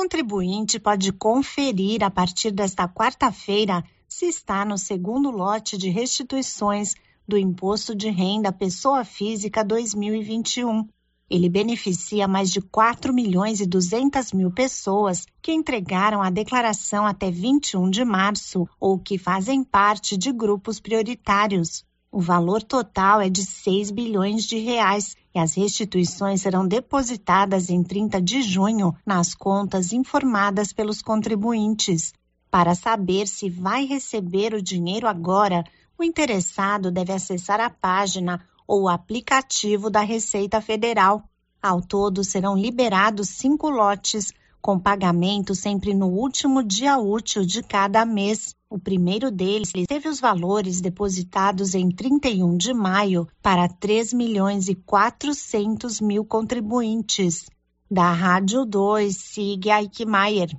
Contribuinte 0.07 0.79
pode 0.79 1.13
conferir 1.13 2.05
a 2.05 2.09
partir 2.09 2.53
desta 2.53 2.87
quarta-feira 2.87 3.83
se 4.09 4.27
está 4.27 4.65
no 4.65 4.79
segundo 4.79 5.33
lote 5.33 5.77
de 5.77 5.89
restituições 5.89 6.95
do 7.27 7.37
Imposto 7.37 7.93
de 7.93 8.09
Renda 8.09 8.53
Pessoa 8.53 9.05
Física 9.05 9.65
2021. 9.65 10.87
Ele 11.29 11.49
beneficia 11.49 12.29
mais 12.29 12.53
de 12.53 12.61
4 12.61 13.13
milhões 13.13 13.59
e 13.59 13.67
200 13.67 14.33
mil 14.33 14.53
pessoas 14.53 15.27
que 15.43 15.53
entregaram 15.53 16.23
a 16.23 16.31
declaração 16.31 17.05
até 17.05 17.29
21 17.29 17.91
de 17.91 18.05
março 18.05 18.65
ou 18.79 19.01
que 19.01 19.19
fazem 19.19 19.65
parte 19.65 20.17
de 20.17 20.31
grupos 20.31 20.79
prioritários. 20.79 21.85
O 22.17 22.21
valor 22.23 22.63
total 22.63 23.21
é 23.21 23.29
de 23.29 23.45
6 23.45 23.91
bilhões 23.91 24.47
de 24.47 24.57
reais 24.57 25.15
e 25.35 25.39
as 25.39 25.55
restituições 25.55 26.41
serão 26.41 26.67
depositadas 26.67 27.69
em 27.69 27.83
30 27.83 28.23
de 28.23 28.41
junho 28.41 28.97
nas 29.05 29.35
contas 29.35 29.93
informadas 29.93 30.73
pelos 30.73 31.03
contribuintes. 31.03 32.15
Para 32.51 32.75
saber 32.75 33.29
se 33.29 33.51
vai 33.51 33.85
receber 33.85 34.55
o 34.55 34.63
dinheiro 34.63 35.07
agora, 35.07 35.63
o 35.99 36.03
interessado 36.03 36.91
deve 36.91 37.13
acessar 37.13 37.61
a 37.61 37.69
página 37.69 38.43
ou 38.67 38.85
o 38.85 38.89
aplicativo 38.89 39.91
da 39.91 40.01
Receita 40.01 40.59
Federal. 40.63 41.23
Ao 41.63 41.83
todo, 41.83 42.25
serão 42.25 42.57
liberados 42.57 43.29
cinco 43.29 43.69
lotes, 43.69 44.33
com 44.63 44.79
pagamento 44.79 45.55
sempre 45.55 45.93
no 45.93 46.07
último 46.07 46.63
dia 46.63 46.97
útil 46.97 47.45
de 47.45 47.63
cada 47.63 48.07
mês. 48.07 48.56
O 48.77 48.79
primeiro 48.79 49.31
deles 49.31 49.73
teve 49.89 50.07
os 50.07 50.21
valores 50.21 50.83
depositados 50.83 51.75
em 51.75 51.89
31 51.89 52.59
de 52.59 52.75
maio 52.75 53.27
para 53.41 53.67
3 53.67 54.13
milhões 54.13 54.69
e 54.69 54.75
400 54.75 55.99
mil 56.03 56.27
contribuintes. 56.27 57.47
Da 57.91 58.13
Rádio 58.13 58.67
2, 58.67 59.17
siga 59.17 59.81
Eichmeier. 59.81 60.55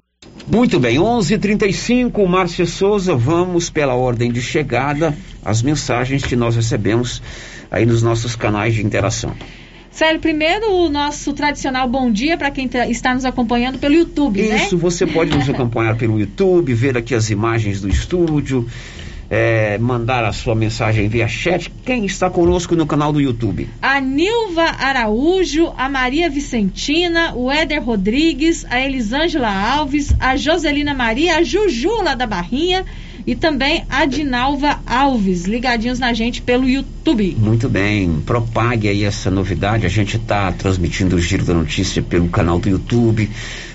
Muito 0.48 0.80
bem, 0.80 0.98
11:35, 0.98 2.26
Márcia 2.26 2.66
Souza, 2.66 3.16
vamos 3.16 3.70
pela 3.70 3.94
ordem 3.94 4.32
de 4.32 4.42
chegada, 4.42 5.16
as 5.46 5.62
mensagens 5.62 6.24
que 6.24 6.36
nós 6.36 6.56
recebemos 6.56 7.22
aí 7.70 7.86
nos 7.86 8.02
nossos 8.02 8.36
canais 8.36 8.74
de 8.74 8.84
interação. 8.84 9.36
Célio, 9.98 10.22
primeiro 10.22 10.76
o 10.76 10.90
nosso 10.90 11.34
tradicional 11.34 11.90
bom 11.90 12.12
dia 12.12 12.38
para 12.38 12.52
quem 12.52 12.68
tá- 12.68 12.88
está 12.88 13.16
nos 13.16 13.26
acompanhando 13.26 13.80
pelo 13.80 13.96
YouTube, 13.96 14.44
né? 14.44 14.58
Isso, 14.58 14.78
você 14.78 15.08
pode 15.08 15.36
nos 15.36 15.50
acompanhar 15.50 15.98
pelo 15.98 16.20
YouTube, 16.20 16.72
ver 16.76 16.96
aqui 16.96 17.16
as 17.16 17.32
imagens 17.32 17.82
do 17.82 17.90
estúdio, 17.90 18.68
é, 19.28 19.76
mandar 19.80 20.24
a 20.24 20.32
sua 20.32 20.54
mensagem 20.54 21.10
via 21.10 21.28
chat. 21.28 21.72
Quem 21.84 22.06
está 22.06 22.30
conosco 22.30 22.76
no 22.76 22.86
canal 22.86 23.12
do 23.12 23.20
YouTube? 23.20 23.68
A 23.82 24.00
Nilva 24.00 24.66
Araújo, 24.80 25.74
a 25.76 25.90
Maria 25.90 26.30
Vicentina, 26.30 27.34
o 27.34 27.52
Éder 27.52 27.84
Rodrigues, 27.84 28.68
a 28.70 28.80
Elisângela 28.80 29.50
Alves, 29.50 30.14
a 30.20 30.38
Joselina 30.38 30.94
Maria, 30.94 31.38
a 31.38 31.42
Juju 31.42 32.04
lá 32.04 32.14
da 32.14 32.28
Barrinha 32.28 32.86
e 33.28 33.36
também 33.36 33.84
a 33.90 34.06
Dinalva 34.06 34.80
Alves, 34.86 35.44
ligadinhos 35.44 36.00
na 36.00 36.14
gente 36.14 36.42
pelo 36.42 36.68
YouTube. 36.68 37.36
Muito 37.38 37.68
bem, 37.68 38.22
propague 38.26 38.88
aí 38.88 39.04
essa 39.04 39.30
novidade. 39.30 39.86
A 39.86 39.90
gente 39.90 40.16
está 40.16 40.50
transmitindo 40.54 41.18
o 41.18 41.20
Giro 41.20 41.44
da 41.44 41.54
Notícia 41.54 42.02
pelo 42.02 42.30
canal 42.30 42.58
do 42.58 42.70
YouTube. 42.70 43.30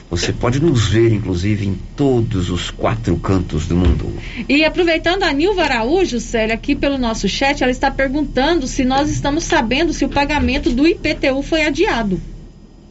Você 0.08 0.32
pode 0.32 0.60
nos 0.60 0.88
ver, 0.88 1.12
inclusive, 1.12 1.66
em 1.66 1.78
todos 1.96 2.48
os 2.48 2.70
quatro 2.70 3.14
cantos 3.16 3.66
do 3.66 3.76
mundo. 3.76 4.12
E 4.48 4.64
aproveitando 4.64 5.22
a 5.22 5.32
Nilva 5.32 5.64
Araújo, 5.64 6.18
Célia, 6.18 6.54
aqui 6.54 6.74
pelo 6.74 6.96
nosso 6.96 7.28
chat, 7.28 7.62
ela 7.62 7.70
está 7.70 7.90
perguntando 7.90 8.66
se 8.66 8.84
nós 8.84 9.10
estamos 9.10 9.44
sabendo 9.44 9.92
se 9.92 10.04
o 10.04 10.08
pagamento 10.08 10.70
do 10.70 10.86
IPTU 10.86 11.42
foi 11.42 11.62
adiado. 11.64 12.20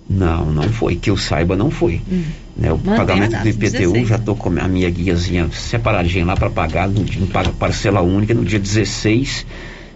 Não, 0.09 0.45
não 0.51 0.64
foi. 0.64 0.95
Que 0.95 1.09
eu 1.09 1.18
saiba, 1.18 1.55
não 1.55 1.72
foi. 1.72 2.01
Hum. 2.12 2.24
Né, 2.62 2.72
o 2.72 2.78
Mantém 2.78 2.95
pagamento 2.95 3.41
do 3.41 3.49
IPTU, 3.49 3.91
16, 3.91 4.07
já 4.07 4.16
estou 4.18 4.36
com 4.36 4.49
a 4.49 4.68
minha 4.68 4.89
guiazinha 4.89 5.49
separadinha 5.51 6.24
lá 6.26 6.36
para 6.36 6.49
pagar, 6.49 6.88
no, 6.88 7.03
dia- 7.03 7.26
paga 7.34 7.49
parcela 7.49 8.01
única 8.01 8.34
no 8.36 8.45
dia 8.45 8.59
16 8.59 9.45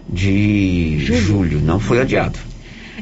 de 0.08 0.98
julho. 1.06 1.60
Não 1.60 1.78
foi 1.78 2.00
adiado. 2.00 2.38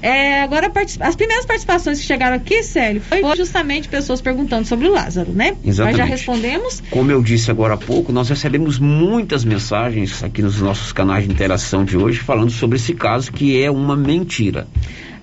É, 0.02 0.42
agora, 0.42 0.70
as 1.00 1.14
primeiras 1.16 1.46
participações 1.46 2.00
que 2.00 2.04
chegaram 2.04 2.36
aqui, 2.36 2.62
Célio, 2.62 3.00
foi 3.00 3.22
justamente 3.36 3.88
pessoas 3.88 4.20
perguntando 4.20 4.66
sobre 4.66 4.88
o 4.88 4.92
Lázaro, 4.92 5.30
né? 5.32 5.54
Exatamente. 5.64 5.78
Nós 5.78 5.96
já 5.96 6.04
respondemos. 6.04 6.82
Como 6.90 7.10
eu 7.10 7.22
disse 7.22 7.50
agora 7.50 7.74
há 7.74 7.76
pouco, 7.76 8.12
nós 8.12 8.28
recebemos 8.28 8.78
muitas 8.78 9.44
mensagens 9.44 10.22
aqui 10.22 10.42
nos 10.42 10.60
nossos 10.60 10.92
canais 10.92 11.24
de 11.26 11.32
interação 11.32 11.84
de 11.84 11.96
hoje 11.96 12.18
falando 12.18 12.50
sobre 12.50 12.76
esse 12.76 12.92
caso 12.92 13.32
que 13.32 13.62
é 13.62 13.70
uma 13.70 13.96
mentira. 13.96 14.66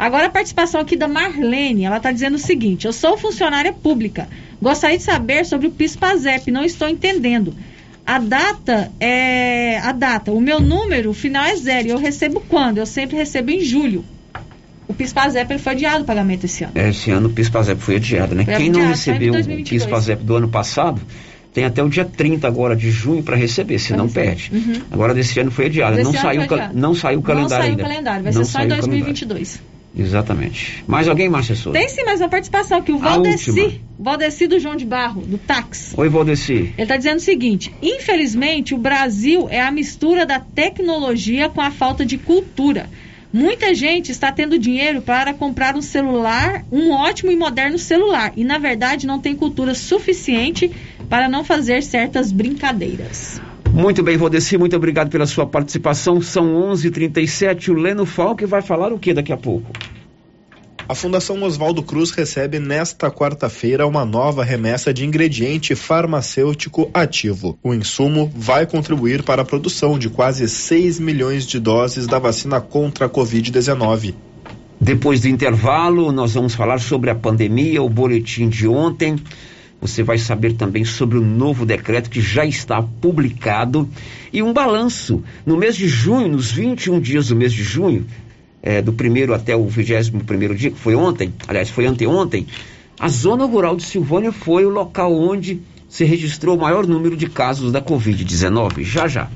Agora 0.01 0.25
a 0.25 0.29
participação 0.31 0.81
aqui 0.81 0.95
da 0.95 1.07
Marlene, 1.07 1.85
ela 1.85 1.97
está 1.97 2.11
dizendo 2.11 2.33
o 2.33 2.39
seguinte: 2.39 2.87
eu 2.87 2.91
sou 2.91 3.19
funcionária 3.19 3.71
pública. 3.71 4.27
Gostaria 4.59 4.97
de 4.97 5.03
saber 5.03 5.45
sobre 5.45 5.67
o 5.67 5.71
PIS/PASEP, 5.71 6.49
não 6.49 6.65
estou 6.65 6.89
entendendo. 6.89 7.53
A 8.03 8.17
data 8.17 8.91
é 8.99 9.77
a 9.77 9.91
data. 9.91 10.31
O 10.31 10.41
meu 10.41 10.59
número 10.59 11.13
final 11.13 11.45
é 11.45 11.55
zero. 11.55 11.87
e 11.87 11.91
Eu 11.91 11.99
recebo 11.99 12.41
quando? 12.49 12.79
Eu 12.79 12.87
sempre 12.87 13.15
recebo 13.15 13.51
em 13.51 13.61
julho. 13.61 14.03
O 14.87 14.93
PIS/PASEP 14.95 15.59
foi 15.59 15.73
adiado 15.73 16.01
o 16.01 16.07
pagamento 16.07 16.45
esse 16.45 16.63
ano. 16.63 16.73
Esse 16.73 17.11
ano 17.11 17.29
o 17.29 17.31
PIS-PASEP 17.31 17.79
foi 17.79 17.97
adiado, 17.97 18.33
né? 18.33 18.43
Foi 18.43 18.55
Quem 18.55 18.71
não 18.71 18.79
adiado, 18.79 18.87
em 18.87 18.89
recebeu 18.89 19.29
o 19.29 19.33
2022. 19.33 19.83
PIS-PASEP 19.83 20.23
do 20.23 20.35
ano 20.35 20.47
passado 20.49 20.99
tem 21.53 21.63
até 21.63 21.83
o 21.83 21.87
dia 21.87 22.05
30 22.05 22.47
agora 22.47 22.75
de 22.75 22.89
junho 22.89 23.21
para 23.21 23.35
receber, 23.35 23.77
senão 23.77 24.09
perde. 24.09 24.49
Uhum. 24.51 24.81
Agora 24.89 25.13
desse 25.13 25.39
ano 25.39 25.51
foi 25.51 25.67
adiado. 25.67 25.95
Desse 25.95 26.11
Não 26.11 26.19
saiu, 26.19 26.41
não 26.73 26.95
saiu 26.95 27.19
o 27.19 27.21
calendário 27.21 27.43
Não 27.43 27.49
saiu 27.49 27.69
ainda. 27.69 27.83
o 27.83 27.85
calendário, 27.85 28.23
vai 28.23 28.33
Não 28.33 28.43
ser 28.43 28.51
só 28.51 28.59
em 28.59 28.61
saiu 28.61 28.65
o 28.65 28.81
calendário. 28.81 29.03
2022. 29.03 29.70
Exatamente. 29.95 30.83
Mais 30.87 31.07
alguém, 31.07 31.27
Márcia 31.27 31.55
Souza? 31.55 31.77
Tem 31.77 31.89
sim 31.89 32.03
mais 32.03 32.21
uma 32.21 32.29
participação 32.29 32.77
aqui, 32.77 32.91
o 32.91 32.97
Valdeci. 32.97 33.81
Valdeci 33.99 34.47
do 34.47 34.59
João 34.59 34.75
de 34.75 34.85
Barro, 34.85 35.21
do 35.21 35.37
táxi. 35.37 35.93
Oi, 35.97 36.09
Valdeci. 36.09 36.53
Ele 36.53 36.73
está 36.77 36.97
dizendo 36.97 37.17
o 37.17 37.21
seguinte: 37.21 37.73
infelizmente, 37.81 38.73
o 38.73 38.77
Brasil 38.77 39.47
é 39.49 39.61
a 39.61 39.71
mistura 39.71 40.25
da 40.25 40.39
tecnologia 40.39 41.49
com 41.49 41.61
a 41.61 41.71
falta 41.71 42.05
de 42.05 42.17
cultura. 42.17 42.89
Muita 43.33 43.73
gente 43.73 44.11
está 44.11 44.29
tendo 44.29 44.59
dinheiro 44.59 45.01
para 45.01 45.33
comprar 45.33 45.75
um 45.77 45.81
celular, 45.81 46.65
um 46.69 46.91
ótimo 46.91 47.31
e 47.31 47.35
moderno 47.37 47.77
celular, 47.77 48.33
e 48.35 48.43
na 48.43 48.57
verdade 48.57 49.07
não 49.07 49.19
tem 49.19 49.35
cultura 49.35 49.73
suficiente 49.73 50.69
para 51.09 51.29
não 51.29 51.43
fazer 51.43 51.81
certas 51.81 52.29
brincadeiras. 52.31 53.41
Muito 53.73 54.03
bem, 54.03 54.17
Valdeci, 54.17 54.57
muito 54.57 54.75
obrigado 54.75 55.09
pela 55.09 55.25
sua 55.25 55.45
participação. 55.45 56.21
São 56.21 56.53
11h37. 56.73 57.69
O 57.69 57.73
Leno 57.73 58.05
Falque 58.05 58.45
vai 58.45 58.61
falar 58.61 58.91
o 58.91 58.99
que 58.99 59.13
daqui 59.13 59.31
a 59.31 59.37
pouco? 59.37 59.71
A 60.89 60.93
Fundação 60.93 61.41
Oswaldo 61.41 61.81
Cruz 61.81 62.11
recebe 62.11 62.59
nesta 62.59 63.09
quarta-feira 63.09 63.87
uma 63.87 64.03
nova 64.03 64.43
remessa 64.43 64.93
de 64.93 65.05
ingrediente 65.05 65.73
farmacêutico 65.73 66.91
ativo. 66.93 67.57
O 67.63 67.73
insumo 67.73 68.29
vai 68.35 68.65
contribuir 68.65 69.23
para 69.23 69.41
a 69.41 69.45
produção 69.45 69.97
de 69.97 70.09
quase 70.09 70.49
6 70.49 70.99
milhões 70.99 71.45
de 71.47 71.57
doses 71.57 72.07
da 72.07 72.19
vacina 72.19 72.59
contra 72.59 73.05
a 73.05 73.09
Covid-19. 73.09 74.13
Depois 74.81 75.21
do 75.21 75.29
intervalo, 75.29 76.11
nós 76.11 76.33
vamos 76.33 76.55
falar 76.55 76.79
sobre 76.79 77.09
a 77.09 77.15
pandemia, 77.15 77.81
o 77.81 77.87
boletim 77.87 78.49
de 78.49 78.67
ontem. 78.67 79.15
Você 79.81 80.03
vai 80.03 80.19
saber 80.19 80.53
também 80.53 80.85
sobre 80.85 81.17
o 81.17 81.21
novo 81.21 81.65
decreto 81.65 82.09
que 82.09 82.21
já 82.21 82.45
está 82.45 82.81
publicado 82.83 83.89
e 84.31 84.43
um 84.43 84.53
balanço. 84.53 85.23
No 85.43 85.57
mês 85.57 85.75
de 85.75 85.87
junho, 85.87 86.27
nos 86.27 86.51
21 86.51 86.99
dias 86.99 87.29
do 87.29 87.35
mês 87.35 87.51
de 87.51 87.63
junho, 87.63 88.05
eh, 88.61 88.81
do 88.81 88.93
primeiro 88.93 89.33
até 89.33 89.55
o 89.55 89.67
vigésimo 89.67 90.23
primeiro 90.23 90.55
dia, 90.55 90.69
que 90.69 90.77
foi 90.77 90.93
ontem, 90.93 91.33
aliás, 91.47 91.69
foi 91.71 91.87
anteontem, 91.87 92.45
a 92.99 93.07
zona 93.07 93.45
rural 93.45 93.75
de 93.75 93.83
Silvânia 93.83 94.31
foi 94.31 94.63
o 94.63 94.69
local 94.69 95.11
onde 95.11 95.59
se 95.89 96.05
registrou 96.05 96.55
o 96.55 96.61
maior 96.61 96.85
número 96.85 97.17
de 97.17 97.27
casos 97.27 97.71
da 97.71 97.81
Covid-19. 97.81 98.83
Já 98.83 99.07
já. 99.07 99.27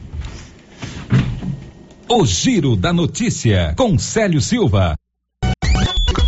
O 2.08 2.24
Giro 2.24 2.76
da 2.76 2.94
Notícia, 2.94 3.74
com 3.76 3.98
Célio 3.98 4.40
Silva. 4.40 4.96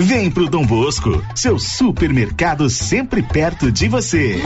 Vem 0.00 0.30
pro 0.30 0.48
Dom 0.48 0.64
Bosco, 0.64 1.20
seu 1.34 1.58
supermercado 1.58 2.70
sempre 2.70 3.20
perto 3.20 3.72
de 3.72 3.88
você. 3.88 4.40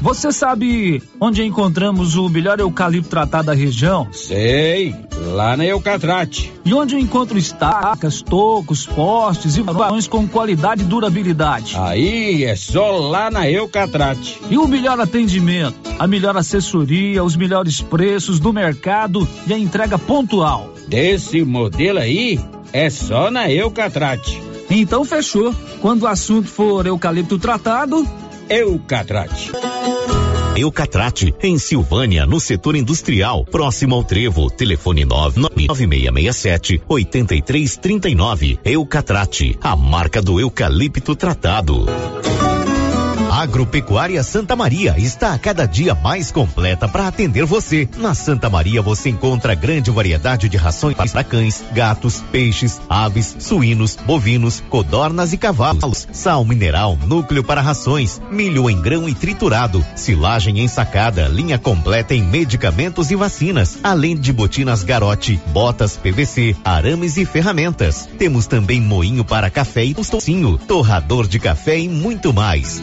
Você 0.00 0.32
sabe 0.32 1.02
onde 1.20 1.44
encontramos 1.44 2.16
o 2.16 2.26
melhor 2.30 2.58
eucalipto 2.58 3.10
tratado 3.10 3.48
da 3.48 3.52
região? 3.52 4.08
Sei, 4.10 4.96
lá 5.34 5.54
na 5.54 5.66
Eucatrate. 5.66 6.50
E 6.64 6.72
onde 6.72 6.94
eu 6.94 6.98
encontro 6.98 7.36
estacas, 7.36 8.22
tocos, 8.22 8.86
postes 8.86 9.58
e 9.58 9.62
varões 9.62 10.08
com 10.08 10.26
qualidade 10.26 10.80
e 10.80 10.86
durabilidade? 10.86 11.76
Aí 11.76 12.44
é 12.44 12.56
só 12.56 12.92
lá 12.92 13.30
na 13.30 13.50
Eucatrate. 13.50 14.40
E 14.48 14.56
o 14.56 14.66
melhor 14.66 14.98
atendimento, 14.98 15.76
a 15.98 16.06
melhor 16.06 16.38
assessoria, 16.38 17.22
os 17.22 17.36
melhores 17.36 17.82
preços 17.82 18.40
do 18.40 18.50
mercado 18.50 19.28
e 19.46 19.52
a 19.52 19.58
entrega 19.58 19.98
pontual. 19.98 20.72
Desse 20.88 21.44
modelo 21.44 21.98
aí, 21.98 22.40
é 22.72 22.88
só 22.90 23.30
na 23.30 23.50
Eucatrate. 23.50 24.40
Então 24.70 25.04
fechou. 25.04 25.54
Quando 25.80 26.02
o 26.02 26.06
assunto 26.06 26.48
for 26.48 26.86
eucalipto 26.86 27.38
tratado, 27.38 28.06
Eucatrate. 28.48 29.52
Eucatrate, 30.56 31.34
em 31.42 31.58
Silvânia, 31.58 32.26
no 32.26 32.38
setor 32.38 32.76
industrial, 32.76 33.44
próximo 33.44 33.94
ao 33.94 34.04
Trevo. 34.04 34.50
Telefone 34.50 35.04
99667 35.04 36.82
8339. 36.88 38.58
Eucatrate, 38.64 39.56
a 39.62 39.74
marca 39.74 40.20
do 40.20 40.38
eucalipto 40.38 41.16
tratado. 41.16 41.86
Agropecuária 43.30 44.24
Santa 44.24 44.56
Maria 44.56 44.96
está 44.98 45.32
a 45.32 45.38
cada 45.38 45.64
dia 45.64 45.94
mais 45.94 46.32
completa 46.32 46.88
para 46.88 47.06
atender 47.06 47.44
você. 47.44 47.88
Na 47.96 48.12
Santa 48.12 48.50
Maria 48.50 48.82
você 48.82 49.08
encontra 49.08 49.54
grande 49.54 49.88
variedade 49.88 50.48
de 50.48 50.56
rações 50.56 50.96
para 50.96 51.22
cães, 51.22 51.62
gatos, 51.72 52.24
peixes, 52.32 52.80
aves, 52.88 53.36
suínos, 53.38 53.96
bovinos, 54.04 54.60
codornas 54.68 55.32
e 55.32 55.38
cavalos. 55.38 56.08
Sal 56.12 56.44
mineral, 56.44 56.98
núcleo 57.06 57.44
para 57.44 57.60
rações, 57.60 58.20
milho 58.32 58.68
em 58.68 58.82
grão 58.82 59.08
e 59.08 59.14
triturado, 59.14 59.86
silagem 59.94 60.58
ensacada, 60.58 61.28
linha 61.28 61.56
completa 61.56 62.12
em 62.14 62.22
medicamentos 62.22 63.12
e 63.12 63.16
vacinas, 63.16 63.78
além 63.80 64.16
de 64.16 64.32
botinas 64.32 64.82
garote, 64.82 65.40
botas 65.52 65.96
PVC, 65.96 66.56
arames 66.64 67.16
e 67.16 67.24
ferramentas. 67.24 68.08
Temos 68.18 68.48
também 68.48 68.80
moinho 68.80 69.24
para 69.24 69.48
café 69.48 69.84
e 69.84 69.94
tocinho, 69.94 70.58
torrador 70.58 71.28
de 71.28 71.38
café 71.38 71.78
e 71.78 71.88
muito 71.88 72.34
mais. 72.34 72.82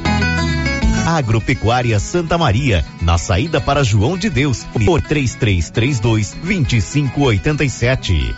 Agropecuária 1.07 1.97
Santa 2.01 2.37
Maria, 2.37 2.83
na 3.01 3.17
saída 3.17 3.61
para 3.61 3.81
João 3.81 4.17
de 4.17 4.29
Deus, 4.29 4.65
por 4.85 5.01
3332 5.01 6.35
2587. 6.43 8.35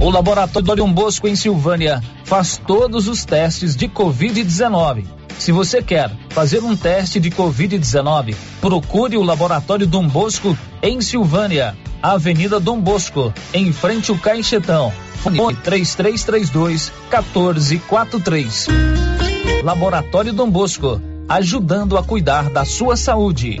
o 0.00 0.10
Laboratório 0.10 0.74
Dom 0.74 0.92
Bosco 0.92 1.28
em 1.28 1.36
Silvânia 1.36 2.02
faz 2.24 2.56
todos 2.56 3.06
os 3.06 3.24
testes 3.24 3.76
de 3.76 3.86
Covid-19. 3.88 5.04
Se 5.38 5.52
você 5.52 5.80
quer 5.80 6.10
fazer 6.30 6.64
um 6.64 6.74
teste 6.74 7.20
de 7.20 7.30
Covid-19, 7.30 8.34
procure 8.60 9.16
o 9.16 9.22
Laboratório 9.22 9.86
Dom 9.86 10.08
Bosco 10.08 10.58
em 10.82 11.00
Silvânia, 11.00 11.76
Avenida 12.02 12.58
Dom 12.58 12.80
Bosco, 12.80 13.32
em 13.54 13.72
frente 13.72 14.10
ao 14.10 14.18
Caixetão. 14.18 14.92
Fone 15.22 15.54
3332 15.54 16.92
1443. 17.12 18.66
Laboratório 19.62 20.32
Dom 20.32 20.50
Bosco, 20.50 21.00
ajudando 21.28 21.98
a 21.98 22.02
cuidar 22.02 22.50
da 22.50 22.64
sua 22.64 22.96
saúde. 22.96 23.60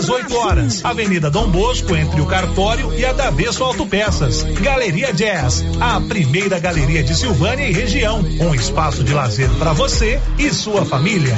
18 0.01 0.35
horas. 0.35 0.83
Avenida 0.83 1.29
Dom 1.29 1.47
Bosco 1.49 1.95
entre 1.95 2.19
o 2.21 2.25
Cartório 2.25 2.91
e 2.97 3.05
a 3.05 3.13
Davesso 3.13 3.63
Autopeças. 3.63 4.41
Galeria 4.59 5.13
Jazz, 5.13 5.63
a 5.79 6.01
primeira 6.01 6.57
galeria 6.57 7.03
de 7.03 7.15
Silvânia 7.15 7.67
e 7.67 7.71
região, 7.71 8.19
um 8.19 8.55
espaço 8.55 9.03
de 9.03 9.13
lazer 9.13 9.49
para 9.59 9.73
você 9.73 10.19
e 10.39 10.49
sua 10.49 10.83
família. 10.85 11.35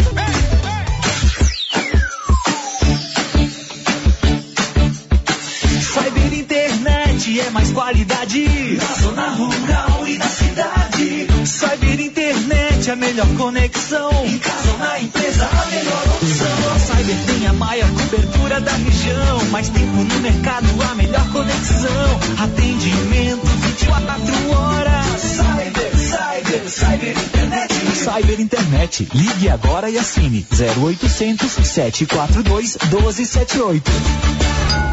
Cyber 5.82 6.34
Internet 6.34 7.40
é 7.42 7.50
mais 7.50 7.72
qualidade 7.72 8.78
na 8.78 9.04
zona 9.04 9.30
rural 9.32 10.08
e 10.08 10.18
na 10.18 10.28
cidade. 10.28 11.28
Cyber 11.46 12.00
Internet 12.00 12.90
é 12.90 12.94
a 12.94 12.96
melhor 12.96 13.28
conexão. 13.36 14.10
Em 14.26 14.38
casa 14.40 14.72
ou 14.72 14.78
na 14.78 15.00
empresa, 15.02 15.50
a 15.52 15.66
melhor 15.66 16.04
opção. 16.16 16.23
Cyber 17.04 17.26
tem 17.26 17.48
a 17.48 17.54
maior 17.54 17.90
cobertura 17.92 18.62
da 18.62 18.72
região. 18.72 19.44
Mais 19.52 19.68
tempo 19.68 20.04
no 20.04 20.20
mercado, 20.22 20.68
a 20.90 20.96
melhor 20.96 21.30
conexão. 21.34 22.20
Atendimento 22.42 23.46
24 23.46 24.52
horas. 24.52 25.22
Cyber, 25.22 25.98
Cyber, 25.98 26.70
Cyber 26.70 27.12
Internet. 27.12 27.74
Cyber 27.96 28.40
Internet. 28.40 29.10
Ligue 29.14 29.50
agora 29.50 29.90
e 29.90 29.98
assine 29.98 30.48
0800 30.50 31.52
742 31.52 32.78
1278. 32.90 34.93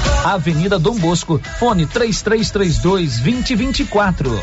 Avenida 0.23 0.77
Dom 0.77 0.99
Bosco, 0.99 1.41
fone 1.57 1.87
3332 1.87 3.19
2024. 3.19 4.39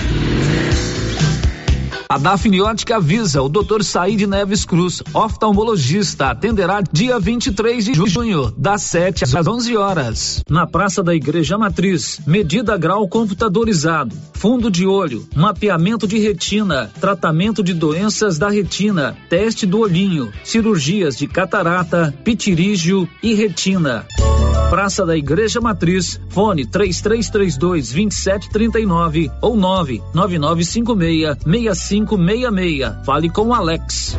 A 2.11 2.16
Dafniótica 2.16 2.97
avisa 2.97 3.43
o 3.43 3.51
Dr. 3.51 3.83
Said 3.83 4.22
Neves 4.22 4.64
Cruz, 4.64 5.03
oftalmologista, 5.12 6.31
atenderá 6.31 6.81
dia 6.91 7.20
23 7.20 7.85
de 7.85 7.93
junho, 7.93 8.51
das 8.57 8.81
7 8.83 9.24
às 9.24 9.47
11 9.47 9.76
horas, 9.76 10.43
na 10.49 10.66
Praça 10.66 11.03
da 11.03 11.14
Igreja 11.14 11.59
Matriz. 11.59 12.18
Medida 12.26 12.79
grau 12.79 13.07
computadorizado, 13.07 14.16
fundo 14.33 14.70
de 14.70 14.87
olho, 14.87 15.29
mapeamento 15.37 16.09
de 16.09 16.18
retina, 16.18 16.91
tratamento 16.99 17.62
de 17.62 17.74
doenças 17.74 18.39
da 18.39 18.49
retina, 18.49 19.14
teste 19.29 19.66
do 19.66 19.81
olhinho, 19.81 20.33
cirurgias 20.43 21.14
de 21.14 21.26
catarata, 21.26 22.14
pitirígio 22.24 23.07
e 23.22 23.35
retina. 23.35 24.07
Praça 24.70 25.06
da 25.06 25.16
Igreja 25.16 25.62
Matriz, 25.62 26.20
fone 26.28 26.66
3332 26.66 27.88
2739 27.90 29.30
ou 29.40 29.56
99956 29.56 31.38
6566. 31.42 33.06
Fale 33.06 33.30
com 33.30 33.46
o 33.46 33.54
Alex. 33.54 34.16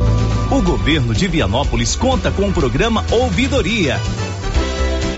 O 0.49 0.61
governo 0.63 1.13
de 1.13 1.27
Vianópolis 1.27 1.95
conta 1.95 2.31
com 2.31 2.49
o 2.49 2.53
programa 2.53 3.05
Ouvidoria. 3.11 3.97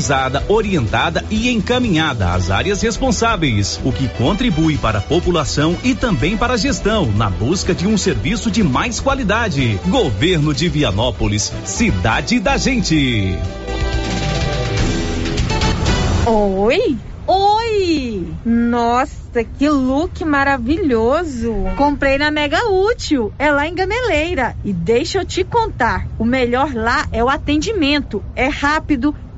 analisada, 0.00 0.42
orientada 0.48 1.24
e 1.30 1.50
encaminhada 1.50 2.32
às 2.32 2.50
áreas 2.50 2.80
responsáveis, 2.80 3.78
o 3.84 3.92
que 3.92 4.08
contribui 4.08 4.78
para 4.78 4.98
a 4.98 5.02
população 5.02 5.76
e 5.84 5.94
também 5.94 6.36
para 6.36 6.54
a 6.54 6.56
gestão 6.56 7.12
na 7.12 7.28
busca 7.28 7.74
de 7.74 7.86
um 7.86 7.98
serviço 7.98 8.50
de 8.50 8.62
mais 8.62 8.98
qualidade. 8.98 9.78
Governo 9.86 10.54
de 10.54 10.68
Vianópolis, 10.68 11.52
cidade 11.64 12.40
da 12.40 12.56
gente. 12.56 13.38
Oi? 16.26 16.96
Oi! 17.26 18.26
Nossa, 18.44 19.44
que 19.44 19.68
look 19.68 20.24
maravilhoso! 20.24 21.54
Comprei 21.76 22.18
na 22.18 22.30
Mega 22.30 22.68
Útil, 22.70 23.32
é 23.38 23.52
lá 23.52 23.68
em 23.68 23.74
Gameleira. 23.74 24.56
E 24.64 24.72
deixa 24.72 25.18
eu 25.18 25.24
te 25.24 25.44
contar, 25.44 26.08
o 26.18 26.24
melhor 26.24 26.74
lá 26.74 27.06
é 27.12 27.22
o 27.22 27.28
atendimento. 27.28 28.24
É 28.34 28.48
rápido, 28.48 29.14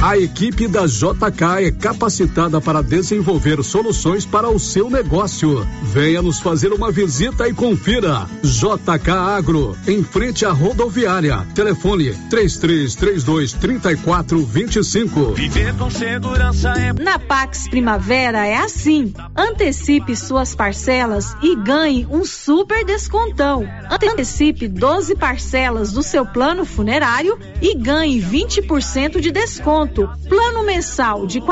A 0.00 0.16
equipe 0.16 0.68
da 0.68 0.86
JK 0.86 1.66
é 1.66 1.72
capacitada 1.72 2.60
para 2.60 2.84
desenvolver 2.84 3.64
soluções 3.64 4.24
para 4.24 4.48
o 4.48 4.56
seu 4.56 4.88
negócio. 4.88 5.66
Venha 5.82 6.22
nos 6.22 6.38
fazer 6.38 6.72
uma 6.72 6.92
visita 6.92 7.48
e 7.48 7.52
confira. 7.52 8.24
JK 8.44 9.10
Agro, 9.10 9.76
em 9.88 10.04
frente 10.04 10.46
à 10.46 10.52
rodoviária. 10.52 11.44
Telefone 11.52 12.14
3332 12.30 13.54
3425. 13.54 15.34
Viver 15.34 15.74
com 15.74 15.90
segurança 15.90 16.68
é. 16.78 16.92
Na 16.92 17.18
Pax 17.18 17.66
Primavera 17.66 18.46
é 18.46 18.56
assim. 18.56 19.12
Antecipe 19.36 20.14
suas 20.14 20.54
parcelas 20.54 21.36
e 21.42 21.56
ganhe 21.56 22.06
um 22.08 22.24
super 22.24 22.84
descontão. 22.84 23.68
Antecipe 23.90 24.68
12 24.68 25.16
parcelas 25.16 25.90
do 25.90 26.04
seu 26.04 26.24
plano 26.24 26.64
funerário 26.64 27.36
e 27.60 27.74
ganhe 27.74 28.22
20% 28.22 29.18
de 29.18 29.32
desconto. 29.32 29.87
Plano 30.28 30.64
mensal 30.64 31.26
de 31.26 31.38
R$ 31.38 31.46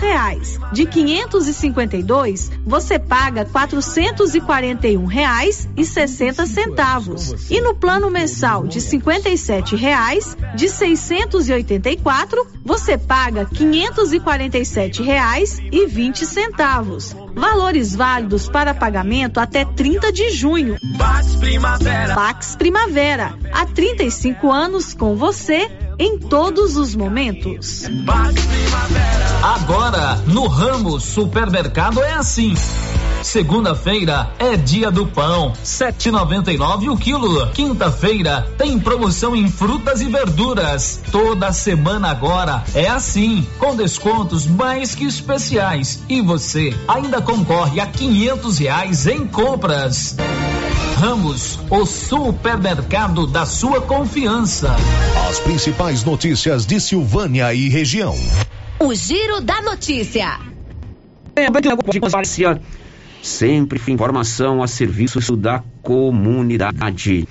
reais. 0.00 0.58
De 0.72 0.86
552, 0.86 2.50
você 2.66 2.98
paga 2.98 3.42
R$ 3.42 3.50
reais 5.08 5.68
e 5.76 5.84
60 5.84 6.46
centavos. 6.46 7.50
No 7.62 7.74
plano 7.74 8.10
mensal 8.10 8.66
de 8.66 8.78
R$ 8.78 9.76
reais, 9.76 10.36
de 10.54 10.68
684, 10.68 12.46
você 12.64 12.98
paga 12.98 13.42
R$ 13.42 13.56
547 13.56 15.02
reais 17.36 17.42
20 17.42 17.42
centavos. 17.42 17.42
Valores 17.52 17.94
válidos 17.94 18.48
para 18.48 18.74
pagamento 18.74 19.38
até 19.38 19.64
30 19.64 20.12
de 20.12 20.30
junho. 20.30 20.76
Pax 20.98 21.36
Primavera. 21.36 22.14
Pax 22.14 22.56
Primavera. 22.56 23.34
Há 23.52 23.66
35 23.66 24.50
anos 24.50 24.94
com 24.94 25.16
você 25.16 25.70
em 25.98 26.18
todos 26.18 26.76
os 26.76 26.94
momentos. 26.94 27.84
Agora, 29.42 30.16
no 30.26 30.46
Ramos 30.46 31.04
Supermercado 31.04 32.02
é 32.02 32.12
assim. 32.12 32.54
Segunda-feira 33.22 34.30
é 34.38 34.56
dia 34.56 34.90
do 34.90 35.06
pão, 35.06 35.52
7,99 35.64 36.90
o 36.92 36.96
quilo. 36.96 37.46
Quinta-feira 37.52 38.48
tem 38.58 38.78
promoção 38.80 39.36
em 39.36 39.48
frutas 39.48 40.00
e 40.00 40.06
verduras. 40.06 41.00
Toda 41.12 41.52
semana 41.52 42.10
agora 42.10 42.64
é 42.74 42.88
assim, 42.88 43.46
com 43.60 43.76
descontos 43.76 44.44
mais 44.44 44.94
que 44.94 45.04
especiais. 45.04 46.02
E 46.08 46.20
você 46.20 46.76
ainda 46.88 47.21
concorre 47.22 47.80
a 47.80 47.86
quinhentos 47.86 48.58
reais 48.58 49.06
em 49.06 49.26
compras. 49.26 50.16
Ramos, 50.96 51.58
o 51.70 51.84
supermercado 51.86 53.26
da 53.26 53.46
sua 53.46 53.80
confiança. 53.80 54.74
As 55.28 55.40
principais 55.40 56.04
notícias 56.04 56.66
de 56.66 56.80
Silvânia 56.80 57.52
e 57.54 57.68
região. 57.68 58.14
O 58.78 58.94
Giro 58.94 59.40
da 59.40 59.62
Notícia. 59.62 60.38
Sempre 63.22 63.80
informação 63.92 64.62
a 64.62 64.66
serviço 64.66 65.36
da 65.36 65.62
comunidade. 65.82 67.26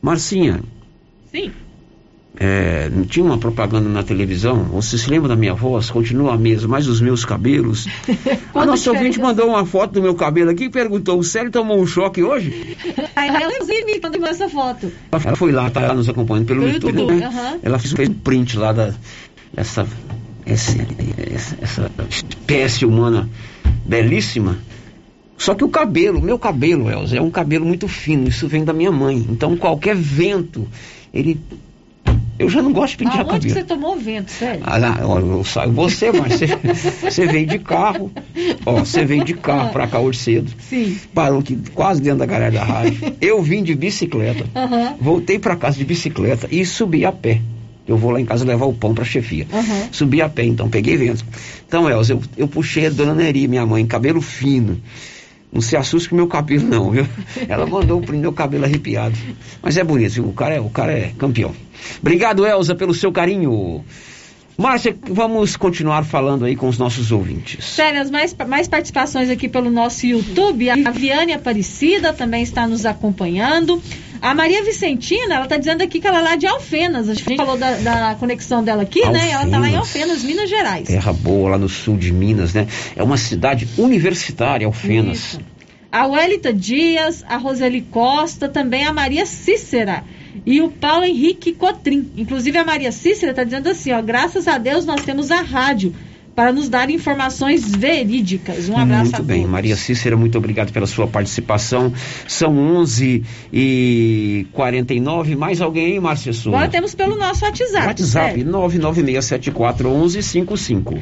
Marcinha. 0.00 0.62
Sim. 1.30 1.52
É, 2.42 2.88
não 2.88 3.04
tinha 3.04 3.22
uma 3.22 3.36
propaganda 3.36 3.86
na 3.86 4.02
televisão? 4.02 4.64
Você 4.64 4.96
se 4.96 5.10
lembra 5.10 5.28
da 5.28 5.36
minha 5.36 5.52
voz? 5.52 5.90
Continua 5.90 6.32
a 6.32 6.38
mesma, 6.38 6.68
mas 6.68 6.88
os 6.88 6.98
meus 6.98 7.22
cabelos. 7.22 7.86
a 8.54 8.64
nossa 8.64 8.90
ouvinte 8.90 9.20
mandou 9.20 9.48
uma 9.48 9.66
foto 9.66 9.92
do 9.92 10.02
meu 10.02 10.14
cabelo 10.14 10.50
aqui 10.50 10.64
e 10.64 10.70
perguntou: 10.70 11.18
o 11.18 11.22
Célio 11.22 11.50
tomou 11.50 11.78
um 11.78 11.86
choque 11.86 12.22
hoje? 12.22 12.78
Aí 13.14 13.28
ela 13.28 13.48
me 13.84 14.00
mandou 14.02 14.26
essa 14.26 14.48
foto. 14.48 14.90
Ela 15.12 15.36
foi 15.36 15.52
lá, 15.52 15.68
tá 15.68 15.80
lá 15.80 15.92
nos 15.92 16.08
acompanhando 16.08 16.46
pelo 16.46 16.66
YouTube. 16.66 16.98
YouTube, 16.98 17.20
né? 17.20 17.26
aham. 17.26 17.58
Ela 17.62 17.78
fez 17.78 17.92
fez 17.92 18.08
um 18.08 18.14
print 18.14 18.56
lá 18.56 18.72
da, 18.72 18.94
dessa 19.52 19.86
essa, 20.46 21.56
essa 21.60 21.90
espécie 22.08 22.84
humana 22.84 23.28
belíssima. 23.84 24.58
Só 25.36 25.54
que 25.54 25.64
o 25.64 25.68
cabelo, 25.68 26.20
meu 26.20 26.38
cabelo, 26.38 26.90
Elza, 26.90 27.16
é 27.16 27.20
um 27.20 27.30
cabelo 27.30 27.64
muito 27.64 27.88
fino, 27.88 28.28
isso 28.28 28.46
vem 28.46 28.64
da 28.64 28.72
minha 28.72 28.92
mãe. 28.92 29.26
Então 29.28 29.56
qualquer 29.56 29.96
vento, 29.96 30.68
ele. 31.12 31.40
Eu 32.40 32.48
já 32.48 32.62
não 32.62 32.72
gosto 32.72 32.92
de 32.92 33.04
pentear 33.04 33.20
Aonde 33.20 33.48
cabelo. 33.48 33.54
você 33.54 33.64
tomou 33.64 33.96
vento, 33.98 34.30
sério? 34.30 34.62
Ah, 34.64 34.78
ó, 35.04 35.18
eu 35.18 35.44
saio 35.44 35.72
você, 35.72 36.10
mas 36.10 36.32
você, 36.32 36.46
você 37.10 37.26
veio 37.26 37.46
de 37.46 37.58
carro. 37.58 38.10
Ó, 38.64 38.78
você 38.78 39.04
veio 39.04 39.22
de 39.22 39.34
carro 39.34 39.70
pra 39.70 39.86
cá 39.86 40.00
hoje 40.00 40.20
cedo. 40.20 40.50
Sim. 40.58 40.96
Parou 41.12 41.40
aqui 41.40 41.58
quase 41.74 42.00
dentro 42.00 42.20
da 42.20 42.24
garagem 42.26 42.58
da 42.58 42.64
rádio. 42.64 43.12
Eu 43.20 43.42
vim 43.42 43.62
de 43.62 43.74
bicicleta. 43.74 44.46
Aham. 44.56 44.94
Voltei 44.98 45.38
pra 45.38 45.54
casa 45.54 45.76
de 45.76 45.84
bicicleta 45.84 46.48
e 46.50 46.64
subi 46.64 47.04
a 47.04 47.12
pé. 47.12 47.42
Eu 47.86 47.98
vou 47.98 48.10
lá 48.10 48.18
em 48.18 48.24
casa 48.24 48.42
levar 48.46 48.64
o 48.64 48.72
pão 48.72 48.94
pra 48.94 49.04
chefia. 49.04 49.46
Aham. 49.52 49.88
Subi 49.92 50.22
a 50.22 50.28
pé, 50.30 50.44
então 50.44 50.70
peguei 50.70 50.96
vento. 50.96 51.22
Então, 51.68 51.90
Elza, 51.90 52.14
eu, 52.14 52.22
eu 52.38 52.48
puxei 52.48 52.86
a 52.86 52.90
dona 52.90 53.14
Neri, 53.14 53.46
minha 53.48 53.66
mãe, 53.66 53.84
cabelo 53.84 54.22
fino. 54.22 54.80
Não 55.52 55.60
se 55.60 55.76
assuste 55.76 56.08
com 56.08 56.14
o 56.14 56.18
meu 56.18 56.28
cabelo, 56.28 56.66
não, 56.66 56.90
viu? 56.90 57.06
Ela 57.48 57.66
mandou 57.66 58.00
o 58.00 58.12
meu 58.12 58.32
cabelo 58.32 58.64
arrepiado. 58.64 59.16
Mas 59.60 59.76
é 59.76 59.82
bonito, 59.82 60.12
viu? 60.12 60.28
O 60.28 60.32
cara 60.32 60.54
é, 60.54 60.60
o 60.60 60.70
cara 60.70 60.92
é 60.92 61.12
campeão. 61.18 61.52
Obrigado, 62.00 62.46
Elza, 62.46 62.74
pelo 62.74 62.94
seu 62.94 63.10
carinho. 63.10 63.84
Márcia, 64.56 64.94
vamos 65.08 65.56
continuar 65.56 66.04
falando 66.04 66.44
aí 66.44 66.54
com 66.54 66.68
os 66.68 66.76
nossos 66.76 67.10
ouvintes. 67.10 67.64
Sério, 67.64 68.00
as 68.00 68.10
mais, 68.10 68.36
mais 68.46 68.68
participações 68.68 69.30
aqui 69.30 69.48
pelo 69.48 69.70
nosso 69.70 70.06
YouTube. 70.06 70.68
A 70.68 70.90
Viane 70.90 71.32
Aparecida 71.32 72.12
também 72.12 72.42
está 72.42 72.66
nos 72.66 72.84
acompanhando. 72.84 73.82
A 74.22 74.34
Maria 74.34 74.62
Vicentina, 74.62 75.34
ela 75.34 75.44
está 75.44 75.56
dizendo 75.56 75.82
aqui 75.82 75.98
que 75.98 76.06
ela 76.06 76.18
é 76.18 76.22
lá 76.22 76.36
de 76.36 76.46
Alfenas. 76.46 77.08
A 77.08 77.14
gente 77.14 77.36
falou 77.36 77.56
da, 77.56 77.76
da 77.76 78.14
conexão 78.16 78.62
dela 78.62 78.82
aqui, 78.82 79.00
né? 79.08 79.30
Ela 79.30 79.44
está 79.44 79.58
lá 79.58 79.68
em 79.68 79.76
Alfenas. 79.76 80.10
Alfenas, 80.10 80.22
Minas 80.24 80.50
Gerais. 80.50 80.88
Terra 80.88 81.12
boa, 81.12 81.50
lá 81.50 81.58
no 81.58 81.68
sul 81.68 81.96
de 81.96 82.12
Minas, 82.12 82.52
né? 82.52 82.66
É 82.94 83.02
uma 83.02 83.16
cidade 83.16 83.66
universitária, 83.78 84.66
Alfenas. 84.66 85.38
A 85.90 86.06
Welita 86.06 86.52
Dias, 86.52 87.24
a 87.26 87.36
Roseli 87.36 87.80
Costa, 87.80 88.48
também 88.48 88.84
a 88.84 88.92
Maria 88.92 89.26
Cícera 89.26 90.04
e 90.46 90.60
o 90.60 90.70
Paulo 90.70 91.04
Henrique 91.04 91.52
Cotrim. 91.52 92.10
Inclusive 92.16 92.58
a 92.58 92.64
Maria 92.64 92.92
Cícera 92.92 93.32
está 93.32 93.42
dizendo 93.42 93.68
assim, 93.68 93.90
ó, 93.92 94.00
graças 94.00 94.46
a 94.46 94.58
Deus 94.58 94.84
nós 94.84 95.02
temos 95.02 95.30
a 95.30 95.40
rádio 95.40 95.94
para 96.34 96.52
nos 96.52 96.68
dar 96.68 96.90
informações 96.90 97.70
verídicas. 97.70 98.68
Um 98.68 98.76
abraço 98.76 99.12
Muito 99.12 99.20
a 99.20 99.22
bem, 99.22 99.38
todos. 99.38 99.52
Maria 99.52 99.76
Cícera, 99.76 100.16
muito 100.16 100.36
obrigado 100.38 100.72
pela 100.72 100.86
sua 100.86 101.06
participação. 101.06 101.92
São 102.26 102.56
11 102.56 103.22
e 103.52 104.46
49 104.52 105.36
mais 105.36 105.60
alguém, 105.60 105.92
hein, 105.92 106.00
Márcia 106.00 106.32
Souza? 106.32 106.56
Agora 106.56 106.70
temos 106.70 106.94
pelo 106.94 107.16
nosso 107.16 107.44
WhatsApp. 107.44 107.86
WhatsApp, 107.86 108.38
sério. 108.38 108.52
996741155. 108.52 110.98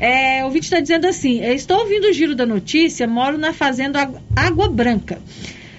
É, 0.00 0.44
o 0.44 0.50
vídeo 0.50 0.64
está 0.64 0.80
dizendo 0.80 1.06
assim: 1.06 1.40
"Eu 1.40 1.54
Estou 1.54 1.78
ouvindo 1.80 2.08
o 2.08 2.12
giro 2.12 2.34
da 2.34 2.46
notícia, 2.46 3.06
moro 3.06 3.36
na 3.36 3.52
fazenda 3.52 4.10
Água 4.34 4.68
Branca. 4.68 5.18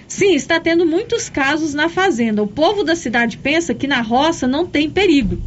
Sim, 0.06 0.34
está 0.34 0.60
tendo 0.60 0.84
muitos 0.84 1.28
casos 1.28 1.72
na 1.72 1.88
fazenda. 1.88 2.42
O 2.42 2.46
povo 2.46 2.82
da 2.82 2.96
cidade 2.96 3.38
pensa 3.38 3.72
que 3.72 3.86
na 3.86 4.02
roça 4.02 4.46
não 4.46 4.66
tem 4.66 4.90
perigo. 4.90 5.38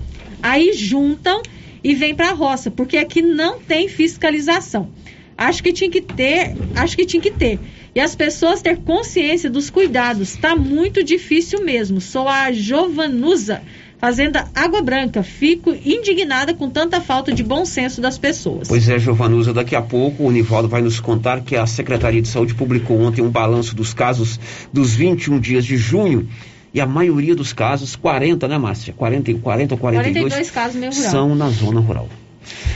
Aí 0.42 0.74
juntam 0.74 1.42
e 1.84 1.94
vêm 1.94 2.16
para 2.16 2.30
a 2.30 2.34
roça, 2.34 2.72
porque 2.72 2.98
aqui 2.98 3.22
não 3.22 3.60
tem 3.60 3.88
fiscalização. 3.88 4.90
Acho 5.38 5.64
que 5.64 5.74
tinha 5.74 5.90
que 5.90 6.02
ter, 6.02 6.56
acho 6.76 6.96
que 6.96 7.06
tinha 7.06 7.22
que 7.22 7.32
ter. 7.32 7.60
E 7.96 8.00
as 8.00 8.16
pessoas 8.16 8.62
ter 8.62 8.78
consciência 8.78 9.50
dos 9.50 9.70
cuidados. 9.70 10.30
Está 10.34 10.56
muito 10.56 11.04
difícil 11.04 11.64
mesmo. 11.64 12.02
Sou 12.02 12.28
a 12.28 12.52
Jovanusa, 12.52 13.62
Fazenda 14.00 14.48
Água 14.56 14.82
Branca. 14.82 15.22
Fico 15.24 15.74
indignada 15.74 16.54
com 16.54 16.70
tanta 16.70 17.02
falta 17.02 17.32
de 17.32 17.44
bom 17.44 17.66
senso 17.66 18.02
das 18.02 18.18
pessoas. 18.18 18.68
Pois 18.68 18.90
é, 18.90 18.98
Giovanusa, 18.98 19.54
daqui 19.54 19.76
a 19.76 19.82
pouco 19.82 20.24
o 20.24 20.32
Nivaldo 20.32 20.68
vai 20.68 20.82
nos 20.82 21.00
contar 21.00 21.42
que 21.42 21.56
a 21.56 21.66
Secretaria 21.66 22.22
de 22.22 22.28
Saúde 22.28 22.54
publicou 22.56 23.00
ontem 23.00 23.22
um 23.22 23.30
balanço 23.30 23.76
dos 23.76 23.94
casos 23.94 24.40
dos 24.72 24.96
21 24.96 25.40
dias 25.40 25.66
de 25.66 25.78
junho 25.78 26.28
e 26.74 26.82
a 26.82 26.86
maioria 26.88 27.36
dos 27.36 27.54
casos, 27.54 27.96
40, 27.96 28.48
né, 28.48 28.58
Márcia? 28.58 28.94
40, 28.94 29.34
40 29.36 29.76
ou 29.76 29.80
42, 29.80 30.24
42 30.24 30.52
casos 30.52 30.76
meio 30.76 30.92
rural. 30.92 31.12
são 31.12 31.36
na 31.36 31.50
zona 31.50 31.80
rural. 31.80 32.10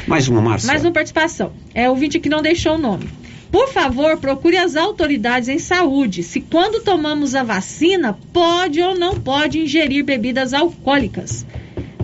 Mais 0.08 0.28
uma, 0.28 0.42
Márcia. 0.42 0.68
Mais 0.68 0.84
uma 0.84 0.92
participação. 0.92 1.52
É 1.74 1.88
o 1.88 1.92
ouvinte 1.92 2.20
que 2.20 2.30
não 2.30 2.42
deixou 2.42 2.76
o 2.76 2.78
nome. 2.78 3.10
Por 3.52 3.70
favor, 3.70 4.18
procure 4.18 4.58
as 4.58 4.76
autoridades 4.76 5.50
em 5.50 5.58
saúde 5.58 6.22
se 6.22 6.42
quando 6.42 6.84
tomamos 6.84 7.34
a 7.34 7.44
vacina 7.44 8.18
pode 8.34 8.82
ou 8.82 8.98
não 8.98 9.16
pode 9.16 9.60
ingerir 9.60 10.04
bebidas 10.04 10.54
alcoólicas. 10.54 11.46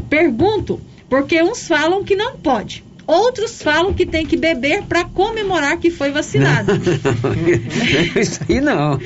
Pergunto, 0.09 0.81
porque 1.09 1.41
uns 1.43 1.67
falam 1.67 2.03
que 2.03 2.15
não 2.15 2.37
pode. 2.37 2.83
Outros 3.05 3.61
falam 3.61 3.93
que 3.93 4.05
tem 4.05 4.25
que 4.25 4.37
beber 4.37 4.83
para 4.83 5.03
comemorar 5.03 5.77
que 5.77 5.91
foi 5.91 6.11
vacinado. 6.11 6.71
Isso 8.15 8.39
aí 8.47 8.61
não. 8.61 8.97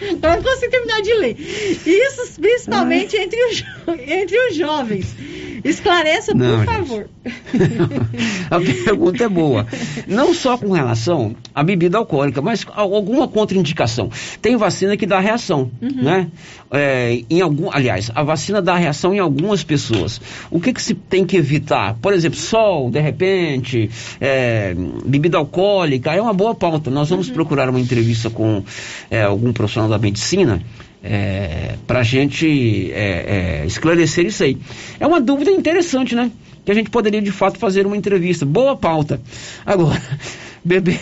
Eu 0.00 0.18
não 0.20 0.42
consigo 0.42 0.70
terminar 0.70 1.00
de 1.02 1.14
ler. 1.14 1.36
Isso 1.38 2.40
principalmente 2.40 3.16
entre 3.16 3.38
os, 3.46 3.64
entre 4.06 4.48
os 4.48 4.56
jovens. 4.56 5.14
Esclareça, 5.62 6.32
Não, 6.32 6.64
por 6.64 6.72
gente. 6.72 6.78
favor. 6.88 7.08
A 8.50 8.58
pergunta 8.60 9.24
é 9.24 9.28
boa. 9.28 9.66
Não 10.06 10.32
só 10.32 10.56
com 10.56 10.72
relação 10.72 11.36
à 11.54 11.62
bebida 11.62 11.98
alcoólica, 11.98 12.40
mas 12.40 12.64
alguma 12.74 13.28
contraindicação. 13.28 14.10
Tem 14.40 14.56
vacina 14.56 14.96
que 14.96 15.04
dá 15.04 15.20
reação, 15.20 15.70
Uhum. 15.82 16.02
né? 16.02 16.28
É, 16.72 17.22
em 17.28 17.40
algum, 17.42 17.68
aliás, 17.70 18.10
a 18.14 18.22
vacina 18.22 18.62
dá 18.62 18.74
reação 18.76 19.12
em 19.12 19.18
algumas 19.18 19.62
pessoas. 19.62 20.18
O 20.50 20.58
que, 20.60 20.72
que 20.72 20.80
se 20.82 20.94
tem 20.94 21.26
que 21.26 21.36
evitar? 21.36 21.94
Por 22.00 22.14
exemplo, 22.14 22.38
sol, 22.38 22.90
de 22.90 23.00
repente, 23.00 23.90
é, 24.18 24.74
bebida 25.04 25.36
alcoólica, 25.36 26.14
é 26.14 26.22
uma 26.22 26.32
boa 26.32 26.54
pauta. 26.54 26.90
Nós 26.90 27.10
Uhum. 27.10 27.16
vamos 27.18 27.30
procurar 27.30 27.68
uma 27.68 27.80
entrevista 27.80 28.30
com 28.30 28.62
é, 29.10 29.22
algum 29.24 29.52
profissional 29.52 29.89
da 29.90 29.98
medicina 29.98 30.62
é, 31.02 31.74
para 31.86 32.00
a 32.00 32.02
gente 32.02 32.90
é, 32.92 33.62
é, 33.62 33.66
esclarecer 33.66 34.26
isso 34.26 34.42
aí. 34.42 34.56
É 34.98 35.06
uma 35.06 35.20
dúvida 35.20 35.50
interessante, 35.50 36.14
né? 36.14 36.30
Que 36.64 36.70
a 36.70 36.74
gente 36.74 36.90
poderia 36.90 37.22
de 37.22 37.30
fato 37.30 37.58
fazer 37.58 37.86
uma 37.86 37.96
entrevista. 37.96 38.44
Boa 38.44 38.76
pauta. 38.76 39.20
Agora, 39.64 40.00
beber 40.64 41.00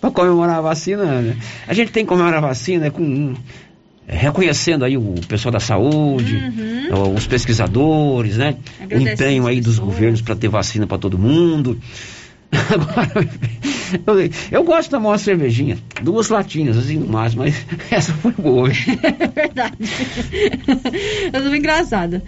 para 0.00 0.10
comemorar 0.10 0.58
a 0.58 0.60
vacina, 0.60 1.20
né? 1.20 1.36
a 1.66 1.74
gente 1.74 1.90
tem 1.90 2.04
que 2.04 2.08
comemorar 2.08 2.38
a 2.42 2.48
vacina 2.48 2.90
com 2.90 3.34
reconhecendo 4.06 4.84
aí 4.84 4.96
o 4.96 5.14
pessoal 5.28 5.52
da 5.52 5.60
saúde, 5.60 6.36
Uhum. 6.90 7.14
os 7.14 7.28
pesquisadores, 7.28 8.36
né? 8.36 8.56
O 8.80 8.84
Agradecendo 8.84 9.12
empenho 9.12 9.46
aí 9.46 9.60
dos 9.60 9.78
governos 9.78 10.20
para 10.20 10.34
ter 10.34 10.48
vacina 10.48 10.86
para 10.86 10.98
todo 10.98 11.16
mundo. 11.16 11.78
Agora, 12.70 13.28
eu, 14.06 14.30
eu 14.50 14.64
gosto 14.64 14.84
de 14.84 14.90
tomar 14.90 15.10
uma 15.10 15.18
cervejinha, 15.18 15.78
duas 16.02 16.28
latinhas, 16.28 16.76
assim, 16.76 16.96
no 16.96 17.06
máximo, 17.06 17.44
mas 17.44 17.64
essa 17.90 18.12
foi 18.14 18.32
boa. 18.32 18.68
É 19.02 19.26
verdade. 19.28 19.76
Eu 21.32 21.42
sou 21.42 21.54
engraçada. 21.54 22.22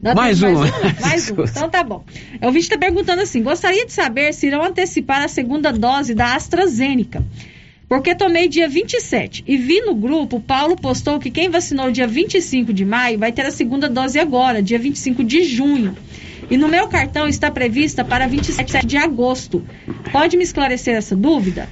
Dá 0.00 0.14
Mais 0.14 0.40
tempo? 0.40 0.58
uma. 0.58 0.66
Mais 1.00 1.30
uma. 1.30 1.44
Então 1.44 1.68
tá 1.68 1.82
bom. 1.82 2.04
O 2.40 2.46
ouvinte 2.46 2.64
está 2.66 2.78
perguntando 2.78 3.22
assim: 3.22 3.42
gostaria 3.42 3.86
de 3.86 3.92
saber 3.92 4.32
se 4.32 4.46
irão 4.46 4.62
antecipar 4.62 5.22
a 5.22 5.28
segunda 5.28 5.72
dose 5.72 6.14
da 6.14 6.34
AstraZeneca. 6.34 7.24
Porque 7.88 8.16
tomei 8.16 8.48
dia 8.48 8.68
27 8.68 9.44
e 9.46 9.56
vi 9.56 9.80
no 9.80 9.94
grupo, 9.94 10.40
Paulo 10.40 10.74
postou 10.74 11.20
que 11.20 11.30
quem 11.30 11.48
vacinou 11.48 11.90
dia 11.92 12.06
25 12.06 12.72
de 12.72 12.84
maio 12.84 13.18
vai 13.18 13.30
ter 13.30 13.46
a 13.46 13.50
segunda 13.52 13.88
dose 13.88 14.18
agora, 14.18 14.60
dia 14.60 14.78
25 14.78 15.22
de 15.22 15.44
junho. 15.44 15.96
E 16.50 16.56
no 16.56 16.68
meu 16.68 16.88
cartão 16.88 17.28
está 17.28 17.48
prevista 17.48 18.04
para 18.04 18.26
27 18.26 18.84
de 18.84 18.96
agosto. 18.96 19.64
Pode 20.10 20.36
me 20.36 20.42
esclarecer 20.42 20.96
essa 20.96 21.14
dúvida? 21.14 21.68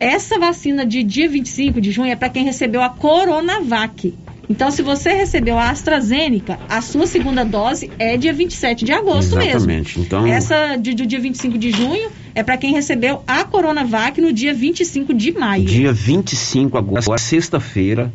Essa 0.00 0.38
vacina 0.38 0.84
de 0.84 1.02
dia 1.02 1.28
25 1.28 1.78
de 1.78 1.90
junho 1.90 2.10
é 2.10 2.16
para 2.16 2.30
quem 2.30 2.44
recebeu 2.44 2.82
a 2.82 2.88
Coronavac. 2.88 4.14
Então, 4.48 4.70
se 4.70 4.82
você 4.82 5.10
recebeu 5.10 5.58
a 5.58 5.70
AstraZeneca, 5.70 6.58
a 6.68 6.80
sua 6.82 7.06
segunda 7.06 7.44
dose 7.44 7.90
é 7.98 8.16
dia 8.16 8.32
27 8.32 8.84
de 8.84 8.92
agosto 8.92 9.38
Exatamente. 9.38 9.66
mesmo. 9.98 10.02
Então- 10.04 10.26
Essa 10.26 10.76
de- 10.76 10.94
do 10.94 11.06
dia 11.06 11.18
25 11.20 11.56
de 11.56 11.70
junho 11.70 12.10
é 12.34 12.42
para 12.42 12.56
quem 12.56 12.72
recebeu 12.72 13.22
a 13.26 13.44
Coronavac 13.44 14.20
no 14.20 14.32
dia 14.32 14.52
25 14.52 15.14
de 15.14 15.32
maio. 15.32 15.64
Dia 15.64 15.92
25 15.92 16.76
agora, 16.76 17.18
sexta-feira, 17.18 18.12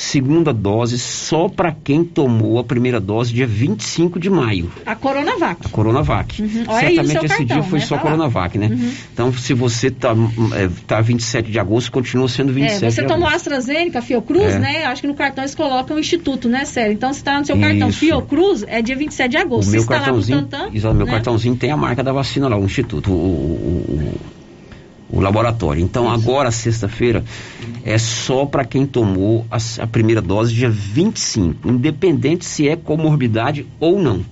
segunda 0.00 0.50
dose 0.52 0.98
só 0.98 1.46
para 1.46 1.72
quem 1.72 2.02
tomou 2.02 2.58
a 2.58 2.64
primeira 2.64 2.98
dose 2.98 3.34
dia 3.34 3.46
25 3.46 4.18
de 4.18 4.30
maio. 4.30 4.70
A 4.86 4.94
Coronavac. 4.94 5.66
A 5.66 5.68
Coronavac. 5.68 6.40
Uhum. 6.40 6.48
Certamente 6.64 7.00
esse 7.00 7.28
cartão, 7.28 7.44
dia 7.46 7.62
foi 7.62 7.78
né? 7.80 7.84
só 7.84 7.96
Tá 7.96 8.02
lá. 8.04 8.10
Coronavac, 8.10 8.58
né? 8.58 8.68
Uhum. 8.68 8.90
Então, 9.12 9.32
se 9.34 9.52
você 9.52 9.90
tá, 9.90 10.14
é, 10.56 10.70
tá 10.86 11.00
27 11.02 11.50
de 11.50 11.58
agosto, 11.58 11.92
continua 11.92 12.28
sendo 12.28 12.50
27 12.52 12.84
É, 12.86 12.90
você 12.90 13.02
tomou 13.02 13.28
agosto. 13.28 13.36
AstraZeneca, 13.36 14.00
Fiocruz, 14.00 14.54
É. 14.54 14.58
né? 14.58 14.84
Acho 14.86 15.02
que 15.02 15.08
no 15.08 15.14
cartão 15.14 15.44
eles 15.44 15.54
colocam 15.54 15.96
o 15.96 16.00
Instituto, 16.00 16.48
né, 16.48 16.64
Sério? 16.64 16.94
Então, 16.94 17.12
se 17.12 17.22
tá 17.22 17.38
no 17.38 17.44
seu 17.44 17.58
cartão 17.58 17.90
Isso. 17.90 17.98
Fiocruz, 17.98 18.64
é 18.66 18.80
dia 18.80 18.96
27 18.96 19.30
de 19.32 19.36
O 19.36 19.40
agosto. 19.40 19.70
meu 19.70 19.80
se 19.80 19.84
está 19.84 19.94
lá 19.96 20.00
cartãozinho, 20.00 20.42
Tantan, 20.42 20.70
exato, 20.72 20.94
meu 20.94 21.04
né? 21.06 21.12
cartãozinho 21.12 21.56
tem 21.56 21.70
a 21.70 21.76
marca 21.76 22.02
da 22.02 22.12
vacina 22.12 22.48
lá, 22.48 22.56
o 22.56 22.64
instituto, 22.64 23.10
o, 23.12 23.14
o- 23.14 23.84
o- 23.88 24.39
o 25.12 25.20
laboratório. 25.20 25.82
Então 25.82 26.08
agora, 26.10 26.50
sexta-feira, 26.50 27.24
é 27.84 27.98
só 27.98 28.46
para 28.46 28.64
quem 28.64 28.86
tomou 28.86 29.44
a, 29.50 29.58
a 29.82 29.86
primeira 29.86 30.20
dose 30.22 30.54
dia 30.54 30.70
25, 30.70 31.68
independente 31.68 32.44
se 32.44 32.68
é 32.68 32.76
comorbidade 32.76 33.66
ou 33.78 34.00
não. 34.00 34.24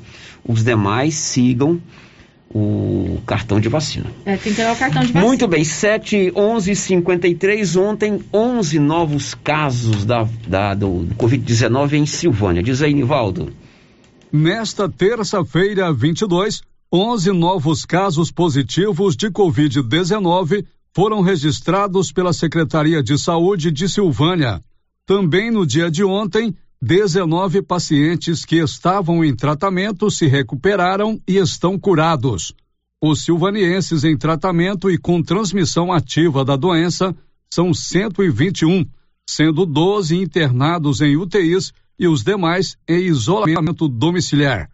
Os 0.46 0.62
demais 0.64 1.14
sigam 1.14 1.80
o 2.50 3.18
cartão 3.26 3.60
de 3.60 3.68
vacina. 3.68 4.06
É, 4.24 4.36
tem 4.36 4.54
que 4.54 4.60
levar 4.60 4.72
o 4.74 4.78
cartão 4.78 5.02
de 5.02 5.08
vacina. 5.08 5.24
Muito 5.26 5.46
bem, 5.46 5.62
7, 5.64 6.32
11, 6.34 6.74
53. 6.74 7.76
Ontem, 7.76 8.20
11 8.32 8.78
novos 8.78 9.34
casos 9.34 10.04
da, 10.06 10.26
da- 10.46 10.74
do 10.74 11.08
Covid-19 11.18 11.92
em 11.94 12.06
Silvânia. 12.06 12.62
Diz 12.62 12.80
aí, 12.80 12.94
Nivaldo. 12.94 13.50
Nesta 14.32 14.88
terça-feira, 14.88 15.92
22, 15.92 16.62
11 16.90 17.32
novos 17.32 17.84
casos 17.84 18.30
positivos 18.30 19.14
de 19.14 19.28
Covid-19 19.30 20.64
foram 20.94 21.20
registrados 21.20 22.10
pela 22.10 22.32
Secretaria 22.32 23.02
de 23.02 23.18
Saúde 23.18 23.70
de 23.70 23.86
Silvânia. 23.86 24.62
Também 25.04 25.50
no 25.50 25.66
dia 25.66 25.90
de 25.90 26.02
ontem, 26.02 26.56
19 26.80 27.60
pacientes 27.60 28.46
que 28.46 28.56
estavam 28.56 29.22
em 29.22 29.36
tratamento 29.36 30.10
se 30.10 30.26
recuperaram 30.26 31.20
e 31.28 31.36
estão 31.36 31.78
curados. 31.78 32.54
Os 33.02 33.22
silvanienses 33.22 34.02
em 34.02 34.16
tratamento 34.16 34.90
e 34.90 34.96
com 34.96 35.22
transmissão 35.22 35.92
ativa 35.92 36.42
da 36.42 36.56
doença 36.56 37.14
são 37.52 37.74
121, 37.74 38.86
sendo 39.28 39.66
12 39.66 40.16
internados 40.16 41.02
em 41.02 41.18
UTIs 41.18 41.70
e 41.98 42.08
os 42.08 42.24
demais 42.24 42.78
em 42.88 43.02
isolamento 43.02 43.88
domiciliar. 43.88 44.70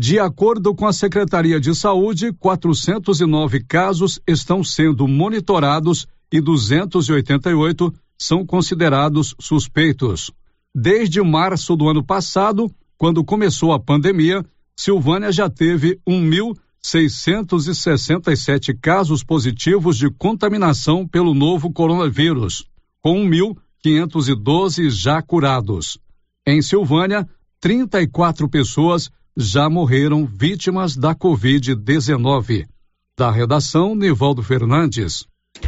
De 0.00 0.18
acordo 0.18 0.74
com 0.74 0.86
a 0.86 0.92
Secretaria 0.92 1.60
de 1.60 1.74
Saúde, 1.74 2.32
409 2.32 3.62
casos 3.64 4.18
estão 4.26 4.64
sendo 4.64 5.06
monitorados 5.06 6.06
e 6.32 6.40
288 6.40 7.92
são 8.18 8.46
considerados 8.46 9.34
suspeitos. 9.38 10.32
Desde 10.74 11.20
março 11.20 11.76
do 11.76 11.90
ano 11.90 12.02
passado, 12.02 12.74
quando 12.96 13.22
começou 13.22 13.74
a 13.74 13.78
pandemia, 13.78 14.42
Silvânia 14.74 15.30
já 15.30 15.50
teve 15.50 16.00
1.667 16.08 18.74
casos 18.80 19.22
positivos 19.22 19.98
de 19.98 20.08
contaminação 20.08 21.06
pelo 21.06 21.34
novo 21.34 21.70
coronavírus, 21.70 22.64
com 23.02 23.28
1.512 23.28 24.88
já 24.88 25.20
curados. 25.20 25.98
Em 26.46 26.62
Silvânia, 26.62 27.28
34 27.60 28.48
pessoas 28.48 29.10
já 29.36 29.68
morreram 29.68 30.26
vítimas 30.26 30.96
da 30.96 31.14
Covid-19. 31.14 32.66
Da 33.16 33.30
redação, 33.30 33.94
Nivaldo 33.94 34.42
Fernandes. 34.42 35.26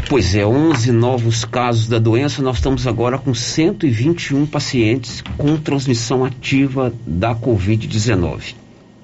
Pois 0.08 0.34
é, 0.34 0.46
11 0.46 0.92
novos 0.92 1.44
casos 1.44 1.86
da 1.86 1.98
doença. 1.98 2.42
Nós 2.42 2.56
estamos 2.56 2.86
agora 2.86 3.18
com 3.18 3.34
121 3.34 4.46
pacientes 4.46 5.22
com 5.36 5.56
transmissão 5.56 6.24
ativa 6.24 6.92
da 7.06 7.34
Covid-19. 7.34 8.54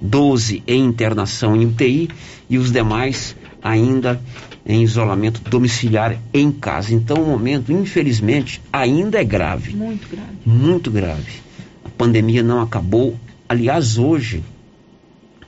12 0.01 0.63
em 0.65 0.83
internação 0.83 1.55
em 1.55 1.65
UTI 1.65 2.09
e 2.49 2.57
os 2.57 2.71
demais 2.71 3.35
ainda 3.61 4.19
em 4.65 4.81
isolamento 4.83 5.41
domiciliar 5.49 6.17
em 6.33 6.51
casa. 6.51 6.93
Então, 6.93 7.17
o 7.17 7.27
momento, 7.27 7.71
infelizmente, 7.71 8.61
ainda 8.73 9.19
é 9.19 9.23
grave. 9.23 9.75
Muito 9.75 10.07
grave. 10.09 10.31
Muito 10.45 10.91
grave. 10.91 11.41
A 11.85 11.89
pandemia 11.89 12.41
não 12.41 12.61
acabou. 12.61 13.15
Aliás, 13.47 13.97
hoje, 13.97 14.43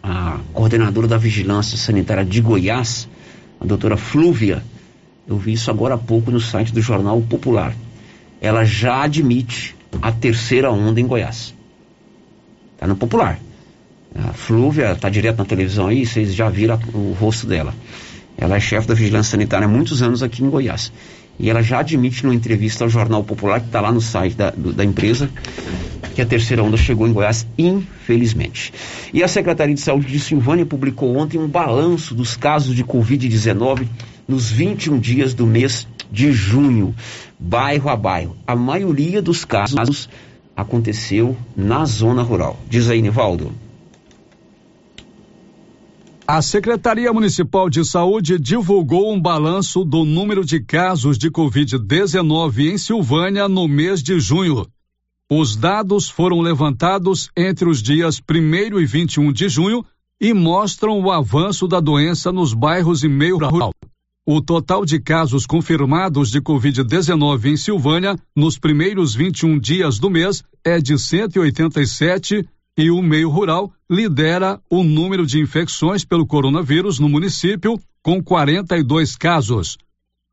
a 0.03 0.37
coordenadora 0.51 1.07
da 1.07 1.17
Vigilância 1.17 1.77
Sanitária 1.77 2.25
de 2.25 2.41
Goiás, 2.41 3.07
a 3.59 3.65
doutora 3.65 3.95
Flúvia, 3.95 4.61
eu 5.25 5.37
vi 5.37 5.53
isso 5.53 5.71
agora 5.71 5.95
há 5.95 5.97
pouco 5.97 6.29
no 6.29 6.41
site 6.41 6.73
do 6.73 6.81
Jornal 6.81 7.21
Popular. 7.21 7.73
Ela 8.41 8.65
já 8.65 9.03
admite 9.03 9.73
a 10.01 10.11
terceira 10.11 10.69
onda 10.69 10.99
em 10.99 11.07
Goiás. 11.07 11.55
Está 12.73 12.85
no 12.85 12.97
Popular. 12.97 13.39
A 14.13 14.33
Flúvia 14.33 14.91
está 14.91 15.09
direto 15.09 15.37
na 15.37 15.45
televisão 15.45 15.87
aí, 15.87 16.05
vocês 16.05 16.35
já 16.35 16.49
viram 16.49 16.77
o 16.93 17.15
rosto 17.17 17.47
dela. 17.47 17.73
Ela 18.37 18.57
é 18.57 18.59
chefe 18.59 18.87
da 18.87 18.93
Vigilância 18.93 19.31
Sanitária 19.31 19.65
há 19.65 19.69
muitos 19.69 20.01
anos 20.03 20.21
aqui 20.21 20.43
em 20.43 20.49
Goiás. 20.49 20.91
E 21.39 21.49
ela 21.49 21.61
já 21.63 21.79
admite 21.79 22.23
numa 22.23 22.35
entrevista 22.35 22.83
ao 22.83 22.89
Jornal 22.89 23.23
Popular, 23.23 23.59
que 23.59 23.65
está 23.67 23.81
lá 23.81 23.91
no 23.91 23.99
site 24.01 24.35
da, 24.35 24.51
do- 24.51 24.71
da 24.71 24.83
empresa, 24.85 25.29
que 26.15 26.21
a 26.21 26.25
terceira 26.25 26.63
onda 26.63 26.77
chegou 26.77 27.07
em 27.07 27.11
Goiás, 27.13 27.45
infelizmente. 27.57 28.71
E 29.13 29.23
a 29.23 29.27
Secretaria 29.27 29.73
de 29.73 29.81
Saúde 29.81 30.07
de 30.07 30.19
Silvânia 30.19 30.65
publicou 30.65 31.17
ontem 31.17 31.39
um 31.39 31.47
balanço 31.47 32.13
dos 32.13 32.35
casos 32.37 32.75
de 32.75 32.83
Covid-19 32.83 33.87
nos 34.27 34.49
21 34.51 34.99
dias 34.99 35.33
do 35.33 35.45
mês 35.47 35.87
de 36.11 36.31
junho, 36.31 36.93
bairro 37.39 37.89
a 37.89 37.95
bairro. 37.95 38.35
A 38.45 38.55
maioria 38.55 39.21
dos 39.21 39.43
casos 39.43 40.07
aconteceu 40.55 41.35
na 41.57 41.83
zona 41.85 42.21
rural. 42.21 42.59
Diz 42.69 42.89
aí, 42.89 43.01
Nivaldo. 43.01 43.51
A 46.25 46.41
Secretaria 46.41 47.11
Municipal 47.11 47.69
de 47.69 47.83
Saúde 47.83 48.39
divulgou 48.39 49.13
um 49.13 49.19
balanço 49.19 49.83
do 49.83 50.05
número 50.05 50.45
de 50.45 50.61
casos 50.61 51.17
de 51.17 51.29
Covid-19 51.29 52.71
em 52.71 52.77
Silvânia 52.77 53.49
no 53.49 53.67
mês 53.67 54.01
de 54.01 54.17
junho. 54.21 54.65
Os 55.29 55.57
dados 55.57 56.09
foram 56.09 56.39
levantados 56.39 57.29
entre 57.35 57.67
os 57.67 57.83
dias 57.83 58.21
1 58.21 58.79
e 58.79 58.85
21 58.85 59.33
de 59.33 59.49
junho 59.49 59.83
e 60.19 60.33
mostram 60.33 61.01
o 61.01 61.11
avanço 61.11 61.67
da 61.67 61.81
doença 61.81 62.31
nos 62.31 62.53
bairros 62.53 63.03
e 63.03 63.09
meio 63.09 63.37
rural. 63.37 63.73
O 64.25 64.39
total 64.39 64.85
de 64.85 65.01
casos 65.01 65.45
confirmados 65.45 66.31
de 66.31 66.39
Covid-19 66.39 67.51
em 67.51 67.57
Silvânia 67.57 68.17
nos 68.33 68.57
primeiros 68.57 69.13
21 69.13 69.59
dias 69.59 69.99
do 69.99 70.09
mês 70.09 70.41
é 70.63 70.79
de 70.79 70.97
187 70.97 72.47
e 72.77 72.89
o 72.89 73.01
meio 73.01 73.29
rural 73.29 73.71
lidera 73.89 74.59
o 74.69 74.83
número 74.83 75.25
de 75.25 75.39
infecções 75.39 76.03
pelo 76.03 76.25
coronavírus 76.25 76.99
no 76.99 77.07
município, 77.07 77.79
com 78.01 78.21
42 78.21 79.15
casos. 79.15 79.77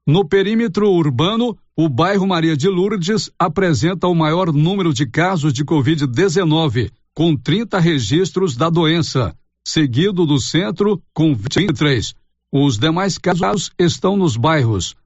No 0.07 0.27
perímetro 0.27 0.91
urbano, 0.91 1.57
o 1.77 1.89
bairro 1.89 2.27
Maria 2.27 2.57
de 2.57 2.69
Lourdes 2.69 3.31
apresenta 3.39 4.07
o 4.07 4.15
maior 4.15 4.53
número 4.53 4.93
de 4.93 5.07
casos 5.07 5.53
de 5.53 5.65
Covid-19, 5.65 6.91
com 7.15 7.37
30 7.37 7.79
registros 7.79 8.57
da 8.57 8.71
doença, 8.71 9.35
seguido 9.65 10.27
do 10.27 10.41
centro, 10.41 11.03
com 11.13 11.35
23. 11.35 12.15
Os 12.51 12.79
demais 12.79 13.19
casos 13.19 13.71
estão 13.79 14.17
nos 14.17 14.37
bairros 14.37 14.97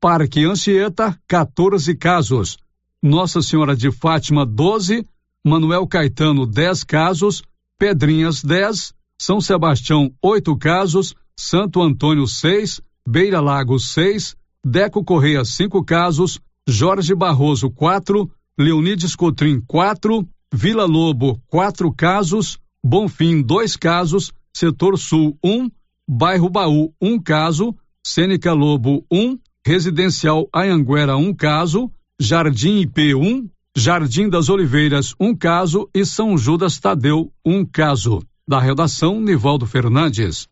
Parque 0.00 0.44
Anchieta, 0.44 1.16
14 1.28 1.94
casos, 1.94 2.58
Nossa 3.00 3.40
Senhora 3.40 3.76
de 3.76 3.90
Fátima, 3.92 4.44
12 4.44 5.06
Manuel 5.44 5.88
Caetano, 5.88 6.46
10 6.46 6.84
casos, 6.84 7.42
Pedrinhas, 7.76 8.44
10, 8.44 8.94
São 9.20 9.40
Sebastião, 9.40 10.14
8 10.22 10.56
casos, 10.56 11.16
Santo 11.36 11.82
Antônio, 11.82 12.28
6, 12.28 12.80
Beira 13.06 13.40
Lago, 13.40 13.76
6, 13.76 14.36
Deco 14.64 15.02
Correia, 15.02 15.44
5 15.44 15.84
casos, 15.84 16.40
Jorge 16.68 17.12
Barroso, 17.12 17.68
4, 17.70 18.30
Leonides 18.56 19.16
Cotrim, 19.16 19.60
4, 19.66 20.24
Vila 20.54 20.84
Lobo, 20.84 21.40
4 21.48 21.92
casos, 21.92 22.60
Bonfim, 22.84 23.42
2 23.42 23.76
casos, 23.76 24.32
Setor 24.56 24.96
Sul, 24.96 25.36
1, 25.42 25.68
Bairro 26.08 26.48
Baú, 26.48 26.94
1 27.00 27.20
caso, 27.20 27.74
Sêneca 28.06 28.52
Lobo, 28.52 29.04
1, 29.10 29.36
Residencial 29.66 30.48
Anhanguera, 30.52 31.16
1 31.16 31.34
caso, 31.34 31.90
Jardim 32.20 32.78
IP, 32.78 33.14
1, 33.16 33.48
Jardim 33.74 34.28
das 34.28 34.50
Oliveiras, 34.50 35.14
um 35.18 35.34
caso, 35.34 35.88
e 35.94 36.04
São 36.04 36.36
Judas 36.36 36.78
Tadeu, 36.78 37.32
um 37.44 37.64
caso. 37.64 38.22
Da 38.46 38.60
redação, 38.60 39.18
Nivaldo 39.18 39.66
Fernandes. 39.66 40.46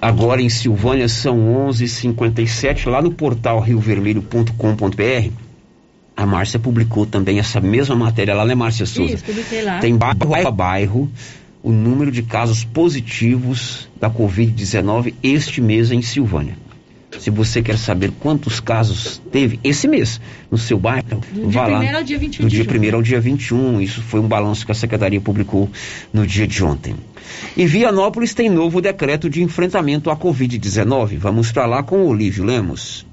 Agora 0.00 0.42
em 0.42 0.50
Silvânia 0.50 1.08
são 1.08 1.38
11:57 1.68 2.86
lá 2.90 3.00
no 3.00 3.12
portal 3.12 3.60
riovermelho.com.br. 3.60 5.32
A 6.14 6.26
Márcia 6.26 6.58
publicou 6.58 7.06
também 7.06 7.38
essa 7.38 7.62
mesma 7.62 7.96
matéria 7.96 8.34
lá, 8.34 8.44
né, 8.44 8.54
Márcia 8.54 8.84
Souza? 8.84 9.14
Isso, 9.14 9.24
publiquei 9.24 9.62
lá. 9.62 9.78
Tem 9.78 9.96
bairro 9.96 10.46
a 10.46 10.50
bairro 10.50 11.10
o 11.62 11.72
número 11.72 12.10
de 12.10 12.22
casos 12.22 12.62
positivos 12.62 13.88
da 13.98 14.10
Covid-19 14.10 15.14
este 15.22 15.62
mês 15.62 15.90
em 15.90 16.02
Silvânia. 16.02 16.58
Se 17.18 17.30
você 17.30 17.62
quer 17.62 17.76
saber 17.76 18.12
quantos 18.20 18.60
casos 18.60 19.20
teve 19.30 19.58
esse 19.64 19.88
mês 19.88 20.20
no 20.50 20.56
seu 20.56 20.78
bairro, 20.78 21.20
Do 21.32 21.50
vá 21.50 21.64
dia 21.64 21.78
lá. 21.78 21.80
1 21.80 21.96
ao 21.96 22.02
dia 22.02 22.18
21 22.18 22.44
Do 22.44 22.48
dia 22.50 22.64
junho. 22.64 22.92
1 22.92 22.94
ao 22.94 23.02
dia 23.02 23.20
21. 23.20 23.80
Isso 23.80 24.00
foi 24.00 24.20
um 24.20 24.28
balanço 24.28 24.64
que 24.64 24.72
a 24.72 24.74
Secretaria 24.74 25.20
publicou 25.20 25.68
no 26.12 26.26
dia 26.26 26.46
de 26.46 26.64
ontem. 26.64 26.94
E 27.56 27.66
Vianópolis 27.66 28.34
tem 28.34 28.48
novo 28.48 28.80
decreto 28.80 29.28
de 29.28 29.42
enfrentamento 29.42 30.10
à 30.10 30.16
Covid-19. 30.16 31.16
Vamos 31.18 31.52
para 31.52 31.66
lá 31.66 31.82
com 31.82 31.96
o 31.98 32.08
Olívio 32.08 32.44
Lemos. 32.44 33.06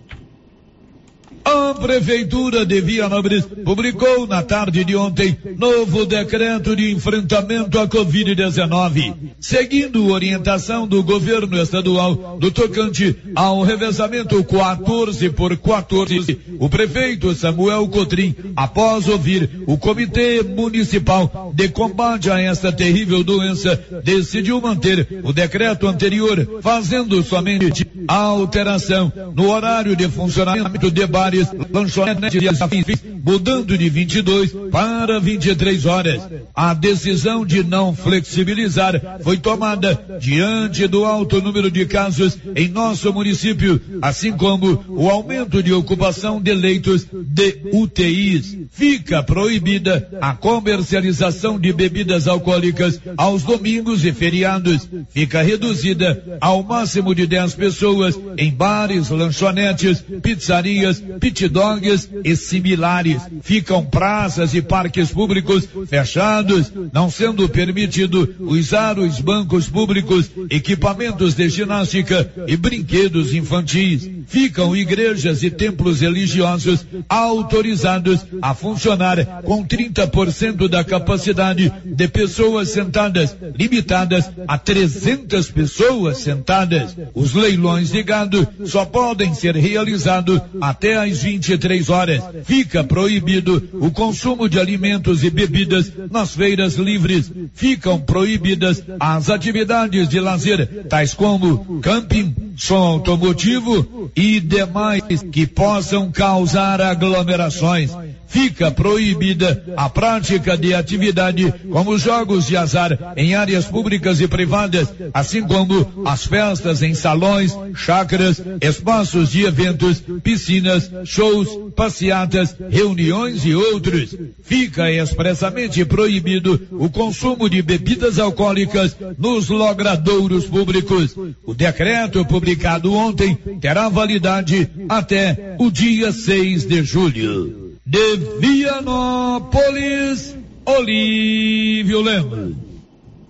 A 1.47 1.73
Prefeitura 1.73 2.65
de 2.65 2.81
Vianópolis 2.81 3.45
publicou 3.63 4.27
na 4.27 4.43
tarde 4.43 4.83
de 4.83 4.97
ontem 4.97 5.37
novo 5.57 6.05
decreto 6.05 6.75
de 6.75 6.91
enfrentamento 6.91 7.79
à 7.79 7.87
Covid-19, 7.87 9.13
seguindo 9.39 10.11
orientação 10.11 10.85
do 10.85 11.01
governo 11.01 11.57
estadual 11.57 12.37
do 12.37 12.51
tocante 12.51 13.15
ao 13.33 13.61
revezamento 13.61 14.43
14 14.43 15.29
por 15.29 15.55
14. 15.55 16.37
O 16.59 16.67
prefeito 16.67 17.33
Samuel 17.33 17.87
Cotrim, 17.87 18.35
após 18.53 19.07
ouvir 19.07 19.49
o 19.67 19.77
Comitê 19.77 20.43
Municipal 20.43 21.53
de 21.55 21.69
Combate 21.69 22.29
a 22.29 22.41
esta 22.41 22.73
terrível 22.73 23.23
doença, 23.23 23.81
decidiu 24.03 24.59
manter 24.59 25.21
o 25.23 25.31
decreto 25.31 25.87
anterior, 25.87 26.59
fazendo 26.61 27.23
somente 27.23 27.87
a 28.05 28.17
alteração 28.17 29.13
no 29.33 29.49
horário 29.49 29.95
de 29.95 30.09
funcionamento 30.09 30.91
de 30.91 31.07
bares, 31.07 31.36
lanchonetes 31.71 32.41
e 32.41 32.47
afins, 32.47 32.85
mudando 33.23 33.77
de 33.77 33.89
22 33.89 34.51
para 34.71 35.19
23 35.19 35.85
horas. 35.85 36.21
A 36.53 36.73
decisão 36.73 37.45
de 37.45 37.63
não 37.63 37.95
flexibilizar 37.95 39.19
foi 39.21 39.37
tomada 39.37 39.99
diante 40.19 40.87
do 40.87 41.05
alto 41.05 41.41
número 41.41 41.69
de 41.69 41.85
casos 41.85 42.37
em 42.55 42.67
nosso 42.67 43.11
município, 43.13 43.79
assim 44.01 44.31
como 44.31 44.83
o 44.87 45.09
aumento 45.09 45.61
de 45.61 45.73
ocupação 45.73 46.41
de 46.41 46.53
leitos 46.53 47.05
de 47.11 47.61
UTIs. 47.73 48.57
Fica 48.71 49.23
proibida 49.23 50.09
a 50.21 50.33
comercialização 50.33 51.59
de 51.59 51.73
bebidas 51.73 52.27
alcoólicas 52.27 52.99
aos 53.15 53.43
domingos 53.43 54.05
e 54.05 54.11
feriados. 54.11 54.87
Fica 55.09 55.41
reduzida 55.41 56.37
ao 56.39 56.63
máximo 56.63 57.13
de 57.13 57.25
10 57.25 57.55
pessoas 57.55 58.19
em 58.37 58.51
bares, 58.51 59.09
lanchonetes, 59.09 60.03
pizzarias, 60.21 61.01
pit 61.27 61.49
dogs 61.49 62.09
e 62.23 62.35
similares. 62.35 63.21
Ficam 63.41 63.83
praças 63.83 64.53
e 64.53 64.61
parques 64.61 65.11
públicos 65.11 65.67
fechados, 65.87 66.71
não 66.93 67.09
sendo 67.09 67.49
permitido 67.49 68.33
usar 68.39 68.97
os 68.97 69.19
bancos 69.19 69.67
públicos, 69.67 70.29
equipamentos 70.49 71.33
de 71.33 71.49
ginástica 71.49 72.31
e 72.47 72.55
brinquedos 72.55 73.33
infantis. 73.33 74.09
Ficam 74.27 74.75
igrejas 74.75 75.43
e 75.43 75.49
templos 75.49 75.99
religiosos 75.99 76.85
autorizados 77.09 78.25
a 78.41 78.53
funcionar 78.53 79.43
com 79.43 79.65
30% 79.65 80.69
da 80.69 80.83
capacidade 80.83 81.71
de 81.83 82.07
pessoas 82.07 82.69
sentadas, 82.69 83.35
limitadas 83.55 84.29
a 84.47 84.57
300 84.57 85.51
pessoas 85.51 86.19
sentadas. 86.19 86.95
Os 87.13 87.33
leilões 87.33 87.91
de 87.91 88.01
gado 88.03 88.47
só 88.65 88.85
podem 88.85 89.33
ser 89.33 89.55
realizados 89.55 90.41
até 90.61 90.97
às 91.11 91.23
23 91.23 91.89
horas. 91.89 92.23
Fica 92.43 92.83
proibido 92.83 93.69
o 93.73 93.91
consumo 93.91 94.47
de 94.47 94.59
alimentos 94.59 95.23
e 95.23 95.29
bebidas 95.29 95.91
nas 96.11 96.35
feiras 96.35 96.75
livres. 96.75 97.31
Ficam 97.53 97.99
proibidas 97.99 98.83
as 98.99 99.29
atividades 99.29 100.07
de 100.07 100.19
lazer, 100.19 100.85
tais 100.89 101.13
como 101.13 101.79
camping, 101.81 102.33
som 102.55 102.75
automotivo 102.75 104.11
e 104.15 104.39
demais 104.39 105.03
que 105.31 105.45
possam 105.45 106.11
causar 106.11 106.81
aglomerações. 106.81 107.91
Fica 108.27 108.69
proibida 108.69 109.63
a 109.77 109.89
prática 109.89 110.57
de 110.57 110.73
atividade 110.73 111.53
como 111.71 111.97
jogos 111.97 112.45
de 112.45 112.57
azar 112.57 113.13
em 113.15 113.35
áreas 113.35 113.65
públicas 113.65 114.19
e 114.19 114.27
privadas, 114.27 114.89
assim 115.13 115.41
como 115.41 116.03
as 116.05 116.25
festas 116.25 116.81
em 116.81 116.93
salões, 116.93 117.57
chácaras, 117.73 118.41
espaços 118.61 119.31
de 119.31 119.45
eventos, 119.45 120.03
piscinas, 120.21 120.91
shows, 121.05 121.71
passeatas, 121.73 122.55
reuniões 122.69 123.45
e 123.45 123.55
outros. 123.55 124.13
Fica 124.43 124.91
expressamente 124.91 125.85
proibido 125.85 126.67
o 126.71 126.89
consumo 126.89 127.49
de 127.49 127.61
bebidas 127.61 128.19
alcoólicas 128.19 128.95
nos 129.17 129.47
logradouros 129.47 130.45
públicos. 130.45 131.15
O 131.45 131.53
decreto 131.53 132.25
publicado 132.25 132.93
ontem 132.93 133.37
terá 133.61 133.87
validade 133.87 134.69
até 134.89 135.55
o 135.57 135.71
dia 135.71 136.11
6 136.11 136.65
de 136.65 136.83
julho. 136.83 137.66
De 137.89 138.17
Vianópolis, 138.41 140.35
Olívio 140.65 142.01
Lemos. 142.01 142.53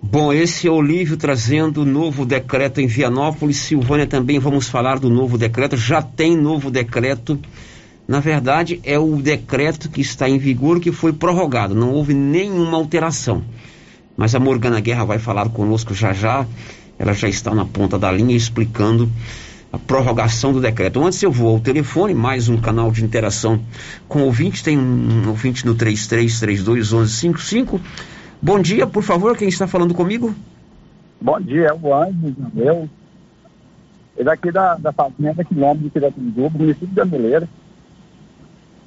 Bom, 0.02 0.32
esse 0.32 0.66
é 0.66 0.70
o 0.70 0.74
Olívio 0.74 1.16
trazendo 1.16 1.82
o 1.82 1.84
novo 1.84 2.26
decreto 2.26 2.80
em 2.80 2.88
Vianópolis. 2.88 3.58
Silvânia 3.58 4.04
também 4.04 4.40
vamos 4.40 4.68
falar 4.68 4.98
do 4.98 5.08
novo 5.08 5.38
decreto. 5.38 5.76
Já 5.76 6.02
tem 6.02 6.36
novo 6.36 6.72
decreto 6.72 7.38
Na 8.08 8.18
verdade, 8.18 8.80
é 8.82 8.98
o 8.98 9.14
decreto 9.22 9.88
que 9.88 10.00
está 10.00 10.28
em 10.28 10.38
vigor 10.38 10.80
que 10.80 10.90
foi 10.90 11.12
prorrogado, 11.12 11.72
não 11.72 11.92
houve 11.92 12.12
nenhuma 12.12 12.78
alteração. 12.78 13.44
Mas 14.16 14.34
a 14.34 14.40
Morgana 14.40 14.80
Guerra 14.80 15.04
vai 15.04 15.20
falar 15.20 15.48
conosco 15.50 15.94
já 15.94 16.12
já, 16.12 16.44
ela 16.98 17.12
já 17.12 17.28
está 17.28 17.54
na 17.54 17.64
ponta 17.64 17.96
da 17.96 18.10
linha 18.10 18.34
explicando 18.36 19.08
a 19.72 19.78
prorrogação 19.78 20.52
do 20.52 20.60
decreto. 20.60 21.04
Antes 21.04 21.22
eu 21.22 21.30
vou 21.30 21.54
ao 21.54 21.60
telefone, 21.60 22.14
mais 22.14 22.48
um 22.48 22.56
canal 22.56 22.90
de 22.90 23.04
interação 23.04 23.60
com 24.08 24.22
o 24.22 24.24
ouvinte, 24.24 24.64
tem 24.64 24.78
um 24.78 25.28
ouvinte 25.28 25.66
no 25.66 25.74
33321155. 25.74 27.78
Bom 28.40 28.60
dia, 28.60 28.86
por 28.86 29.02
favor, 29.02 29.36
quem 29.36 29.48
está 29.48 29.66
falando 29.66 29.94
comigo? 29.94 30.34
Bom 31.20 31.40
dia, 31.40 31.66
é 31.66 31.74
o 31.74 31.94
Anjo, 31.94 32.34
eu. 32.56 32.88
Ele 34.16 34.22
é 34.22 34.24
daqui 34.24 34.50
da, 34.50 34.76
da 34.76 34.92
Fazenda 34.92 35.44
Quilômetro 35.44 35.84
de 35.84 35.90
Piratininduba, 35.90 36.58
município 36.58 36.88
de 36.88 37.00
Ameleira. 37.00 37.48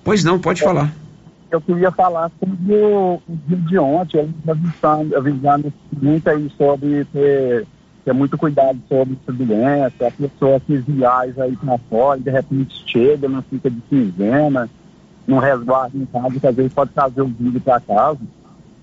Pois 0.04 0.24
não, 0.24 0.40
pode 0.40 0.62
é, 0.62 0.66
falar. 0.66 0.94
Eu 1.50 1.62
queria 1.62 1.92
falar 1.92 2.32
sobre 2.40 2.76
o, 2.76 3.22
o 3.28 3.38
dia 3.48 3.58
de 3.58 3.78
ontem, 3.78 4.34
avisando, 4.48 5.16
avisando 5.16 5.74
muito 6.02 6.30
aí 6.30 6.52
sobre 6.58 7.06
ter, 7.06 7.68
ter 8.04 8.14
muito 8.14 8.38
cuidado 8.38 8.80
sobre 8.90 9.18
essa 9.22 9.32
doença, 9.32 10.08
a 10.08 10.12
pessoa 10.12 10.60
que 10.60 10.78
viaja 10.78 11.44
aí 11.44 11.56
para 11.56 11.78
fora, 11.90 12.20
de 12.20 12.30
repente 12.30 12.84
chega, 12.88 13.30
não 13.30 13.42
fica 13.44 13.70
de 13.70 13.80
quinzena, 13.82 14.70
não 15.28 15.38
resguarda 15.38 15.98
em 15.98 16.06
casa, 16.06 16.40
que 16.40 16.48
às 16.48 16.56
vezes 16.56 16.74
pode 16.74 16.92
trazer 16.92 17.22
o 17.22 17.28
vídeo 17.28 17.62
para 17.62 17.80
casa. 17.80 18.20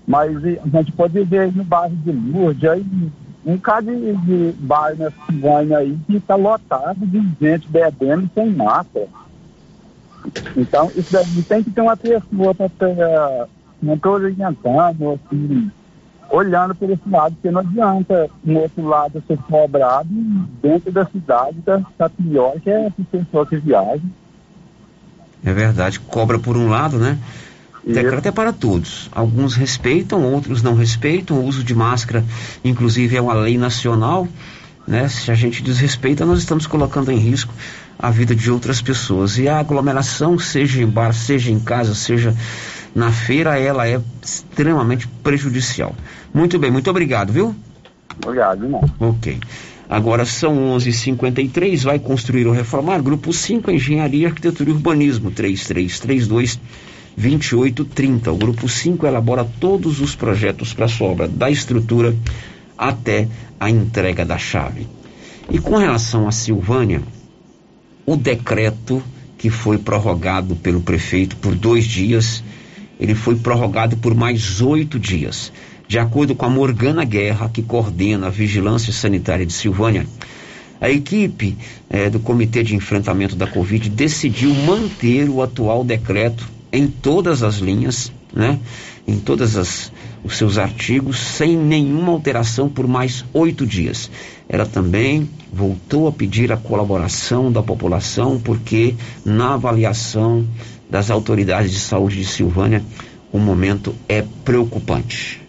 Mas 0.07 0.37
a 0.37 0.77
gente 0.77 0.91
pode 0.93 1.21
ver 1.23 1.39
aí 1.39 1.51
no 1.51 1.63
bairro 1.63 1.95
de 1.97 2.11
Lourdes, 2.11 2.69
aí 2.69 2.85
um 3.45 3.55
bocado 3.55 3.91
de, 3.91 4.13
de 4.17 4.51
bar 4.59 4.95
nessa 4.95 5.15
Silvânia 5.25 5.77
aí 5.77 5.97
que 6.07 6.17
está 6.17 6.35
lotado 6.35 7.05
de 7.05 7.21
gente 7.39 7.67
bebendo 7.69 8.29
sem 8.33 8.49
máscara. 8.51 9.07
Então, 10.55 10.91
isso 10.95 11.13
daí 11.13 11.43
tem 11.43 11.63
que 11.63 11.71
ter 11.71 11.81
uma 11.81 11.95
pessoa 11.95 12.53
para 12.53 12.65
estar 12.65 13.47
não 13.81 13.93
estou 13.93 14.13
orientando, 14.13 15.11
assim, 15.13 15.71
olhando 16.31 16.75
por 16.75 16.89
esse 16.89 17.09
lado, 17.09 17.33
porque 17.35 17.51
não 17.51 17.61
adianta 17.61 18.29
no 18.43 18.59
outro 18.59 18.85
lado 18.85 19.23
ser 19.27 19.37
cobrado 19.37 20.09
dentro 20.61 20.91
da 20.91 21.05
cidade 21.05 21.59
está 21.59 21.81
tá 21.97 22.09
pior 22.09 22.59
que 22.59 22.69
essa 22.69 22.93
pessoa 23.11 23.45
que 23.45 23.57
viaja. 23.57 24.03
É 25.43 25.53
verdade, 25.53 25.99
cobra 25.99 26.37
por 26.37 26.57
um 26.57 26.69
lado, 26.69 26.97
né? 26.97 27.17
O 27.83 27.93
decreto 27.93 28.27
é 28.27 28.31
para 28.31 28.51
todos. 28.51 29.09
Alguns 29.11 29.55
respeitam, 29.55 30.21
outros 30.23 30.61
não 30.61 30.75
respeitam. 30.75 31.37
O 31.37 31.45
uso 31.45 31.63
de 31.63 31.73
máscara, 31.73 32.23
inclusive, 32.63 33.15
é 33.15 33.21
uma 33.21 33.33
lei 33.33 33.57
nacional. 33.57 34.27
Né? 34.85 35.07
Se 35.07 35.31
a 35.31 35.35
gente 35.35 35.63
desrespeita, 35.63 36.25
nós 36.25 36.39
estamos 36.39 36.67
colocando 36.67 37.11
em 37.11 37.17
risco 37.17 37.53
a 37.97 38.11
vida 38.11 38.35
de 38.35 38.51
outras 38.51 38.81
pessoas. 38.81 39.37
E 39.37 39.47
a 39.47 39.59
aglomeração, 39.59 40.37
seja 40.37 40.81
em 40.81 40.87
bar, 40.87 41.13
seja 41.13 41.51
em 41.51 41.59
casa, 41.59 41.95
seja 41.95 42.35
na 42.93 43.11
feira, 43.11 43.57
ela 43.57 43.87
é 43.87 44.01
extremamente 44.21 45.07
prejudicial. 45.07 45.95
Muito 46.33 46.59
bem, 46.59 46.71
muito 46.71 46.89
obrigado, 46.89 47.31
viu? 47.31 47.55
Obrigado, 48.23 48.63
irmão. 48.63 48.83
Ok. 48.99 49.39
Agora 49.89 50.23
são 50.25 50.55
11:53. 50.77 51.83
Vai 51.83 51.99
construir 51.99 52.45
ou 52.45 52.53
reformar? 52.53 53.01
Grupo 53.01 53.33
5, 53.33 53.71
Engenharia, 53.71 54.27
Arquitetura 54.27 54.69
e 54.69 54.73
Urbanismo, 54.73 55.31
3332 55.31 56.59
2830. 57.17 58.31
O 58.31 58.37
grupo 58.37 58.69
5 58.69 59.05
elabora 59.07 59.45
todos 59.59 59.99
os 59.99 60.15
projetos 60.15 60.73
para 60.73 60.85
a 60.85 61.03
obra, 61.03 61.27
da 61.27 61.49
estrutura 61.49 62.15
até 62.77 63.27
a 63.59 63.69
entrega 63.69 64.23
da 64.23 64.37
chave. 64.37 64.87
E 65.51 65.57
com 65.57 65.75
relação 65.75 66.27
a 66.27 66.31
Silvânia, 66.31 67.01
o 68.05 68.15
decreto 68.15 69.01
que 69.37 69.49
foi 69.49 69.77
prorrogado 69.77 70.55
pelo 70.55 70.81
prefeito 70.81 71.35
por 71.37 71.55
dois 71.55 71.85
dias, 71.85 72.43
ele 72.99 73.15
foi 73.15 73.35
prorrogado 73.35 73.97
por 73.97 74.13
mais 74.13 74.61
oito 74.61 74.99
dias. 74.99 75.51
De 75.89 75.97
acordo 75.97 76.35
com 76.35 76.45
a 76.45 76.49
Morgana 76.49 77.03
Guerra, 77.03 77.49
que 77.49 77.63
coordena 77.63 78.27
a 78.27 78.29
Vigilância 78.29 78.93
Sanitária 78.93 79.43
de 79.43 79.51
Silvânia, 79.51 80.05
a 80.79 80.87
equipe 80.87 81.57
eh, 81.89 82.11
do 82.11 82.19
Comitê 82.19 82.61
de 82.61 82.75
Enfrentamento 82.75 83.35
da 83.35 83.47
Covid 83.47 83.89
decidiu 83.89 84.53
manter 84.53 85.27
o 85.27 85.41
atual 85.41 85.83
decreto 85.83 86.47
em 86.71 86.85
todas 86.85 87.41
as 87.41 87.55
linhas, 87.55 88.11
né? 88.31 88.59
em 89.07 89.17
todos 89.19 89.55
os 90.23 90.37
seus 90.37 90.59
artigos, 90.59 91.17
sem 91.17 91.57
nenhuma 91.57 92.11
alteração 92.11 92.69
por 92.69 92.87
mais 92.87 93.25
oito 93.33 93.65
dias. 93.65 94.11
Ela 94.47 94.67
também 94.67 95.27
voltou 95.51 96.07
a 96.07 96.11
pedir 96.11 96.51
a 96.51 96.57
colaboração 96.57 97.51
da 97.51 97.63
população, 97.63 98.39
porque 98.39 98.93
na 99.25 99.55
avaliação 99.55 100.45
das 100.87 101.09
autoridades 101.09 101.71
de 101.71 101.79
saúde 101.79 102.17
de 102.17 102.25
Silvânia, 102.25 102.83
o 103.31 103.39
momento 103.39 103.95
é 104.07 104.23
preocupante. 104.45 105.48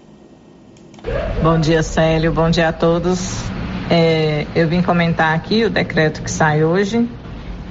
Bom 1.42 1.58
dia, 1.58 1.82
Célio. 1.82 2.32
Bom 2.32 2.50
dia 2.50 2.68
a 2.68 2.72
todos. 2.72 3.42
É, 3.90 4.46
eu 4.54 4.68
vim 4.68 4.82
comentar 4.82 5.34
aqui 5.34 5.64
o 5.64 5.70
decreto 5.70 6.22
que 6.22 6.30
sai 6.30 6.62
hoje, 6.62 7.08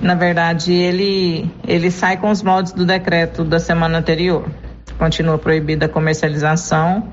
na 0.01 0.15
verdade, 0.15 0.73
ele, 0.73 1.51
ele 1.67 1.91
sai 1.91 2.17
com 2.17 2.31
os 2.31 2.41
moldes 2.41 2.71
do 2.71 2.85
decreto 2.85 3.43
da 3.43 3.59
semana 3.59 3.99
anterior. 3.99 4.45
Continua 4.97 5.37
proibida 5.37 5.85
a 5.85 5.89
comercialização 5.89 7.09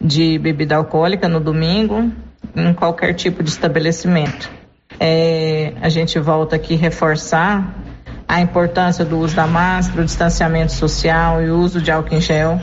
de 0.00 0.38
bebida 0.38 0.76
alcoólica 0.76 1.28
no 1.28 1.40
domingo, 1.40 2.10
em 2.56 2.72
qualquer 2.72 3.12
tipo 3.14 3.42
de 3.42 3.50
estabelecimento. 3.50 4.50
É, 4.98 5.74
a 5.82 5.88
gente 5.88 6.18
volta 6.18 6.56
aqui 6.56 6.76
reforçar 6.76 7.74
a 8.26 8.40
importância 8.40 9.04
do 9.04 9.18
uso 9.18 9.36
da 9.36 9.46
máscara, 9.46 10.02
o 10.02 10.04
distanciamento 10.04 10.72
social 10.72 11.42
e 11.42 11.50
o 11.50 11.58
uso 11.58 11.80
de 11.80 11.90
álcool 11.90 12.14
em 12.14 12.20
gel, 12.20 12.60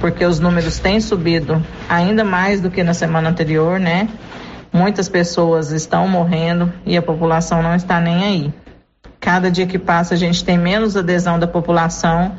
porque 0.00 0.24
os 0.24 0.40
números 0.40 0.78
têm 0.78 1.00
subido 1.00 1.64
ainda 1.88 2.24
mais 2.24 2.60
do 2.60 2.70
que 2.70 2.82
na 2.82 2.94
semana 2.94 3.30
anterior, 3.30 3.78
né? 3.78 4.08
Muitas 4.72 5.08
pessoas 5.08 5.70
estão 5.70 6.06
morrendo 6.06 6.72
e 6.84 6.96
a 6.96 7.02
população 7.02 7.62
não 7.62 7.74
está 7.74 8.00
nem 8.00 8.24
aí. 8.24 8.54
Cada 9.18 9.50
dia 9.50 9.66
que 9.66 9.78
passa, 9.78 10.14
a 10.14 10.16
gente 10.16 10.44
tem 10.44 10.58
menos 10.58 10.96
adesão 10.96 11.38
da 11.38 11.46
população 11.46 12.36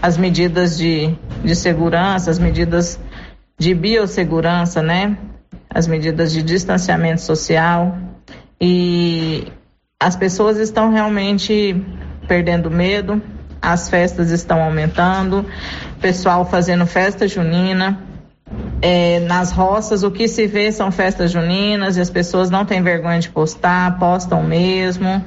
às 0.00 0.16
medidas 0.16 0.76
de, 0.76 1.14
de 1.42 1.56
segurança, 1.56 2.30
as 2.30 2.38
medidas 2.38 3.00
de 3.58 3.74
biossegurança, 3.74 4.82
né? 4.82 5.16
As 5.70 5.86
medidas 5.86 6.32
de 6.32 6.42
distanciamento 6.42 7.22
social. 7.22 7.96
E 8.60 9.50
as 10.00 10.14
pessoas 10.14 10.58
estão 10.58 10.90
realmente 10.90 11.74
perdendo 12.28 12.70
medo, 12.70 13.20
as 13.60 13.88
festas 13.88 14.30
estão 14.30 14.62
aumentando, 14.62 15.44
pessoal 16.00 16.44
fazendo 16.44 16.86
festa 16.86 17.26
junina. 17.26 17.98
É, 18.80 19.20
nas 19.20 19.50
roças, 19.50 20.02
o 20.02 20.10
que 20.10 20.26
se 20.26 20.46
vê 20.46 20.72
são 20.72 20.90
festas 20.90 21.30
juninas 21.30 21.96
e 21.96 22.00
as 22.00 22.08
pessoas 22.08 22.48
não 22.48 22.64
têm 22.64 22.80
vergonha 22.80 23.18
de 23.18 23.28
postar, 23.28 23.98
postam 23.98 24.42
mesmo 24.42 25.22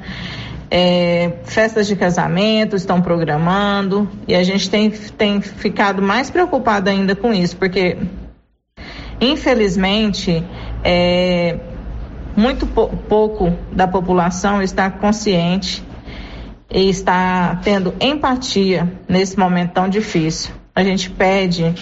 é, 0.71 1.33
festas 1.43 1.85
de 1.85 1.97
casamento 1.97 2.77
estão 2.77 3.01
programando 3.01 4.09
e 4.25 4.33
a 4.33 4.41
gente 4.41 4.69
tem, 4.69 4.89
tem 4.89 5.41
ficado 5.41 6.01
mais 6.01 6.29
preocupado 6.29 6.89
ainda 6.89 7.13
com 7.13 7.33
isso, 7.33 7.57
porque 7.57 7.97
infelizmente 9.19 10.41
é, 10.81 11.59
muito 12.37 12.65
pou, 12.65 12.87
pouco 12.87 13.51
da 13.73 13.85
população 13.85 14.61
está 14.61 14.89
consciente 14.89 15.83
e 16.73 16.89
está 16.89 17.59
tendo 17.63 17.93
empatia 17.99 18.91
nesse 19.07 19.37
momento 19.37 19.73
tão 19.73 19.89
difícil. 19.89 20.53
A 20.73 20.83
gente 20.83 21.09
pede 21.09 21.75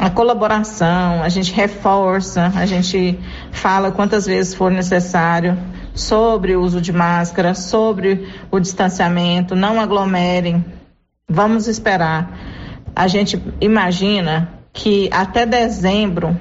a 0.00 0.08
colaboração, 0.08 1.22
a 1.22 1.28
gente 1.28 1.52
reforça, 1.52 2.50
a 2.56 2.64
gente 2.64 3.18
fala 3.50 3.92
quantas 3.92 4.26
vezes 4.26 4.54
for 4.54 4.70
necessário 4.70 5.58
sobre 5.94 6.56
o 6.56 6.62
uso 6.62 6.80
de 6.80 6.92
máscara, 6.92 7.54
sobre 7.54 8.26
o 8.50 8.58
distanciamento, 8.58 9.54
não 9.54 9.78
aglomerem. 9.78 10.64
Vamos 11.28 11.68
esperar. 11.68 12.38
A 12.96 13.06
gente 13.06 13.40
imagina 13.60 14.48
que 14.72 15.10
até 15.12 15.44
dezembro 15.44 16.38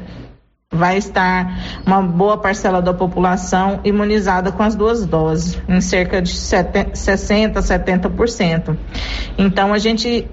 vai 0.74 0.98
estar 0.98 1.82
uma 1.86 2.02
boa 2.02 2.38
parcela 2.38 2.82
da 2.82 2.94
população 2.94 3.82
imunizada 3.84 4.54
com 4.54 4.64
as 4.64 4.74
duas 4.74 5.06
doses, 5.06 5.62
em 5.68 5.82
cerca 5.82 6.22
de 6.22 6.30
70, 6.30 6.92
60%, 6.92 7.54
70%. 7.62 8.78
Então 9.38 9.74
a 9.74 9.78
gente 9.78 10.30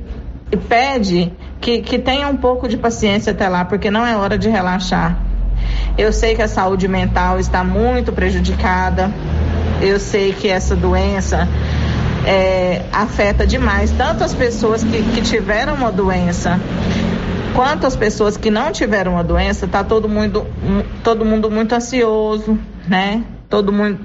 pede 0.68 1.32
que, 1.60 1.80
que 1.80 1.98
tenha 1.98 2.28
um 2.28 2.36
pouco 2.36 2.68
de 2.68 2.76
paciência 2.76 3.32
até 3.32 3.48
lá, 3.48 3.64
porque 3.64 3.90
não 3.90 4.06
é 4.06 4.16
hora 4.16 4.38
de 4.38 4.48
relaxar. 4.48 5.18
Eu 5.98 6.12
sei 6.12 6.36
que 6.36 6.42
a 6.42 6.48
saúde 6.48 6.86
mental 6.86 7.40
está 7.40 7.64
muito 7.64 8.12
prejudicada. 8.12 9.10
Eu 9.82 9.98
sei 9.98 10.32
que 10.32 10.46
essa 10.46 10.76
doença 10.76 11.48
é, 12.24 12.82
afeta 12.92 13.44
demais 13.44 13.90
tanto 13.90 14.22
as 14.22 14.34
pessoas 14.34 14.84
que, 14.84 15.02
que 15.02 15.20
tiveram 15.20 15.74
uma 15.74 15.90
doença 15.90 16.60
quanto 17.54 17.86
as 17.86 17.96
pessoas 17.96 18.36
que 18.36 18.50
não 18.50 18.72
tiveram 18.72 19.12
uma 19.12 19.24
doença. 19.24 19.66
Está 19.66 19.84
todo 19.84 20.08
mundo, 20.08 20.46
todo 21.02 21.24
mundo 21.24 21.50
muito 21.50 21.74
ansioso, 21.74 22.58
né? 22.88 23.24
Todo 23.48 23.72
mundo 23.72 23.98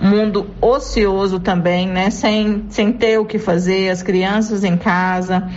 mundo 0.00 0.46
ocioso 0.60 1.40
também, 1.40 1.86
né? 1.86 2.10
Sem, 2.10 2.66
sem 2.70 2.92
ter 2.92 3.18
o 3.18 3.24
que 3.24 3.38
fazer, 3.38 3.90
as 3.90 4.02
crianças 4.02 4.62
em 4.62 4.76
casa, 4.76 5.48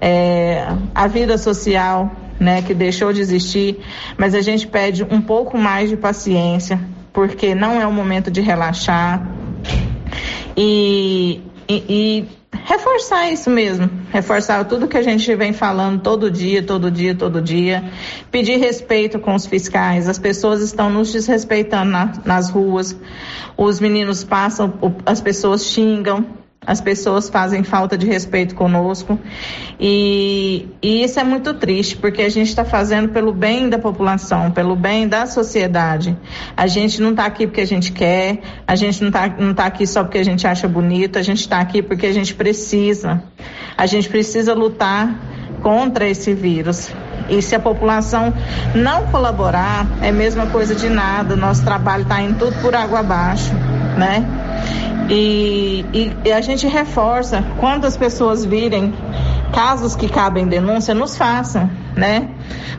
é, 0.00 0.66
a 0.94 1.06
vida 1.06 1.36
social, 1.36 2.10
né? 2.38 2.62
Que 2.62 2.72
deixou 2.72 3.12
de 3.12 3.20
existir, 3.20 3.78
mas 4.16 4.34
a 4.34 4.40
gente 4.40 4.66
pede 4.66 5.04
um 5.04 5.20
pouco 5.20 5.58
mais 5.58 5.90
de 5.90 5.96
paciência, 5.96 6.80
porque 7.12 7.54
não 7.54 7.80
é 7.80 7.86
o 7.86 7.92
momento 7.92 8.30
de 8.30 8.40
relaxar 8.40 9.26
e, 10.56 11.42
e, 11.68 11.84
e 11.88 12.39
reforçar 12.52 13.30
isso 13.30 13.50
mesmo, 13.50 13.90
reforçar 14.10 14.64
tudo 14.64 14.88
que 14.88 14.96
a 14.96 15.02
gente 15.02 15.34
vem 15.34 15.52
falando 15.52 16.00
todo 16.02 16.30
dia, 16.30 16.62
todo 16.62 16.90
dia, 16.90 17.14
todo 17.14 17.40
dia, 17.40 17.84
pedir 18.30 18.58
respeito 18.58 19.18
com 19.18 19.34
os 19.34 19.46
fiscais, 19.46 20.08
as 20.08 20.18
pessoas 20.18 20.60
estão 20.60 20.90
nos 20.90 21.12
desrespeitando 21.12 21.90
na, 21.90 22.12
nas 22.24 22.50
ruas, 22.50 22.96
os 23.56 23.80
meninos 23.80 24.24
passam, 24.24 24.72
as 25.04 25.20
pessoas 25.20 25.64
xingam, 25.64 26.24
as 26.66 26.78
pessoas 26.78 27.30
fazem 27.30 27.62
falta 27.62 27.96
de 27.96 28.06
respeito 28.06 28.54
conosco 28.54 29.18
e, 29.78 30.68
e 30.82 31.02
isso 31.02 31.18
é 31.18 31.24
muito 31.24 31.54
triste 31.54 31.96
porque 31.96 32.20
a 32.20 32.28
gente 32.28 32.48
está 32.48 32.64
fazendo 32.64 33.08
pelo 33.08 33.32
bem 33.32 33.70
da 33.70 33.78
população, 33.78 34.50
pelo 34.50 34.76
bem 34.76 35.08
da 35.08 35.26
sociedade. 35.26 36.14
A 36.54 36.66
gente 36.66 37.00
não 37.00 37.10
está 37.10 37.24
aqui 37.24 37.46
porque 37.46 37.62
a 37.62 37.66
gente 37.66 37.92
quer, 37.92 38.40
a 38.66 38.76
gente 38.76 39.00
não 39.00 39.08
está 39.08 39.26
não 39.28 39.54
tá 39.54 39.64
aqui 39.64 39.86
só 39.86 40.04
porque 40.04 40.18
a 40.18 40.24
gente 40.24 40.46
acha 40.46 40.68
bonito, 40.68 41.18
a 41.18 41.22
gente 41.22 41.40
está 41.40 41.60
aqui 41.60 41.82
porque 41.82 42.06
a 42.06 42.12
gente 42.12 42.34
precisa. 42.34 43.22
A 43.76 43.86
gente 43.86 44.10
precisa 44.10 44.52
lutar 44.52 45.18
contra 45.62 46.06
esse 46.06 46.34
vírus. 46.34 46.90
E 47.30 47.40
se 47.40 47.54
a 47.54 47.60
população 47.60 48.34
não 48.74 49.06
colaborar, 49.06 49.86
é 50.02 50.08
a 50.08 50.12
mesma 50.12 50.46
coisa 50.46 50.74
de 50.74 50.90
nada. 50.90 51.36
Nosso 51.36 51.64
trabalho 51.64 52.02
está 52.02 52.20
indo 52.20 52.38
tudo 52.38 52.60
por 52.60 52.74
água 52.74 52.98
abaixo, 52.98 53.54
né? 53.96 54.26
E, 55.10 55.84
e, 55.92 56.12
e 56.24 56.32
a 56.32 56.40
gente 56.40 56.68
reforça, 56.68 57.44
quando 57.58 57.84
as 57.84 57.96
pessoas 57.96 58.44
virem 58.44 58.94
casos 59.52 59.96
que 59.96 60.08
cabem 60.08 60.46
denúncia, 60.46 60.94
nos 60.94 61.16
façam, 61.16 61.68
né? 61.96 62.28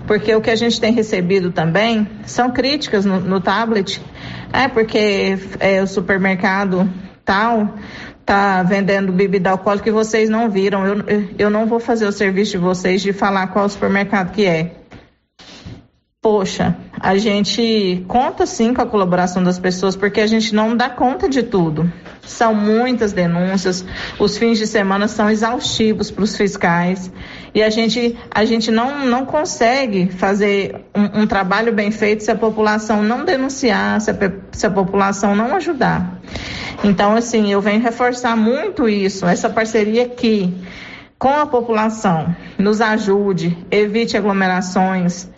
Porque 0.07 0.33
o 0.33 0.39
que 0.39 0.49
a 0.49 0.55
gente 0.55 0.79
tem 0.79 0.93
recebido 0.93 1.51
também 1.51 2.07
são 2.25 2.49
críticas 2.49 3.03
no, 3.03 3.19
no 3.19 3.41
tablet, 3.41 4.01
é 4.53 4.69
porque 4.69 5.37
é, 5.59 5.83
o 5.83 5.87
supermercado 5.87 6.89
tal 7.25 7.75
tá 8.25 8.63
vendendo 8.63 9.11
bebida 9.11 9.49
alcoólica 9.49 9.83
que 9.83 9.91
vocês 9.91 10.29
não 10.29 10.49
viram. 10.49 10.85
Eu, 10.85 11.03
eu 11.37 11.49
não 11.49 11.65
vou 11.65 11.81
fazer 11.81 12.05
o 12.05 12.13
serviço 12.13 12.51
de 12.51 12.57
vocês 12.59 13.01
de 13.01 13.11
falar 13.11 13.47
qual 13.47 13.67
supermercado 13.67 14.31
que 14.31 14.45
é. 14.45 14.71
Poxa, 16.21 16.77
a 17.01 17.17
gente 17.17 18.05
conta 18.07 18.45
sim 18.45 18.73
com 18.73 18.81
a 18.81 18.85
colaboração 18.85 19.43
das 19.43 19.57
pessoas 19.57 19.95
porque 19.95 20.21
a 20.21 20.27
gente 20.27 20.53
não 20.53 20.77
dá 20.77 20.89
conta 20.89 21.27
de 21.27 21.41
tudo. 21.41 21.91
São 22.21 22.53
muitas 22.53 23.11
denúncias, 23.11 23.83
os 24.19 24.37
fins 24.37 24.59
de 24.59 24.67
semana 24.67 25.07
são 25.07 25.29
exaustivos 25.29 26.11
para 26.11 26.23
os 26.23 26.37
fiscais 26.37 27.11
e 27.55 27.63
a 27.63 27.69
gente, 27.71 28.15
a 28.29 28.45
gente 28.45 28.69
não, 28.69 29.05
não 29.05 29.25
consegue 29.25 30.11
fazer 30.11 30.85
um, 30.95 31.23
um 31.23 31.27
trabalho 31.27 31.73
bem 31.73 31.89
feito 31.89 32.23
se 32.23 32.29
a 32.29 32.35
população 32.35 33.01
não 33.01 33.25
denunciar, 33.25 33.99
se 33.99 34.11
a, 34.11 34.15
se 34.51 34.67
a 34.67 34.69
população 34.71 35.35
não 35.35 35.55
ajudar. 35.55 36.21
Então, 36.83 37.15
assim, 37.15 37.51
eu 37.51 37.59
venho 37.61 37.81
reforçar 37.81 38.37
muito 38.37 38.87
isso, 38.87 39.25
essa 39.25 39.49
parceria 39.49 40.03
aqui 40.03 40.53
com 41.21 41.29
a 41.29 41.45
população, 41.45 42.35
nos 42.57 42.81
ajude, 42.81 43.55
evite 43.69 44.17
aglomerações 44.17 45.29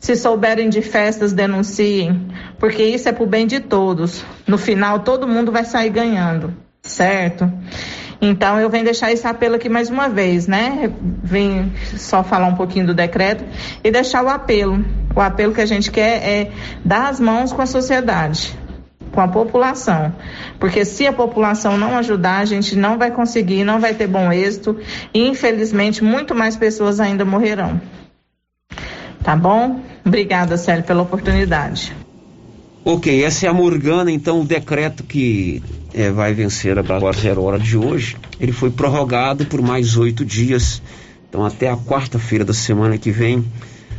se 0.00 0.16
souberem 0.16 0.70
de 0.70 0.80
festas, 0.80 1.32
denunciem, 1.32 2.28
porque 2.58 2.82
isso 2.82 3.08
é 3.08 3.12
para 3.12 3.22
o 3.22 3.26
bem 3.26 3.46
de 3.46 3.60
todos. 3.60 4.24
No 4.46 4.56
final, 4.56 5.00
todo 5.00 5.28
mundo 5.28 5.52
vai 5.52 5.64
sair 5.64 5.90
ganhando, 5.90 6.54
certo? 6.82 7.52
Então, 8.22 8.58
eu 8.58 8.68
venho 8.68 8.84
deixar 8.84 9.12
esse 9.12 9.26
apelo 9.26 9.54
aqui 9.54 9.68
mais 9.68 9.90
uma 9.90 10.08
vez, 10.08 10.46
né? 10.46 10.90
Vim 11.22 11.72
só 11.96 12.22
falar 12.22 12.46
um 12.48 12.54
pouquinho 12.54 12.86
do 12.86 12.94
decreto 12.94 13.44
e 13.84 13.90
deixar 13.90 14.24
o 14.24 14.28
apelo. 14.28 14.84
O 15.14 15.20
apelo 15.20 15.54
que 15.54 15.60
a 15.60 15.66
gente 15.66 15.90
quer 15.90 16.22
é 16.26 16.50
dar 16.84 17.08
as 17.08 17.20
mãos 17.20 17.52
com 17.52 17.62
a 17.62 17.66
sociedade, 17.66 18.58
com 19.12 19.20
a 19.20 19.28
população. 19.28 20.14
Porque 20.58 20.84
se 20.84 21.06
a 21.06 21.12
população 21.12 21.78
não 21.78 21.96
ajudar, 21.96 22.40
a 22.40 22.44
gente 22.44 22.76
não 22.76 22.98
vai 22.98 23.10
conseguir, 23.10 23.64
não 23.64 23.80
vai 23.80 23.94
ter 23.94 24.06
bom 24.06 24.30
êxito 24.32 24.78
e, 25.14 25.26
infelizmente, 25.26 26.04
muito 26.04 26.34
mais 26.34 26.56
pessoas 26.56 27.00
ainda 27.00 27.24
morrerão. 27.24 27.80
Tá 29.22 29.36
bom? 29.36 29.80
Obrigada, 30.04 30.56
Célio, 30.56 30.84
pela 30.84 31.02
oportunidade. 31.02 31.94
Ok, 32.84 33.22
essa 33.22 33.46
é 33.46 33.48
a 33.48 33.52
Morgana, 33.52 34.10
então 34.10 34.40
o 34.40 34.44
decreto 34.44 35.04
que 35.04 35.62
é, 35.92 36.10
vai 36.10 36.32
vencer 36.32 36.78
agora 36.78 37.16
zero 37.16 37.42
hora 37.42 37.58
de 37.58 37.76
hoje, 37.76 38.16
ele 38.40 38.52
foi 38.52 38.70
prorrogado 38.70 39.44
por 39.44 39.60
mais 39.60 39.98
oito 39.98 40.24
dias. 40.24 40.80
Então 41.28 41.44
até 41.44 41.68
a 41.68 41.76
quarta-feira 41.76 42.44
da 42.44 42.54
semana 42.54 42.96
que 42.96 43.10
vem, 43.10 43.44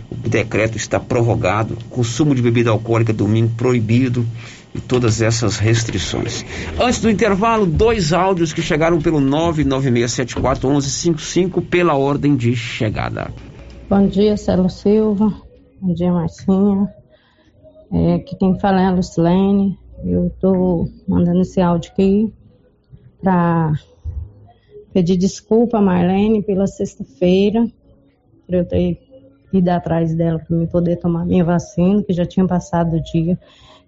o 0.10 0.28
decreto 0.28 0.78
está 0.78 1.00
prorrogado, 1.00 1.78
consumo 1.90 2.34
de 2.34 2.42
bebida 2.42 2.72
alcoólica 2.72 3.14
domingo 3.14 3.52
proibido 3.56 4.26
e 4.74 4.80
todas 4.80 5.22
essas 5.22 5.58
restrições. 5.58 6.44
Antes 6.80 7.00
do 7.00 7.10
intervalo, 7.10 7.68
dois 7.68 8.14
áudios 8.14 8.52
que 8.52 8.62
chegaram 8.62 9.00
pelo 9.00 9.22
996741155 9.22 11.64
pela 11.64 11.94
ordem 11.94 12.36
de 12.36 12.56
chegada. 12.56 13.32
Bom 13.92 14.08
dia, 14.08 14.38
Celo 14.38 14.70
Silva. 14.70 15.34
Bom 15.82 15.94
dia, 15.94 16.14
Marcinha. 16.14 16.96
É, 17.92 18.14
aqui 18.14 18.38
quem 18.38 18.58
fala 18.58 18.82
é 18.82 18.86
a 18.86 18.92
Lucilene. 18.92 19.78
Eu 20.06 20.28
estou 20.28 20.88
mandando 21.06 21.42
esse 21.42 21.60
áudio 21.60 21.92
aqui 21.92 22.34
para 23.22 23.74
pedir 24.94 25.18
desculpa 25.18 25.78
a 25.78 25.82
Marlene 25.82 26.42
pela 26.42 26.68
sexta-feira, 26.68 27.68
por 28.46 28.56
eu 28.56 28.66
ter 28.66 28.98
ido 29.52 29.68
atrás 29.68 30.16
dela 30.16 30.40
para 30.40 30.56
me 30.56 30.68
poder 30.68 30.96
tomar 30.96 31.26
minha 31.26 31.44
vacina, 31.44 32.02
que 32.02 32.14
já 32.14 32.26
tinha 32.26 32.48
passado 32.48 32.96
o 32.96 33.04
dia 33.04 33.38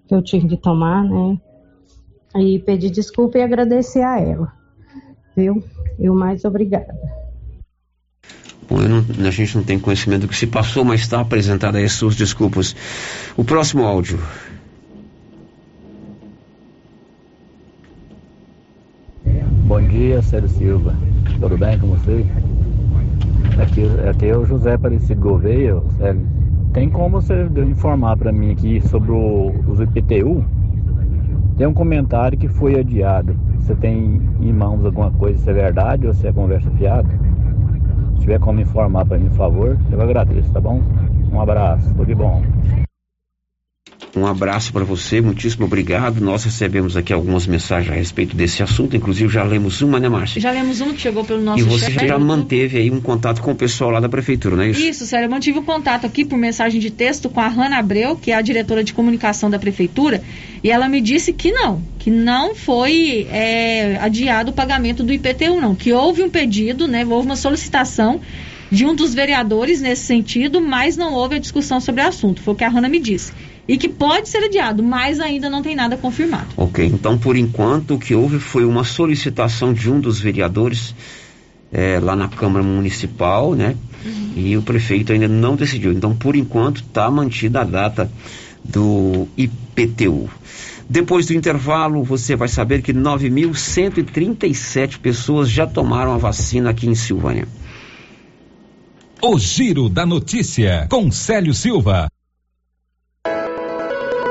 que 0.05 0.13
eu 0.13 0.21
tive 0.21 0.49
que 0.49 0.57
tomar, 0.57 1.05
né? 1.05 1.39
E 2.35 2.59
pedir 2.59 2.89
desculpa 2.89 3.37
e 3.37 3.41
agradecer 3.41 4.03
a 4.03 4.19
ela, 4.19 4.51
viu? 5.33 5.63
E 5.97 6.09
o 6.09 6.13
mais 6.13 6.43
obrigada. 6.43 7.22
Não, 8.81 9.27
a 9.27 9.31
gente 9.31 9.55
não 9.55 9.63
tem 9.63 9.77
conhecimento 9.77 10.21
do 10.21 10.27
que 10.27 10.35
se 10.35 10.47
passou, 10.47 10.83
mas 10.83 11.01
está 11.01 11.19
apresentada 11.19 11.77
aí 11.77 11.85
as 11.85 11.93
suas 11.93 12.15
desculpas. 12.15 12.75
O 13.37 13.43
próximo 13.43 13.83
áudio. 13.83 14.19
Bom 19.65 19.81
dia, 19.81 20.21
Sérgio 20.21 20.49
Silva. 20.49 20.95
Tudo 21.39 21.57
bem 21.57 21.77
com 21.79 21.87
você? 21.87 22.25
Aqui, 23.61 23.83
aqui 24.09 24.25
é 24.25 24.37
o 24.37 24.45
José 24.45 24.73
Aparecido 24.73 25.21
Gouveia. 25.21 25.81
Sérgio. 25.97 26.27
Tem 26.73 26.89
como 26.89 27.21
você 27.21 27.47
informar 27.57 28.17
para 28.17 28.31
mim 28.31 28.51
aqui 28.51 28.81
sobre 28.87 29.11
o, 29.11 29.53
os 29.67 29.79
IPTU? 29.79 30.43
Tem 31.57 31.67
um 31.67 31.73
comentário 31.73 32.37
que 32.37 32.47
foi 32.47 32.79
adiado. 32.79 33.35
Você 33.59 33.75
tem 33.75 34.19
em 34.41 34.51
mãos 34.51 34.83
alguma 34.83 35.11
coisa, 35.11 35.37
se 35.37 35.49
é 35.49 35.53
verdade 35.53 36.07
ou 36.07 36.13
se 36.13 36.27
é 36.27 36.33
conversa 36.33 36.69
fiada? 36.71 37.07
Tiver 38.23 38.39
como 38.39 38.59
informar 38.61 39.05
para 39.05 39.17
mim, 39.17 39.27
por 39.29 39.37
favor, 39.37 39.77
eu 39.91 40.01
agradeço, 40.01 40.51
tá 40.51 40.61
bom? 40.61 40.81
Um 41.31 41.41
abraço, 41.41 41.89
tudo 41.89 42.05
de 42.05 42.15
bom. 42.15 42.41
Um 44.15 44.27
abraço 44.27 44.71
para 44.71 44.83
você, 44.83 45.19
muitíssimo 45.21 45.65
obrigado. 45.65 46.21
Nós 46.21 46.43
recebemos 46.43 46.95
aqui 46.95 47.11
algumas 47.11 47.47
mensagens 47.47 47.91
a 47.91 47.95
respeito 47.95 48.35
desse 48.35 48.61
assunto, 48.61 48.95
inclusive 48.95 49.33
já 49.33 49.43
lemos 49.43 49.81
uma, 49.81 49.99
né, 49.99 50.07
Márcia? 50.07 50.39
Já 50.39 50.51
lemos 50.51 50.81
uma 50.81 50.93
que 50.93 51.01
chegou 51.01 51.25
pelo 51.25 51.41
nosso 51.41 51.59
E 51.59 51.63
você 51.63 51.89
já 51.91 52.19
manteve 52.19 52.77
aí 52.77 52.91
um 52.91 53.01
contato 53.01 53.41
com 53.41 53.51
o 53.51 53.55
pessoal 53.55 53.89
lá 53.89 53.99
da 53.99 54.07
prefeitura, 54.07 54.55
não 54.55 54.63
é 54.63 54.69
isso? 54.69 54.79
Isso, 54.81 55.05
sério. 55.07 55.25
Eu 55.25 55.31
mantive 55.31 55.57
o 55.57 55.61
um 55.61 55.65
contato 55.65 56.05
aqui 56.05 56.23
por 56.23 56.37
mensagem 56.37 56.79
de 56.79 56.91
texto 56.91 57.27
com 57.27 57.39
a 57.39 57.47
Hanna 57.47 57.79
Abreu, 57.79 58.15
que 58.15 58.31
é 58.31 58.35
a 58.35 58.41
diretora 58.41 58.83
de 58.83 58.93
comunicação 58.93 59.49
da 59.49 59.57
prefeitura, 59.57 60.21
e 60.63 60.69
ela 60.69 60.87
me 60.87 61.01
disse 61.01 61.33
que 61.33 61.51
não, 61.51 61.81
que 61.97 62.11
não 62.11 62.53
foi 62.53 63.27
é, 63.31 63.97
adiado 63.99 64.51
o 64.51 64.53
pagamento 64.53 65.03
do 65.03 65.11
IPTU, 65.11 65.59
não. 65.59 65.73
Que 65.73 65.91
houve 65.91 66.21
um 66.21 66.29
pedido, 66.29 66.87
né? 66.87 67.03
Houve 67.03 67.25
uma 67.25 67.35
solicitação 67.35 68.21
de 68.71 68.85
um 68.85 68.93
dos 68.93 69.13
vereadores 69.15 69.81
nesse 69.81 70.05
sentido, 70.05 70.61
mas 70.61 70.95
não 70.95 71.13
houve 71.13 71.35
a 71.35 71.39
discussão 71.39 71.79
sobre 71.79 72.03
o 72.03 72.07
assunto. 72.07 72.41
Foi 72.41 72.53
o 72.53 72.57
que 72.57 72.63
a 72.63 72.69
Hanna 72.69 72.87
me 72.87 72.99
disse 72.99 73.33
e 73.67 73.77
que 73.77 73.87
pode 73.87 74.29
ser 74.29 74.43
adiado, 74.43 74.83
mas 74.83 75.19
ainda 75.19 75.49
não 75.49 75.61
tem 75.61 75.75
nada 75.75 75.97
confirmado. 75.97 76.47
Ok, 76.57 76.85
então 76.85 77.17
por 77.17 77.37
enquanto 77.37 77.95
o 77.95 77.99
que 77.99 78.13
houve 78.13 78.39
foi 78.39 78.65
uma 78.65 78.83
solicitação 78.83 79.73
de 79.73 79.89
um 79.89 79.99
dos 79.99 80.19
vereadores 80.19 80.93
é, 81.71 81.99
lá 81.99 82.15
na 82.15 82.27
Câmara 82.27 82.63
Municipal, 82.63 83.55
né? 83.55 83.75
Uhum. 84.05 84.33
E 84.35 84.57
o 84.57 84.61
prefeito 84.61 85.13
ainda 85.13 85.27
não 85.27 85.55
decidiu. 85.55 85.93
Então 85.93 86.15
por 86.15 86.35
enquanto 86.35 86.77
está 86.77 87.09
mantida 87.09 87.61
a 87.61 87.63
data 87.63 88.11
do 88.63 89.27
IPTU. 89.37 90.29
Depois 90.89 91.25
do 91.25 91.33
intervalo, 91.33 92.03
você 92.03 92.35
vai 92.35 92.47
saber 92.47 92.81
que 92.81 92.93
9.137 92.93 94.99
pessoas 94.99 95.49
já 95.49 95.65
tomaram 95.65 96.13
a 96.13 96.17
vacina 96.17 96.69
aqui 96.69 96.87
em 96.87 96.95
Silvânia. 96.95 97.47
O 99.21 99.39
Giro 99.39 99.87
da 99.87 100.05
Notícia, 100.05 100.85
com 100.89 101.09
Célio 101.09 101.53
Silva. 101.53 102.12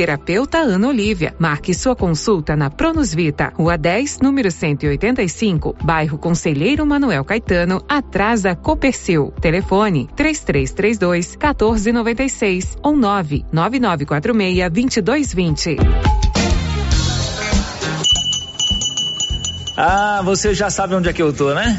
Terapeuta 0.00 0.56
Ana 0.60 0.88
Olívia. 0.88 1.34
Marque 1.38 1.74
sua 1.74 1.94
consulta 1.94 2.56
na 2.56 2.70
Pronus 2.70 3.12
Vita, 3.12 3.52
Rua 3.54 3.76
10, 3.76 4.20
número 4.22 4.50
185, 4.50 5.76
bairro 5.84 6.16
Conselheiro 6.16 6.86
Manuel 6.86 7.22
Caetano, 7.22 7.84
atrás 7.86 8.40
da 8.40 8.56
Copercil. 8.56 9.30
Telefone 9.42 10.08
3332 10.16 11.36
1496 11.36 12.78
ou 12.82 12.96
99946 12.96 14.70
2220. 14.70 15.76
Ah, 19.76 20.22
você 20.24 20.54
já 20.54 20.70
sabe 20.70 20.94
onde 20.94 21.10
é 21.10 21.12
que 21.12 21.22
eu 21.22 21.30
tô, 21.30 21.52
né? 21.52 21.78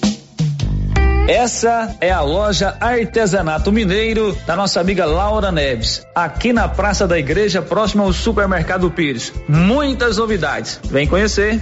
Essa 1.27 1.95
é 2.01 2.11
a 2.11 2.21
loja 2.21 2.75
Artesanato 2.79 3.71
Mineiro 3.71 4.35
da 4.45 4.55
nossa 4.55 4.81
amiga 4.81 5.05
Laura 5.05 5.51
Neves, 5.51 6.05
aqui 6.15 6.51
na 6.51 6.67
Praça 6.67 7.07
da 7.07 7.17
Igreja, 7.17 7.61
próximo 7.61 8.03
ao 8.03 8.11
Supermercado 8.11 8.89
Pires. 8.91 9.31
Muitas 9.47 10.17
novidades. 10.17 10.79
Vem 10.85 11.07
conhecer. 11.07 11.61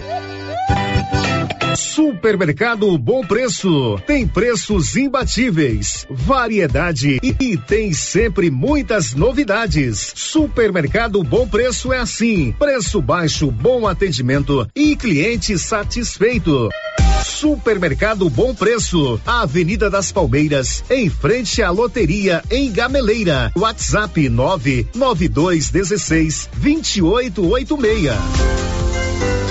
Supermercado 1.75 2.97
Bom 2.97 3.21
Preço. 3.25 3.99
Tem 4.05 4.27
preços 4.27 4.95
imbatíveis, 4.95 6.05
variedade 6.09 7.19
e, 7.21 7.35
e, 7.39 7.57
tem 7.57 7.93
sempre 7.93 8.49
muitas 8.49 9.13
novidades. 9.13 10.13
Supermercado 10.15 11.23
Bom 11.23 11.47
Preço 11.47 11.93
é 11.93 11.99
assim: 11.99 12.51
preço 12.57 13.01
baixo, 13.01 13.51
bom 13.51 13.87
atendimento 13.87 14.67
e 14.75 14.95
cliente 14.95 15.57
satisfeito. 15.57 16.69
Supermercado 17.23 18.29
Bom 18.29 18.53
Preço, 18.53 19.19
Avenida 19.25 19.89
das 19.89 20.11
Palmeiras, 20.11 20.83
em 20.89 21.09
frente 21.09 21.61
à 21.61 21.71
loteria 21.71 22.43
em 22.49 22.69
Gameleira. 22.71 23.51
WhatsApp 23.55 24.27
99216 24.29 26.49
2886. 26.55 28.78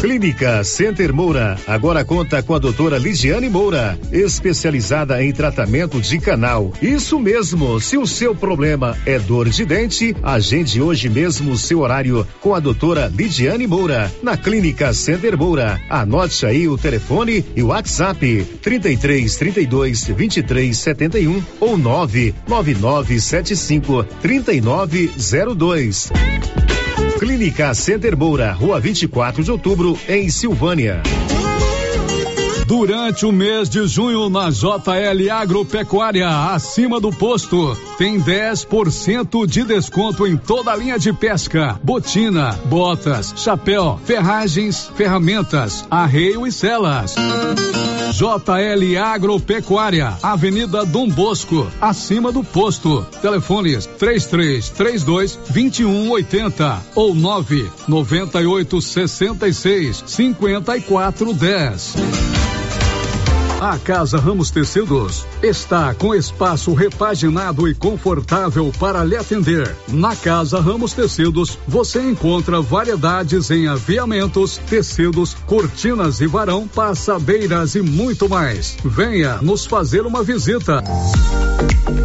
Clínica 0.00 0.62
Center 0.62 1.12
Moura 1.12 1.58
agora 1.66 2.04
conta 2.04 2.40
com 2.40 2.54
a 2.54 2.58
doutora 2.60 2.96
Ligiane 2.98 3.48
Moura, 3.48 3.98
especializada 4.12 5.20
em 5.24 5.32
tratamento 5.32 6.00
de 6.00 6.20
canal. 6.20 6.72
Isso 6.80 7.18
mesmo, 7.18 7.80
se 7.80 7.98
o 7.98 8.06
seu 8.06 8.32
problema 8.32 8.96
é 9.04 9.18
dor 9.18 9.48
de 9.48 9.64
dente, 9.64 10.14
agende 10.22 10.80
hoje 10.80 11.08
mesmo 11.08 11.50
o 11.50 11.58
seu 11.58 11.80
horário 11.80 12.24
com 12.40 12.54
a 12.54 12.60
doutora 12.60 13.10
Lidiane 13.12 13.66
Moura, 13.66 14.08
na 14.22 14.36
Clínica 14.36 14.94
Center 14.94 15.36
Moura. 15.36 15.80
Anote 15.90 16.46
aí 16.46 16.68
o 16.68 16.78
telefone 16.78 17.44
e 17.56 17.62
o 17.64 17.68
WhatsApp 17.68 18.46
33 18.62 19.36
32 19.36 20.06
23 20.06 20.78
71 20.78 21.42
ou 21.58 21.76
99975 21.76 24.04
3902. 24.22 26.12
Clínica 27.18 27.74
Center 27.74 28.16
Moura, 28.16 28.52
Rua 28.52 28.78
24 28.78 29.42
de 29.42 29.50
Outubro, 29.50 29.98
em 30.08 30.30
Silvânia. 30.30 31.02
Durante 32.64 33.26
o 33.26 33.32
mês 33.32 33.68
de 33.68 33.88
junho 33.88 34.30
na 34.30 34.50
JL 34.50 35.28
Agropecuária, 35.32 36.28
acima 36.28 37.00
do 37.00 37.10
posto, 37.10 37.76
tem 37.96 38.22
10% 38.22 39.46
de 39.48 39.64
desconto 39.64 40.26
em 40.28 40.36
toda 40.36 40.70
a 40.70 40.76
linha 40.76 40.96
de 40.96 41.12
pesca, 41.12 41.80
botina, 41.82 42.52
botas, 42.66 43.34
chapéu, 43.36 43.98
ferragens, 44.04 44.88
ferramentas, 44.94 45.84
arreio 45.90 46.46
e 46.46 46.52
celas. 46.52 47.16
JL 48.12 48.96
Agropecuária, 48.96 50.16
Avenida 50.22 50.84
Dom 50.84 51.08
Bosco, 51.08 51.70
acima 51.80 52.32
do 52.32 52.42
posto. 52.42 53.06
Telefones 53.20 53.86
3332 53.86 55.38
2180 55.50 56.80
ou 56.94 57.14
998 57.14 58.80
66 58.80 60.04
5410. 60.06 62.37
A 63.60 63.76
Casa 63.76 64.18
Ramos 64.18 64.52
Tecidos 64.52 65.26
está 65.42 65.92
com 65.92 66.14
espaço 66.14 66.72
repaginado 66.74 67.66
e 67.66 67.74
confortável 67.74 68.72
para 68.78 69.02
lhe 69.02 69.16
atender. 69.16 69.74
Na 69.88 70.14
Casa 70.14 70.60
Ramos 70.60 70.92
Tecidos, 70.92 71.58
você 71.66 72.00
encontra 72.00 72.60
variedades 72.60 73.50
em 73.50 73.66
aviamentos, 73.66 74.58
tecidos, 74.58 75.34
cortinas 75.44 76.20
e 76.20 76.28
varão, 76.28 76.68
passadeiras 76.68 77.74
e 77.74 77.82
muito 77.82 78.28
mais. 78.28 78.76
Venha 78.84 79.38
nos 79.42 79.66
fazer 79.66 80.06
uma 80.06 80.22
visita. 80.22 80.80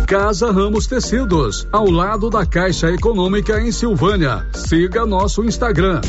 Casa 0.08 0.52
Ramos 0.52 0.88
Tecidos, 0.88 1.68
ao 1.72 1.88
lado 1.88 2.32
da 2.32 2.48
Caixa 2.48 2.90
Econômica 2.90 3.62
em 3.62 3.72
Silvânia. 3.72 4.44
Siga 4.56 5.06
nosso 5.06 5.44
Instagram. 5.44 6.02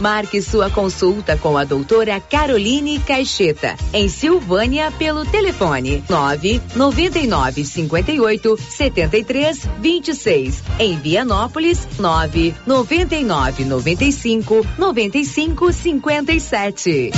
Marque 0.00 0.42
sua 0.42 0.70
consulta 0.70 1.36
com 1.36 1.56
a 1.56 1.64
doutora 1.64 2.20
Caroline 2.20 2.98
Caixeta, 3.00 3.76
em 3.92 4.08
Silvânia, 4.08 4.92
pelo 4.92 5.24
telefone 5.24 6.04
9 6.08 6.60
99 6.74 7.64
58 7.64 8.58
73 8.68 9.68
26. 9.80 10.62
Em 10.78 10.98
Vianópolis, 10.98 11.88
9 11.98 12.54
99 12.66 13.64
95 13.64 14.66
95 14.78 15.72
57. 15.72 17.10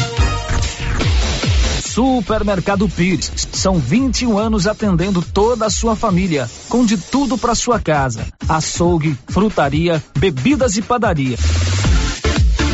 Supermercado 1.85 2.89
Pires. 2.89 3.49
São 3.53 3.77
21 3.77 4.39
anos 4.39 4.69
atendendo 4.69 5.21
toda 5.21 5.67
a 5.67 5.71
sua 5.71 5.97
família, 5.97 6.49
com 6.69 6.85
de 6.85 6.97
tudo 6.97 7.37
para 7.37 7.57
sua 7.57 7.81
casa: 7.81 8.25
açougue, 8.49 9.19
frutaria, 9.27 10.01
bebidas 10.17 10.77
e 10.77 10.83
padaria. 10.83 11.37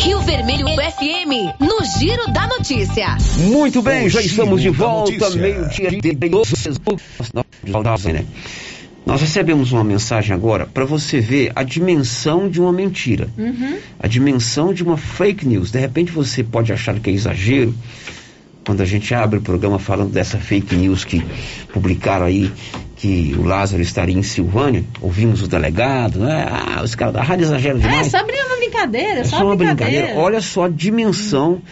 Rio 0.00 0.20
Vermelho 0.20 0.66
FM, 0.68 1.60
no 1.60 1.84
Giro 1.98 2.30
da 2.32 2.46
Notícia. 2.46 3.16
Muito 3.38 3.82
bem, 3.82 4.06
O 4.06 4.10
já 4.10 4.20
estamos 4.20 4.62
de 4.62 4.70
volta, 4.70 5.30
meio-dia 5.30 5.90
de 5.90 6.00
né? 8.12 8.24
Nós 9.04 9.20
recebemos 9.20 9.72
uma 9.72 9.84
mensagem 9.84 10.34
agora 10.34 10.66
para 10.66 10.84
você 10.84 11.20
ver 11.20 11.52
a 11.54 11.62
dimensão 11.62 12.48
de 12.48 12.60
uma 12.60 12.72
mentira, 12.72 13.28
Uhum. 13.38 13.78
a 14.00 14.06
dimensão 14.08 14.74
de 14.74 14.82
uma 14.82 14.96
fake 14.96 15.46
news. 15.46 15.70
De 15.70 15.78
repente 15.78 16.10
você 16.10 16.42
pode 16.42 16.72
achar 16.72 16.98
que 16.98 17.10
é 17.10 17.12
exagero 17.12 17.72
quando 18.66 18.80
a 18.80 18.84
gente 18.84 19.14
abre 19.14 19.38
o 19.38 19.42
programa 19.42 19.78
falando 19.78 20.10
dessa 20.10 20.38
fake 20.38 20.74
news 20.74 21.04
que 21.04 21.24
publicaram 21.72 22.26
aí 22.26 22.50
que 22.96 23.34
o 23.38 23.44
Lázaro 23.44 23.80
estaria 23.80 24.16
em 24.18 24.22
Silvânia. 24.24 24.84
Ouvimos 25.00 25.40
o 25.40 25.46
delegado, 25.46 26.18
né? 26.18 26.46
Ah, 26.50 26.82
os 26.82 26.94
caras 26.96 27.14
da 27.14 27.22
rádio 27.22 27.44
exageram 27.44 27.78
É, 27.78 27.82
demais. 27.82 28.06
só 28.08 28.18
uma 28.18 28.56
brincadeira, 28.58 29.20
É 29.20 29.24
só, 29.24 29.38
só 29.38 29.44
uma 29.46 29.54
brincadeira. 29.56 29.90
brincadeira. 30.06 30.20
Olha 30.20 30.40
só 30.40 30.64
a 30.64 30.68
dimensão 30.68 31.62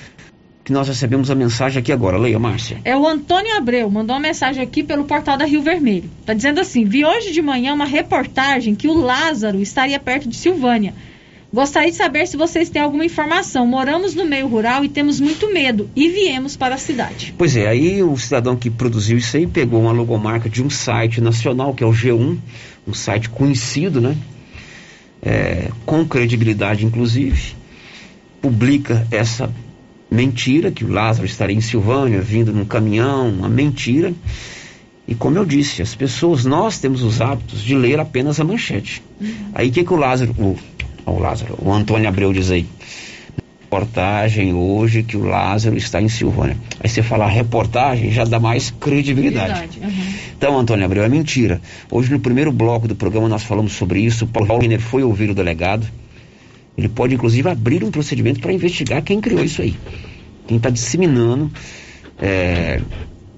que 0.63 0.73
nós 0.73 0.87
recebemos 0.89 1.31
a 1.31 1.35
mensagem 1.35 1.81
aqui 1.81 1.91
agora. 1.93 2.17
Leia, 2.17 2.39
Márcia. 2.39 2.79
É 2.85 2.97
o 2.97 3.07
Antônio 3.07 3.55
Abreu, 3.57 3.91
mandou 3.91 4.15
uma 4.15 4.23
mensagem 4.23 4.63
aqui 4.63 4.83
pelo 4.83 5.05
portal 5.05 5.37
da 5.37 5.45
Rio 5.45 5.63
Vermelho. 5.63 6.09
Tá 6.25 6.33
dizendo 6.33 6.61
assim: 6.61 6.85
vi 6.85 7.05
hoje 7.05 7.33
de 7.33 7.43
manhã 7.43 7.75
uma 7.75 7.85
reportagem 7.87 8.75
que 8.75 8.87
o 8.89 8.95
Lázaro 8.95 9.61
estaria 9.61 9.99
perto 9.99 10.29
de 10.29 10.37
Silvânia. 10.37 10.95
Gostaria 11.55 11.89
de 11.89 11.97
saber 11.97 12.27
se 12.27 12.37
vocês 12.37 12.69
têm 12.69 12.83
alguma 12.83 13.05
informação. 13.05 13.65
Moramos 13.65 14.13
no 14.13 14.27
meio 14.27 14.49
rural 14.49 14.85
e 14.85 14.89
temos 14.89 15.21
muito 15.21 15.55
medo 15.55 15.89
e 15.95 16.09
viemos 16.09 16.57
para 16.57 16.75
a 16.75 16.79
cidade. 16.79 17.33
Pois 17.39 17.57
é, 17.57 17.69
aí 17.69 18.03
o 18.03 18.17
cidadão 18.19 18.57
que 18.57 18.69
produziu 18.69 19.17
isso 19.19 19.37
aí 19.37 19.47
pegou 19.47 19.83
uma 19.83 19.93
logomarca 19.93 20.51
de 20.51 20.61
um 20.61 20.69
site 20.69 21.21
nacional, 21.21 21.73
que 21.73 21.85
é 21.85 21.87
o 21.87 21.93
G1, 21.93 22.39
um 22.89 22.93
site 22.93 23.31
conhecido, 23.31 24.01
né? 24.01 24.17
É, 25.23 25.71
com 25.87 26.05
credibilidade, 26.05 26.85
inclusive, 26.85 27.55
publica 28.43 29.07
essa 29.13 29.49
mentira, 30.11 30.73
que 30.73 30.85
o 30.85 30.91
Lázaro 30.91 31.25
estaria 31.25 31.57
em 31.57 31.61
Silvânia, 31.61 32.21
vindo 32.21 32.53
num 32.53 32.65
caminhão, 32.65 33.29
uma 33.29 33.49
mentira. 33.49 34.13
E 35.07 35.15
como 35.15 35.39
eu 35.39 35.45
disse, 35.45 35.83
as 35.83 35.95
pessoas, 35.95 36.45
nós 36.45 36.81
temos 36.81 37.05
os 37.05 37.21
hábitos 37.21 37.63
de 37.63 37.77
ler 37.77 38.01
apenas 38.01 38.41
a 38.41 38.45
manchete. 38.45 39.05
Aí 39.55 39.69
o 39.69 39.73
que, 39.73 39.85
que 39.85 39.93
o 39.93 39.97
Lázaro, 39.97 40.33
o, 40.37 40.59
o 41.07 41.19
Lázaro, 41.19 41.59
o 41.61 41.73
Antônio 41.73 42.09
Abreu 42.09 42.33
diz 42.33 42.51
aí? 42.51 42.67
Reportagem 43.65 44.55
hoje 44.55 45.03
que 45.03 45.17
o 45.17 45.25
Lázaro 45.25 45.77
está 45.77 46.01
em 46.01 46.09
Silvânia. 46.09 46.57
Aí 46.81 46.89
você 46.89 47.03
fala 47.03 47.27
reportagem, 47.27 48.13
já 48.13 48.25
dá 48.25 48.39
mais 48.39 48.71
credibilidade. 48.71 49.81
Então, 50.37 50.59
Antônio 50.59 50.85
Abreu, 50.85 51.03
é 51.03 51.09
mentira. 51.09 51.61
Hoje, 51.91 52.11
no 52.13 52.21
primeiro 52.21 52.53
bloco 52.53 52.87
do 52.87 52.95
programa, 52.95 53.29
nós 53.29 53.43
falamos 53.43 53.73
sobre 53.73 54.01
isso. 54.01 54.27
O 54.27 54.29
Paulo 54.29 54.59
Renner 54.59 54.81
foi 54.81 55.03
ouvir 55.03 55.29
o 55.31 55.35
delegado. 55.35 55.87
Ele 56.79 56.89
pode, 56.89 57.15
inclusive, 57.15 57.49
abrir 57.49 57.83
um 57.83 57.91
procedimento 57.91 58.41
para 58.41 58.53
investigar 58.53 59.03
quem 59.03 59.21
criou 59.21 59.43
isso 59.43 59.61
aí. 59.61 59.77
Quem 60.47 60.57
está 60.57 60.71
disseminando 60.71 61.51
é, 62.21 62.81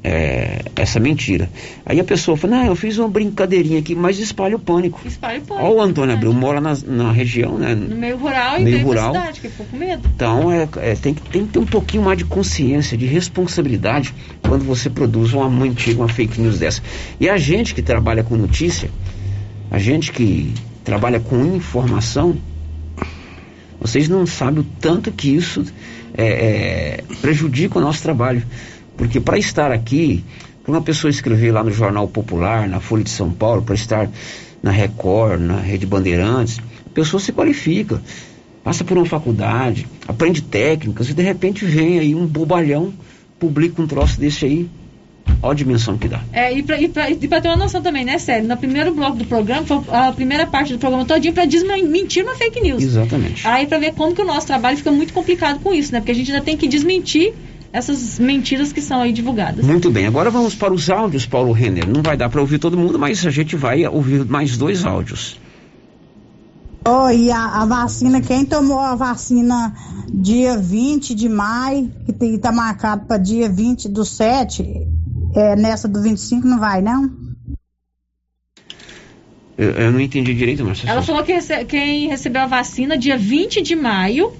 é, 0.07 0.61
essa 0.77 1.01
mentira. 1.01 1.51
Aí 1.85 1.99
a 1.99 2.05
pessoa 2.05 2.37
fala, 2.37 2.59
não, 2.59 2.67
eu 2.67 2.77
fiz 2.77 2.97
uma 2.97 3.09
brincadeirinha 3.09 3.81
aqui, 3.81 3.93
mas 3.93 4.21
espalha 4.21 4.55
o 4.55 4.59
pânico. 4.59 5.01
Espalha 5.05 5.41
o 5.41 5.43
pânico. 5.43 5.67
Olha 5.67 5.75
o 5.75 5.83
Antônio 5.83 6.15
Abreu, 6.15 6.33
mora 6.33 6.61
na, 6.61 6.77
na 6.87 7.11
região, 7.11 7.59
né? 7.59 7.75
No 7.75 7.97
meio 7.97 8.17
rural 8.17 8.61
e 8.61 8.63
Meio 8.63 8.85
rural. 8.87 9.13
cidade, 9.13 9.41
que 9.41 9.49
ficou 9.49 9.67
com 9.67 9.77
medo. 9.77 10.09
Então 10.15 10.53
é, 10.53 10.69
é, 10.77 10.95
tem, 10.95 11.13
que, 11.13 11.23
tem 11.23 11.45
que 11.45 11.55
ter 11.55 11.59
um 11.59 11.67
pouquinho 11.67 12.05
mais 12.05 12.19
de 12.19 12.25
consciência, 12.25 12.97
de 12.97 13.05
responsabilidade 13.05 14.15
quando 14.43 14.65
você 14.65 14.89
produz 14.89 15.33
uma 15.33 15.51
mentira, 15.51 15.97
uma 15.99 16.09
fake 16.09 16.41
news 16.41 16.61
dessa. 16.61 16.81
E 17.19 17.29
a 17.29 17.37
gente 17.37 17.75
que 17.75 17.83
trabalha 17.83 18.23
com 18.23 18.37
notícia, 18.37 18.89
a 19.73 19.79
gente 19.81 20.13
que 20.13 20.55
trabalha 20.85 21.19
com 21.19 21.45
informação, 21.57 22.37
vocês 23.81 24.09
não 24.09 24.25
sabem 24.25 24.61
o 24.61 24.67
tanto 24.81 25.11
que 25.11 25.35
isso 25.35 25.65
é, 26.17 26.27
é, 26.27 27.05
prejudica 27.21 27.79
o 27.79 27.83
nosso 27.83 28.01
trabalho. 28.05 28.45
Porque 28.97 29.21
para 29.21 29.39
estar 29.39 29.71
aqui, 29.71 30.25
para 30.63 30.73
uma 30.73 30.83
pessoa 30.83 31.11
escrever 31.11 31.53
lá 31.53 31.63
no 31.63 31.71
Jornal 31.71 32.09
Popular, 32.09 32.69
na 32.69 32.81
Folha 32.81 33.05
de 33.05 33.11
São 33.11 33.31
Paulo, 33.31 33.63
para 33.63 33.75
estar 33.75 34.09
na 34.63 34.71
Record, 34.71 35.41
na 35.41 35.61
Rede 35.61 35.87
Bandeirantes, 35.87 36.59
a 36.85 36.91
pessoa 36.91 37.21
se 37.21 37.33
qualifica, 37.33 38.03
passa 38.65 38.83
por 38.83 38.97
uma 38.97 39.07
faculdade, 39.07 39.87
aprende 40.09 40.43
técnicas 40.43 41.09
e 41.11 41.15
de 41.15 41.23
repente 41.23 41.65
vem 41.65 41.99
aí 41.99 42.15
um 42.15 42.27
bobalhão, 42.27 42.93
publica 43.39 43.81
um 43.81 43.87
troço 43.87 44.19
desse 44.19 44.45
aí. 44.45 44.69
Olha 45.43 45.53
a 45.53 45.55
dimensão 45.55 45.99
que 45.99 46.09
dá. 46.09 46.21
É, 46.33 46.57
e 46.57 46.63
pra 46.63 47.41
ter 47.41 47.49
uma 47.49 47.57
noção 47.57 47.83
também, 47.83 48.05
né, 48.05 48.17
Sério? 48.17 48.49
No 48.49 48.57
primeiro 48.57 48.95
bloco 48.95 49.17
do 49.17 49.25
programa, 49.25 49.67
foi 49.67 49.83
a 49.91 50.13
primeira 50.13 50.47
parte 50.47 50.73
do 50.73 50.79
programa 50.79 51.05
todinho 51.05 51.35
pra 51.35 51.45
desmentir 51.45 52.23
uma 52.23 52.35
fake 52.37 52.61
news. 52.61 52.83
Exatamente. 52.83 53.47
Aí 53.47 53.67
pra 53.67 53.79
ver 53.79 53.93
como 53.93 54.15
que 54.15 54.23
o 54.23 54.25
nosso 54.25 54.47
trabalho 54.47 54.77
fica 54.77 54.91
muito 54.91 55.13
complicado 55.13 55.61
com 55.61 55.75
isso, 55.75 55.93
né? 55.93 55.99
Porque 55.99 56.13
a 56.13 56.15
gente 56.15 56.31
ainda 56.31 56.45
tem 56.45 56.57
que 56.57 56.67
desmentir 56.69 57.35
essas 57.77 58.19
mentiras 58.19 58.73
que 58.73 58.81
são 58.81 59.03
aí 59.03 59.13
divulgadas. 59.13 59.63
Muito 59.63 59.91
bem, 59.91 60.07
agora 60.07 60.31
vamos 60.31 60.55
para 60.55 60.73
os 60.73 60.89
áudios, 60.89 61.27
Paulo 61.27 61.53
Renner. 61.53 61.87
Não 61.87 62.03
vai 62.03 62.17
dar 62.17 62.31
para 62.31 62.41
ouvir 62.41 62.59
todo 62.59 62.75
mundo, 62.75 62.99
mas 62.99 63.25
a 63.27 63.31
gente 63.31 63.55
vai 63.55 63.87
ouvir 63.87 64.25
mais 64.25 64.57
dois 64.57 64.87
áudios. 64.87 65.39
Oi, 66.89 67.31
a, 67.31 67.63
a 67.63 67.67
vacina, 67.67 68.23
quem 68.23 68.47
tomou 68.47 68.79
a 68.79 68.95
vacina 68.95 69.75
dia 70.11 70.57
20 70.57 71.15
de 71.15 71.29
maio, 71.29 71.93
que 72.07 72.25
está 72.25 72.51
marcado 72.51 73.05
para 73.05 73.19
dia 73.19 73.47
20 73.47 73.91
do 73.91 74.07
7, 74.07 74.87
é, 75.35 75.55
nessa 75.55 75.87
do 75.87 76.01
25 76.01 76.47
não 76.47 76.59
vai, 76.59 76.81
não? 76.81 77.11
Eu, 79.59 79.71
eu 79.73 79.93
não 79.93 80.01
entendi 80.01 80.33
direito, 80.33 80.65
Marcia. 80.65 80.89
Ela 80.89 81.03
falou 81.03 81.23
que 81.23 81.33
rece 81.33 81.63
quem 81.67 82.09
recebeu 82.09 82.41
a 82.41 82.47
vacina 82.47 82.97
dia 82.97 83.19
20 83.19 83.61
de 83.61 83.77
maio 83.77 84.33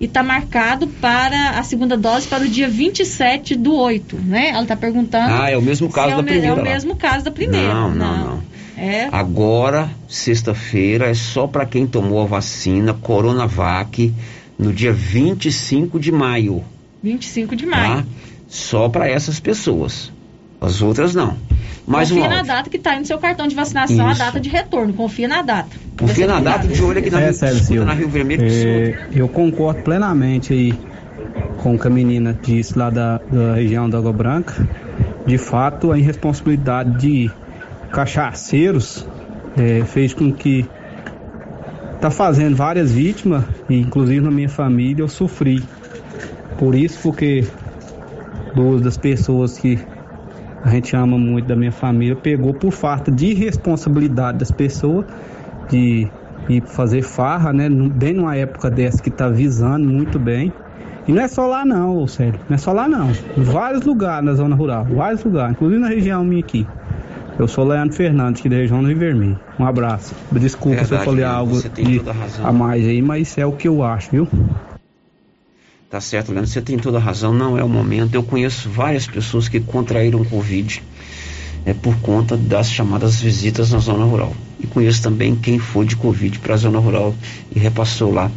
e 0.00 0.06
está 0.06 0.22
marcado 0.22 0.86
para 0.88 1.50
a 1.58 1.62
segunda 1.62 1.94
dose 1.94 2.26
para 2.26 2.42
o 2.42 2.48
dia 2.48 2.68
27 2.68 3.54
do 3.54 3.74
8, 3.74 4.16
né? 4.16 4.48
Ela 4.48 4.62
está 4.62 4.74
perguntando. 4.74 5.30
Ah, 5.30 5.50
é 5.50 5.58
o 5.58 5.62
mesmo 5.62 5.90
caso 5.90 6.14
é 6.14 6.16
da 6.16 6.22
primeira. 6.22 6.46
É 6.46 6.52
o 6.52 6.56
lá. 6.56 6.62
mesmo 6.62 6.96
caso 6.96 7.24
da 7.24 7.30
primeira. 7.30 7.74
Não, 7.74 7.94
não, 7.94 8.16
não. 8.16 8.26
não. 8.36 8.50
É. 8.78 9.10
Agora, 9.12 9.90
sexta-feira, 10.08 11.10
é 11.10 11.14
só 11.14 11.46
para 11.46 11.66
quem 11.66 11.86
tomou 11.86 12.22
a 12.22 12.24
vacina 12.24 12.94
Coronavac 12.94 14.14
no 14.58 14.72
dia 14.72 14.90
25 14.90 16.00
de 16.00 16.10
maio. 16.10 16.64
25 17.02 17.54
de 17.54 17.66
maio. 17.66 17.96
Tá? 17.98 18.06
Só 18.48 18.88
para 18.88 19.06
essas 19.06 19.38
pessoas. 19.38 20.10
As 20.60 20.82
outras 20.82 21.14
não. 21.14 21.36
Mais 21.86 22.10
Confia 22.10 22.26
um 22.26 22.28
na 22.30 22.42
data 22.42 22.68
que 22.70 22.76
está 22.76 22.92
aí 22.92 23.00
no 23.00 23.06
seu 23.06 23.18
cartão 23.18 23.48
de 23.48 23.54
vacinação, 23.54 24.06
a 24.06 24.12
Isso. 24.12 24.18
data 24.18 24.38
de 24.38 24.48
retorno. 24.48 24.92
Confia 24.92 25.26
na 25.26 25.42
data. 25.42 25.70
Confia 25.98 26.26
na 26.26 26.40
data 26.40 26.68
de 26.68 26.82
olho 26.82 26.98
aqui 26.98 27.10
na, 27.10 27.20
É, 27.20 27.30
Rio, 27.68 27.84
na 27.84 27.94
Rio 27.94 28.08
Vermelho. 28.08 28.42
É, 28.44 29.06
eu 29.12 29.28
concordo 29.28 29.82
plenamente 29.82 30.52
aí 30.52 30.74
com 31.58 31.74
o 31.74 31.78
que 31.78 31.86
a 31.86 31.90
menina 31.90 32.38
disse 32.40 32.78
lá 32.78 32.90
da, 32.90 33.18
da 33.18 33.54
região 33.54 33.88
da 33.88 33.98
Água 33.98 34.12
Branca. 34.12 34.68
De 35.26 35.38
fato, 35.38 35.92
a 35.92 35.98
irresponsabilidade 35.98 36.98
de 36.98 37.30
cachaceiros 37.90 39.06
é, 39.56 39.84
fez 39.84 40.14
com 40.14 40.32
que 40.32 40.66
tá 42.00 42.10
fazendo 42.10 42.56
várias 42.56 42.92
vítimas, 42.92 43.44
e 43.68 43.78
inclusive 43.78 44.20
na 44.20 44.30
minha 44.30 44.48
família 44.48 45.02
eu 45.02 45.08
sofri. 45.08 45.62
Por 46.58 46.74
isso, 46.74 46.98
porque 47.02 47.46
duas 48.54 48.80
das 48.80 48.96
pessoas 48.96 49.58
que 49.58 49.78
a 50.62 50.70
gente 50.70 50.94
ama 50.94 51.18
muito 51.18 51.46
da 51.46 51.56
minha 51.56 51.72
família 51.72 52.14
pegou 52.14 52.52
por 52.52 52.70
falta 52.70 53.10
de 53.10 53.32
responsabilidade 53.34 54.38
das 54.38 54.50
pessoas 54.50 55.06
de 55.68 56.08
ir 56.48 56.62
fazer 56.62 57.02
farra, 57.02 57.52
né? 57.52 57.68
Bem 57.68 58.14
numa 58.14 58.36
época 58.36 58.70
dessa 58.70 59.02
que 59.02 59.10
tá 59.10 59.28
visando 59.28 59.88
muito 59.88 60.18
bem. 60.18 60.52
E 61.08 61.12
não 61.12 61.22
é 61.22 61.28
só 61.28 61.46
lá 61.46 61.64
não, 61.64 62.06
sério, 62.06 62.38
não 62.48 62.54
é 62.54 62.58
só 62.58 62.72
lá 62.72 62.86
não. 62.86 63.10
Vários 63.36 63.84
lugares 63.84 64.24
na 64.24 64.34
zona 64.34 64.54
rural, 64.54 64.84
vários 64.84 65.24
lugares, 65.24 65.52
inclusive 65.52 65.80
na 65.80 65.88
região 65.88 66.22
minha 66.24 66.40
aqui. 66.40 66.66
Eu 67.38 67.48
sou 67.48 67.64
Leandro 67.64 67.96
Fernandes, 67.96 68.40
aqui 68.40 68.50
da 68.50 68.56
região 68.56 68.82
do 68.82 68.88
Rio 68.88 68.98
Vermelho. 68.98 69.40
Um 69.58 69.64
abraço. 69.64 70.14
Desculpa 70.30 70.84
se 70.84 70.92
eu 70.92 70.98
Verdade, 70.98 71.04
falei 71.04 71.24
algo 71.24 71.62
de, 71.62 72.02
a 72.44 72.52
mais 72.52 72.86
aí, 72.86 73.00
mas 73.00 73.38
é 73.38 73.46
o 73.46 73.52
que 73.52 73.66
eu 73.66 73.82
acho, 73.82 74.10
viu? 74.10 74.28
Tá 75.90 76.00
certo, 76.00 76.30
Leandro, 76.30 76.48
você 76.48 76.62
tem 76.62 76.78
toda 76.78 76.98
a 76.98 77.00
razão, 77.00 77.34
não 77.34 77.58
é 77.58 77.64
o 77.64 77.68
momento. 77.68 78.14
Eu 78.14 78.22
conheço 78.22 78.70
várias 78.70 79.08
pessoas 79.08 79.48
que 79.48 79.58
contraíram 79.58 80.24
Covid 80.24 80.80
é, 81.66 81.74
por 81.74 81.96
conta 81.96 82.36
das 82.36 82.70
chamadas 82.70 83.20
visitas 83.20 83.72
na 83.72 83.80
zona 83.80 84.04
rural. 84.04 84.32
E 84.60 84.68
conheço 84.68 85.02
também 85.02 85.34
quem 85.34 85.58
foi 85.58 85.84
de 85.84 85.96
Covid 85.96 86.38
para 86.38 86.54
a 86.54 86.56
zona 86.56 86.78
rural 86.78 87.12
e 87.52 87.58
repassou 87.58 88.12
lá, 88.12 88.30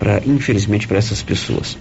pra, 0.00 0.20
infelizmente, 0.26 0.88
para 0.88 0.98
essas 0.98 1.22
pessoas. 1.22 1.78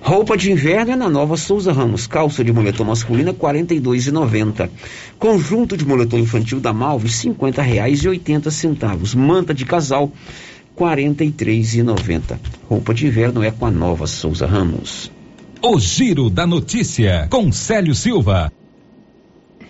Roupa 0.00 0.36
de 0.36 0.52
inverno 0.52 0.92
é 0.92 0.96
na 0.96 1.10
nova 1.10 1.36
Souza 1.36 1.72
Ramos. 1.72 2.06
Calça 2.06 2.44
de 2.44 2.52
moletom 2.52 2.84
masculina, 2.84 3.32
R$ 3.32 3.38
42,90. 3.38 4.70
Conjunto 5.18 5.76
de 5.76 5.84
moletom 5.84 6.18
infantil 6.18 6.60
da 6.60 6.72
Malve, 6.72 7.08
R$ 7.08 7.14
50,80. 7.14 9.16
Manta 9.16 9.52
de 9.52 9.64
casal, 9.64 10.12
43,90. 10.76 12.38
Roupa 12.68 12.94
de 12.94 13.06
inverno 13.06 13.42
é 13.42 13.50
com 13.50 13.66
a 13.66 13.70
nova 13.70 14.06
Souza 14.06 14.46
Ramos. 14.46 15.10
O 15.62 15.78
Giro 15.78 16.28
da 16.28 16.46
Notícia, 16.46 17.28
com 17.30 17.52
Célio 17.52 17.94
Silva. 17.94 18.50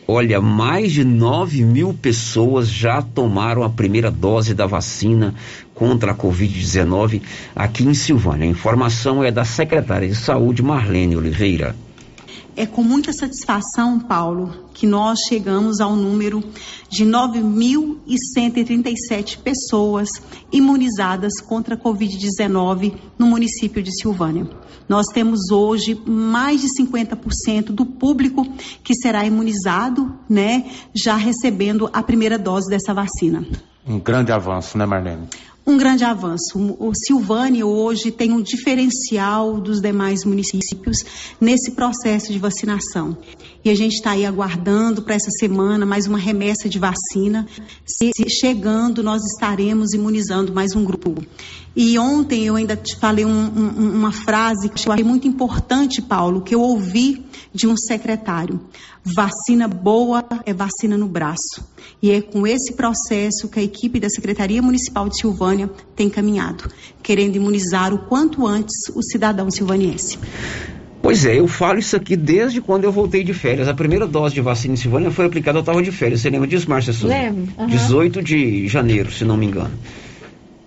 Olha, 0.07 0.41
mais 0.41 0.93
de 0.93 1.05
9 1.05 1.62
mil 1.62 1.95
pessoas 1.95 2.69
já 2.69 3.01
tomaram 3.01 3.62
a 3.62 3.70
primeira 3.70 4.11
dose 4.11 4.53
da 4.53 4.66
vacina 4.66 5.35
contra 5.74 6.12
a 6.12 6.15
Covid-19 6.15 7.23
aqui 7.55 7.85
em 7.85 7.95
Silvânia. 7.95 8.47
A 8.47 8.51
informação 8.51 9.23
é 9.23 9.31
da 9.31 9.45
secretária 9.45 10.09
de 10.09 10.15
Saúde, 10.15 10.62
Marlene 10.62 11.16
Oliveira. 11.16 11.77
É 12.55 12.66
com 12.66 12.83
muita 12.83 13.15
satisfação, 13.15 13.99
Paulo, 13.99 14.69
que 14.74 14.87
nós 14.87 15.20
chegamos 15.27 15.81
ao 15.81 15.97
número 15.97 16.45
de 16.89 17.07
9.137 17.07 19.39
pessoas 19.39 20.11
imunizadas 20.53 21.41
contra 21.41 21.77
a 21.77 21.79
Covid-19 21.79 22.95
no 23.19 23.27
município 23.27 23.83
de 23.83 23.91
Silvânia. 23.99 24.47
Nós 24.87 25.07
temos 25.15 25.51
hoje 25.51 25.99
mais 26.07 26.61
de 26.61 26.69
50% 26.69 27.66
do 27.66 27.87
público 27.87 28.47
que 28.85 28.95
será 28.95 29.24
imunizado, 29.24 30.15
né, 30.29 30.70
já 30.95 31.16
recebendo 31.16 31.89
a 31.91 32.03
primeira 32.03 32.39
dose 32.39 32.69
dessa 32.69 32.93
vacina. 32.93 33.47
Um 33.87 33.99
grande 33.99 34.31
avanço, 34.31 34.77
né, 34.77 34.85
Marlene? 34.85 35.27
Um 35.65 35.77
grande 35.77 36.05
avanço. 36.05 36.59
O 36.79 36.93
Silvânia 36.93 37.65
hoje 37.65 38.11
tem 38.11 38.33
um 38.33 38.43
diferencial 38.43 39.61
dos 39.61 39.81
demais 39.81 40.25
municípios 40.25 40.99
nesse 41.41 41.71
processo 41.71 42.33
de 42.33 42.39
vacinação. 42.39 43.17
E 43.65 43.71
a 43.71 43.77
gente 43.77 43.95
está 43.95 44.11
aí 44.11 44.27
aguardando 44.27 45.03
para 45.03 45.15
essa 45.15 45.31
semana 45.39 45.87
mais 45.87 46.09
uma 46.09 46.19
remessa 46.19 46.69
de 46.69 46.81
vacina. 46.81 47.47
Se 47.87 48.11
chegando, 48.29 49.05
nós 49.05 49.23
estaremos 49.25 49.93
imunizando 49.93 50.53
mais 50.53 50.75
um 50.75 50.85
grupo. 50.85 51.15
E 51.75 51.97
ontem 51.97 52.45
eu 52.45 52.57
ainda 52.57 52.75
te 52.75 52.97
falei 52.97 53.25
um, 53.25 53.31
um, 53.31 53.95
uma 53.95 54.11
frase 54.11 54.69
que 54.69 54.89
eu 54.89 54.93
achei 54.93 55.05
muito 55.05 55.29
importante, 55.29 56.03
Paulo, 56.03 56.43
que 56.43 56.53
eu 56.53 56.61
ouvi 56.61 57.25
de 57.55 57.69
um 57.69 57.77
secretário. 57.77 58.61
Vacina 59.05 59.69
boa 59.69 60.25
é 60.45 60.53
vacina 60.53 60.99
no 60.99 61.07
braço. 61.07 61.65
E 62.03 62.11
é 62.11 62.21
com 62.21 62.45
esse 62.45 62.73
processo 62.73 63.49
que 63.49 63.61
a 63.61 63.63
equipe 63.63 64.01
da 64.01 64.09
Secretaria 64.11 64.61
Municipal 64.61 65.09
de 65.09 65.21
Silvânia 65.21 65.71
tem 65.95 66.11
caminhado, 66.11 66.69
querendo 67.01 67.37
imunizar 67.37 67.95
o 67.95 68.07
quanto 68.07 68.45
antes 68.45 68.89
o 68.93 69.03
cidadão 69.03 69.49
silvaniense. 69.53 70.19
Pois 71.03 71.27
é, 71.27 71.41
eu 71.41 71.49
falo 71.49 71.81
isso 71.81 71.97
aqui 71.97 72.15
desde 72.15 72.61
quando 72.61 72.85
eu 72.85 72.93
voltei 72.93 73.24
de 73.24 73.35
férias. 73.35 73.66
A 73.66 73.74
primeira 73.74 74.07
dose 74.07 74.35
de 74.35 74.41
vacina 74.41 74.74
em 74.74 74.77
Silvânia 74.77 75.11
foi 75.11 75.27
aplicada, 75.27 75.59
eu 75.59 75.61
estava 75.61 75.83
de 75.83 75.91
férias. 75.91 76.20
Você 76.20 76.31
lembra 76.31 76.47
disso, 76.47 76.70
Márcia 76.70 76.93
Souza? 76.93 77.12
Lembro. 77.12 77.53
Uhum. 77.59 77.66
18 77.66 78.23
de 78.23 78.69
janeiro, 78.69 79.11
se 79.11 79.24
não 79.24 79.37
me 79.37 79.45
engano. 79.45 79.73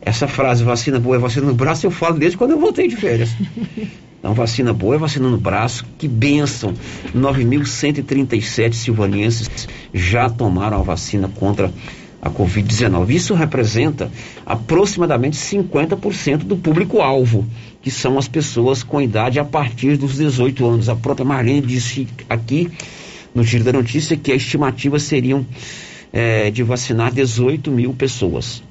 Essa 0.02 0.28
frase, 0.28 0.64
vacina 0.64 1.00
boa 1.00 1.16
é 1.16 1.20
vacina 1.20 1.48
no 1.48 1.54
braço, 1.56 1.86
eu 1.86 1.90
falo 1.90 2.20
desde 2.20 2.38
quando 2.38 2.52
eu 2.52 2.60
voltei 2.60 2.88
de 2.88 2.98
férias. 2.98 3.30
Então, 4.18 4.34
vacina 4.34 4.74
boa 4.74 4.96
é 4.96 4.98
vacina 4.98 5.30
no 5.30 5.38
braço. 5.38 5.86
Que 6.00 6.08
bênção! 6.08 6.74
9.137 7.16 8.74
silvanienses 8.74 9.68
já 9.94 10.28
tomaram 10.28 10.80
a 10.80 10.82
vacina 10.82 11.30
contra 11.36 11.68
a 11.68 11.72
Covid-19. 12.30 13.10
Isso 13.10 13.34
representa 13.34 14.12
aproximadamente 14.46 15.38
50% 15.38 16.38
do 16.40 16.58
público-alvo, 16.58 17.46
que 17.82 17.92
são 17.92 18.18
as 18.18 18.28
pessoas 18.28 18.84
com 18.84 19.02
idade 19.02 19.40
a 19.40 19.46
partir 19.46 19.98
dos 19.98 20.18
18 20.18 20.66
anos. 20.66 20.90
A 20.90 20.96
própria 20.96 21.26
Marlene 21.26 21.62
disse 21.62 22.08
aqui 22.30 22.72
no 23.34 23.44
Giro 23.44 23.64
da 23.64 23.74
Notícia 23.74 24.16
que 24.16 24.32
a 24.32 24.36
estimativa 24.36 24.98
seriam 24.98 25.46
é, 26.12 26.50
de 26.50 26.64
vacinar 26.64 27.14
18 27.14 27.70
mil 27.70 27.94
pessoas 27.94 28.64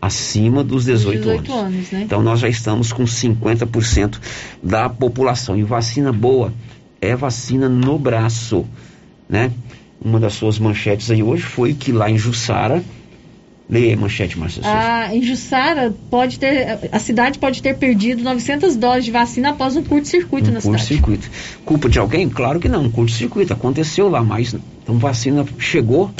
acima 0.00 0.62
dos 0.62 0.84
18, 0.84 1.18
18 1.18 1.52
anos. 1.52 1.66
anos, 1.66 1.90
né? 1.90 2.02
Então 2.04 2.22
nós 2.22 2.40
já 2.40 2.48
estamos 2.48 2.92
com 2.92 3.04
50% 3.04 4.18
da 4.62 4.88
população. 4.88 5.56
E 5.56 5.62
vacina 5.62 6.12
boa 6.12 6.52
é 7.00 7.14
vacina 7.14 7.68
no 7.68 7.98
braço, 7.98 8.64
né? 9.28 9.52
Uma 10.00 10.20
das 10.20 10.34
suas 10.34 10.58
manchetes 10.58 11.10
aí 11.10 11.22
hoje 11.22 11.42
foi 11.42 11.74
que 11.74 11.92
lá 11.92 12.10
em 12.10 12.18
Jussara 12.18 12.82
Leia 13.70 13.94
a 13.94 13.96
manchete, 13.98 14.38
Márcia 14.38 14.62
Souza. 14.62 14.78
A 14.78 15.14
em 15.14 15.22
Jussara 15.22 15.94
pode 16.10 16.38
ter, 16.38 16.88
a 16.90 16.98
cidade 16.98 17.38
pode 17.38 17.62
ter 17.62 17.76
perdido 17.76 18.22
900 18.22 18.76
doses 18.76 19.04
de 19.04 19.10
vacina 19.10 19.50
após 19.50 19.76
um 19.76 19.82
curto-circuito 19.82 20.50
na 20.50 20.60
cidade. 20.60 20.78
Curto-circuito. 20.78 21.30
Culpa 21.66 21.88
de 21.90 21.98
alguém? 21.98 22.30
Claro 22.30 22.58
que 22.58 22.68
não. 22.68 22.90
Curto-circuito 22.90 23.52
aconteceu 23.52 24.08
lá, 24.08 24.22
mas 24.22 24.54
então 24.82 24.96
vacina 24.96 25.44
chegou 25.58 26.10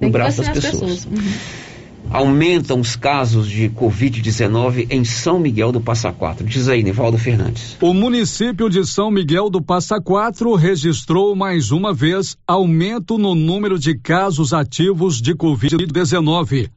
no 0.00 0.08
braço 0.08 0.38
das 0.38 0.48
pessoas. 0.48 1.04
pessoas. 1.04 1.04
Uhum. 1.04 1.32
Aumentam 2.12 2.80
os 2.80 2.96
casos 2.96 3.48
de 3.48 3.70
Covid-19 3.70 4.88
em 4.90 5.04
São 5.04 5.38
Miguel 5.38 5.70
do 5.70 5.80
Passa 5.80 6.12
Quatro. 6.12 6.44
Diz 6.44 6.68
aí, 6.68 6.82
Nivaldo 6.82 7.16
Fernandes. 7.16 7.76
O 7.80 7.94
município 7.94 8.68
de 8.68 8.84
São 8.84 9.12
Miguel 9.12 9.48
do 9.48 9.62
Passa 9.62 10.00
Quatro 10.00 10.52
registrou 10.56 11.36
mais 11.36 11.70
uma 11.70 11.94
vez 11.94 12.36
aumento 12.44 13.16
no 13.16 13.36
número 13.36 13.78
de 13.78 13.96
casos 13.96 14.52
ativos 14.52 15.22
de 15.22 15.36
Covid-19. 15.36 16.68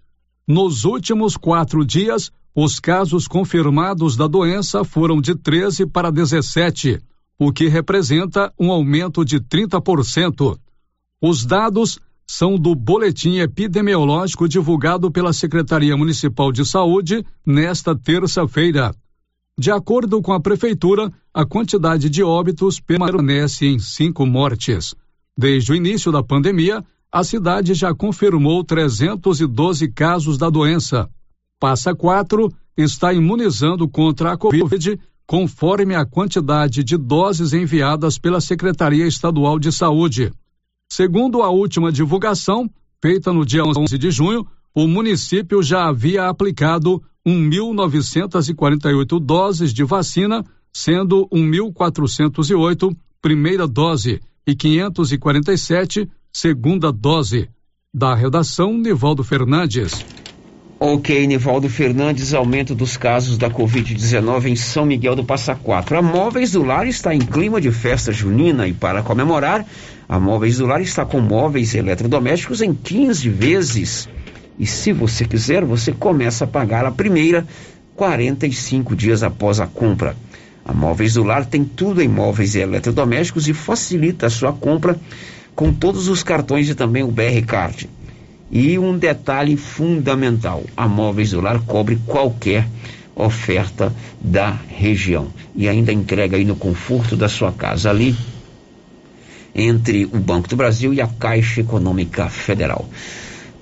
Nos 0.48 0.86
últimos 0.86 1.36
quatro 1.36 1.84
dias, 1.84 2.32
os 2.54 2.80
casos 2.80 3.28
confirmados 3.28 4.16
da 4.16 4.28
doença 4.28 4.84
foram 4.84 5.20
de 5.20 5.34
13 5.34 5.88
para 5.88 6.12
17, 6.12 7.02
o 7.40 7.52
que 7.52 7.68
representa 7.68 8.54
um 8.60 8.72
aumento 8.72 9.26
de 9.26 9.40
30%. 9.40 10.60
Os 11.20 11.44
dados 11.44 11.98
são 12.28 12.58
do 12.58 12.74
boletim 12.74 13.38
epidemiológico 13.38 14.48
divulgado 14.48 15.12
pela 15.12 15.34
Secretaria 15.34 15.96
Municipal 15.96 16.52
de 16.52 16.66
Saúde 16.66 17.26
nesta 17.46 17.96
terça-feira. 17.96 18.94
De 19.58 19.72
acordo 19.72 20.22
com 20.22 20.34
a 20.34 20.40
Prefeitura, 20.40 21.12
a 21.34 21.46
quantidade 21.46 22.10
de 22.10 22.24
óbitos 22.24 22.80
permanece 22.80 23.68
em 23.68 23.78
cinco 23.78 24.26
mortes. 24.26 24.96
Desde 25.38 25.72
o 25.72 25.76
início 25.76 26.12
da 26.12 26.24
pandemia, 26.24 26.84
a 27.12 27.24
cidade 27.24 27.74
já 27.74 27.94
confirmou 27.94 28.64
312 28.64 29.88
casos 29.90 30.38
da 30.38 30.50
doença. 30.50 31.08
Passa 31.60 31.94
quatro 31.94 32.52
está 32.76 33.14
imunizando 33.14 33.88
contra 33.88 34.34
a 34.34 34.38
Covid, 34.38 35.00
conforme 35.26 35.96
a 35.96 36.06
quantidade 36.06 36.84
de 36.84 36.98
doses 36.98 37.54
enviadas 37.54 38.18
pela 38.18 38.42
Secretaria 38.42 39.06
Estadual 39.06 39.60
de 39.60 39.72
Saúde. 39.72 40.32
Segundo 40.96 41.42
a 41.42 41.50
última 41.50 41.92
divulgação, 41.92 42.70
feita 43.02 43.34
no 43.34 43.44
dia 43.44 43.64
11 43.64 43.98
de 43.98 44.12
junho, 44.12 44.46
o 44.76 44.88
município 44.88 45.64
já 45.64 45.88
havia 45.88 46.28
aplicado 46.28 47.02
1.948 47.28 49.20
doses 49.20 49.74
de 49.74 49.84
vacina, 49.84 50.46
sendo 50.72 51.28
1.408 51.30 52.96
primeira 53.20 53.68
dose 53.68 54.22
e 54.46 54.54
547 54.56 56.08
segunda 56.32 56.92
dose. 56.92 57.50
Da 57.92 58.14
redação, 58.14 58.78
Nivaldo 58.78 59.24
Fernandes. 59.24 60.06
Ok, 60.80 61.26
Nivaldo 61.26 61.70
Fernandes, 61.70 62.34
aumento 62.34 62.76
dos 62.76 62.98
casos 62.98 63.38
da 63.38 63.50
Covid-19 63.50 64.48
em 64.48 64.56
São 64.56 64.86
Miguel 64.86 65.16
do 65.16 65.24
Passa 65.24 65.56
Quatro. 65.56 65.98
A 65.98 66.02
Móveis 66.02 66.52
do 66.52 66.62
Lar 66.62 66.86
está 66.86 67.16
em 67.16 67.20
clima 67.20 67.62
de 67.62 67.72
festa 67.72 68.12
junina 68.12 68.68
e 68.68 68.74
para 68.74 69.02
comemorar, 69.02 69.66
a 70.08 70.20
Móveis 70.20 70.58
do 70.58 70.66
Lar 70.66 70.82
está 70.82 71.06
com 71.06 71.22
móveis 71.22 71.74
eletrodomésticos 71.74 72.62
em 72.62 72.74
15 72.74 73.30
vezes. 73.30 74.10
E 74.60 74.66
se 74.66 74.92
você 74.92 75.26
quiser, 75.26 75.64
você 75.64 75.92
começa 75.92 76.44
a 76.44 76.48
pagar 76.48 76.86
a 76.86 76.92
primeira 76.92 77.46
45 77.96 78.96
dias 78.96 79.24
após 79.24 79.60
a 79.60 79.68
compra. 79.68 80.16
A 80.66 80.74
Móveis 80.74 81.14
do 81.14 81.24
Lar 81.24 81.46
tem 81.46 81.64
tudo 81.64 82.02
em 82.02 82.08
móveis 82.08 82.56
e 82.56 82.60
eletrodomésticos 82.60 83.48
e 83.48 83.54
facilita 83.54 84.28
a 84.28 84.30
sua 84.30 84.54
compra 84.54 85.00
com 85.56 85.74
todos 85.74 86.08
os 86.08 86.24
cartões 86.24 86.70
e 86.70 86.76
também 86.76 87.04
o 87.04 87.12
BR 87.12 87.46
Card. 87.46 87.90
E 88.52 88.78
um 88.78 88.98
detalhe 88.98 89.58
fundamental: 89.58 90.64
a 90.76 90.88
Móveis 90.88 91.32
do 91.32 91.42
Lar 91.42 91.60
cobre 91.62 91.98
qualquer 92.06 92.68
oferta 93.16 93.94
da 94.20 94.58
região 94.68 95.28
e 95.56 95.68
ainda 95.68 95.92
entrega 95.94 96.38
aí 96.38 96.46
no 96.46 96.56
conforto 96.56 97.16
da 97.16 97.30
sua 97.30 97.52
casa 97.52 97.90
ali 97.90 98.16
entre 99.56 100.06
o 100.06 100.20
Banco 100.20 100.48
do 100.48 100.56
Brasil 100.56 100.94
e 100.94 101.02
a 101.02 101.08
Caixa 101.08 101.62
Econômica 101.62 102.28
Federal. 102.30 102.86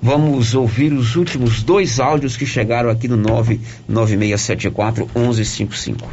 Vamos 0.00 0.54
ouvir 0.54 0.92
os 0.92 1.14
últimos 1.14 1.62
dois 1.62 2.00
áudios 2.00 2.36
que 2.36 2.44
chegaram 2.44 2.90
aqui 2.90 3.06
no 3.06 3.16
99674 3.16 5.08
1155. 5.14 6.08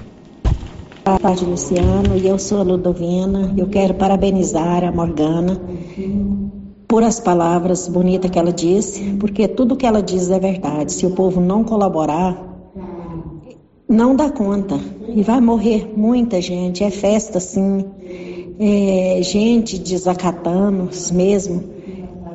Boa 1.03 1.17
tarde, 1.17 1.43
Luciano. 1.43 2.15
E 2.15 2.27
eu 2.27 2.37
sou 2.37 2.59
a 2.59 2.63
Ludovina. 2.63 3.51
Eu 3.57 3.67
quero 3.67 3.95
parabenizar 3.95 4.83
a 4.83 4.91
Morgana 4.91 5.59
por 6.87 7.03
as 7.03 7.19
palavras 7.19 7.87
bonitas 7.87 8.29
que 8.29 8.37
ela 8.37 8.53
disse, 8.53 9.15
porque 9.19 9.47
tudo 9.47 9.75
que 9.75 9.87
ela 9.87 10.03
diz 10.03 10.29
é 10.29 10.39
verdade. 10.39 10.91
Se 10.91 11.07
o 11.07 11.11
povo 11.11 11.41
não 11.41 11.63
colaborar, 11.63 12.37
não 13.87 14.15
dá 14.15 14.29
conta. 14.29 14.79
E 15.07 15.23
vai 15.23 15.41
morrer 15.41 15.91
muita 15.97 16.39
gente. 16.39 16.83
É 16.83 16.91
festa, 16.91 17.39
sim. 17.39 17.85
É 18.59 19.21
gente 19.23 19.79
desacatando 19.79 20.89
mesmo. 21.13 21.63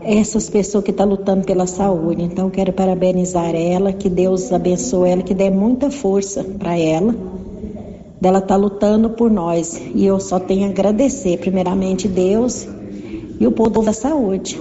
Essas 0.03 0.49
pessoas 0.49 0.85
que 0.85 0.91
estão 0.91 1.07
lutando 1.07 1.45
pela 1.45 1.67
saúde. 1.67 2.23
Então, 2.23 2.51
quero 2.51 2.73
parabenizar 2.73 3.55
ela, 3.55 3.93
que 3.93 4.09
Deus 4.09 4.53
abençoe 4.53 5.11
ela, 5.11 5.23
que 5.23 5.35
dê 5.35 5.51
muita 5.51 5.91
força 5.91 6.43
para 6.43 6.79
ela 6.79 7.15
dela 8.25 8.39
estar 8.39 8.55
tá 8.55 8.57
lutando 8.57 9.11
por 9.11 9.31
nós. 9.31 9.79
E 9.95 10.07
eu 10.07 10.19
só 10.19 10.41
tenho 10.41 10.67
a 10.67 10.71
agradecer, 10.71 11.39
primeiramente, 11.39 12.09
Deus 12.09 12.67
e 13.39 13.47
o 13.47 13.53
povo 13.53 13.83
da 13.83 13.93
saúde. 13.93 14.59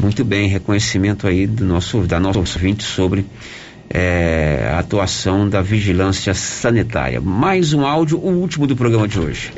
Muito 0.00 0.24
bem, 0.24 0.48
reconhecimento 0.48 1.26
aí 1.26 1.46
do 1.46 1.64
nosso, 1.64 2.02
da 2.02 2.20
nossa 2.20 2.38
ouvinte 2.38 2.84
sobre 2.84 3.26
é, 3.92 4.70
a 4.72 4.78
atuação 4.78 5.46
da 5.48 5.60
vigilância 5.60 6.32
sanitária. 6.32 7.20
Mais 7.20 7.74
um 7.74 7.84
áudio, 7.84 8.18
o 8.18 8.30
último 8.30 8.66
do 8.66 8.74
programa 8.74 9.06
de 9.06 9.20
hoje. 9.20 9.52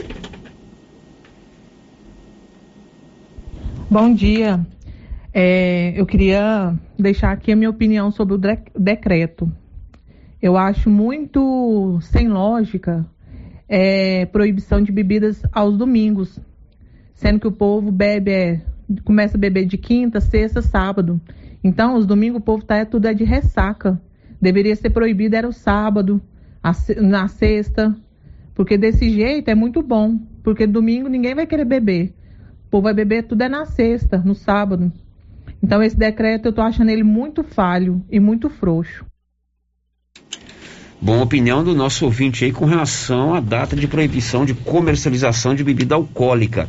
Bom 3.89 4.13
dia. 4.13 4.67
É, 5.33 5.93
eu 5.97 6.05
queria 6.05 6.75
deixar 6.99 7.31
aqui 7.31 7.53
a 7.53 7.57
minha 7.57 7.71
opinião 7.71 8.11
sobre 8.11 8.35
o 8.35 8.41
decreto. 8.77 9.51
Eu 10.43 10.57
acho 10.57 10.91
muito 10.91 11.99
sem 12.03 12.29
lógica 12.29 13.07
é, 13.69 14.27
proibição 14.27 14.83
de 14.83 14.93
bebidas 14.93 15.43
aos 15.53 15.77
domingos, 15.77 16.39
sendo 17.15 17.41
que 17.41 17.49
o 17.49 17.53
povo 17.53 17.91
bebe, 17.91 18.31
é, 18.31 18.61
começa 19.05 19.37
a 19.37 19.41
beber 19.41 19.65
de 19.65 19.79
quinta, 19.79 20.21
sexta, 20.21 20.61
sábado. 20.61 21.21
Então, 21.63 21.97
os 21.97 22.05
domingos 22.05 22.41
o 22.41 22.45
povo 22.45 22.65
tá 22.65 22.77
é, 22.77 22.85
tudo 22.85 23.07
é 23.07 23.15
de 23.15 23.25
ressaca. 23.25 24.01
Deveria 24.45 24.77
ser 24.77 24.91
proibido 24.91 25.35
era 25.37 25.49
o 25.49 25.55
sábado, 25.55 26.21
na 26.99 27.29
sexta, 27.29 27.97
porque 28.55 28.77
desse 28.77 29.09
jeito 29.09 29.49
é 29.49 29.55
muito 29.55 29.81
bom, 29.81 30.19
porque 30.43 30.67
domingo 30.67 31.09
ninguém 31.09 31.35
vai 31.35 31.47
querer 31.47 31.65
beber. 31.65 32.13
O 32.67 32.71
povo 32.71 32.83
vai 32.83 32.93
beber 32.93 33.23
tudo 33.23 33.41
é 33.41 33.49
na 33.49 33.65
sexta, 33.65 34.19
no 34.19 34.35
sábado. 34.35 34.93
Então, 35.63 35.83
esse 35.83 35.97
decreto 35.97 36.45
eu 36.45 36.53
tô 36.53 36.61
achando 36.61 36.91
ele 36.91 37.03
muito 37.03 37.43
falho 37.43 38.05
e 38.11 38.21
muito 38.21 38.51
frouxo. 38.51 39.07
Bom, 41.01 41.23
opinião 41.23 41.65
do 41.65 41.75
nosso 41.75 42.05
ouvinte 42.05 42.45
aí 42.45 42.53
com 42.53 42.67
relação 42.67 43.33
à 43.33 43.41
data 43.41 43.75
de 43.75 43.89
proibição 43.89 44.45
de 44.45 44.53
comercialização 44.53 45.55
de 45.55 45.65
bebida 45.65 45.95
alcoólica. 45.95 46.69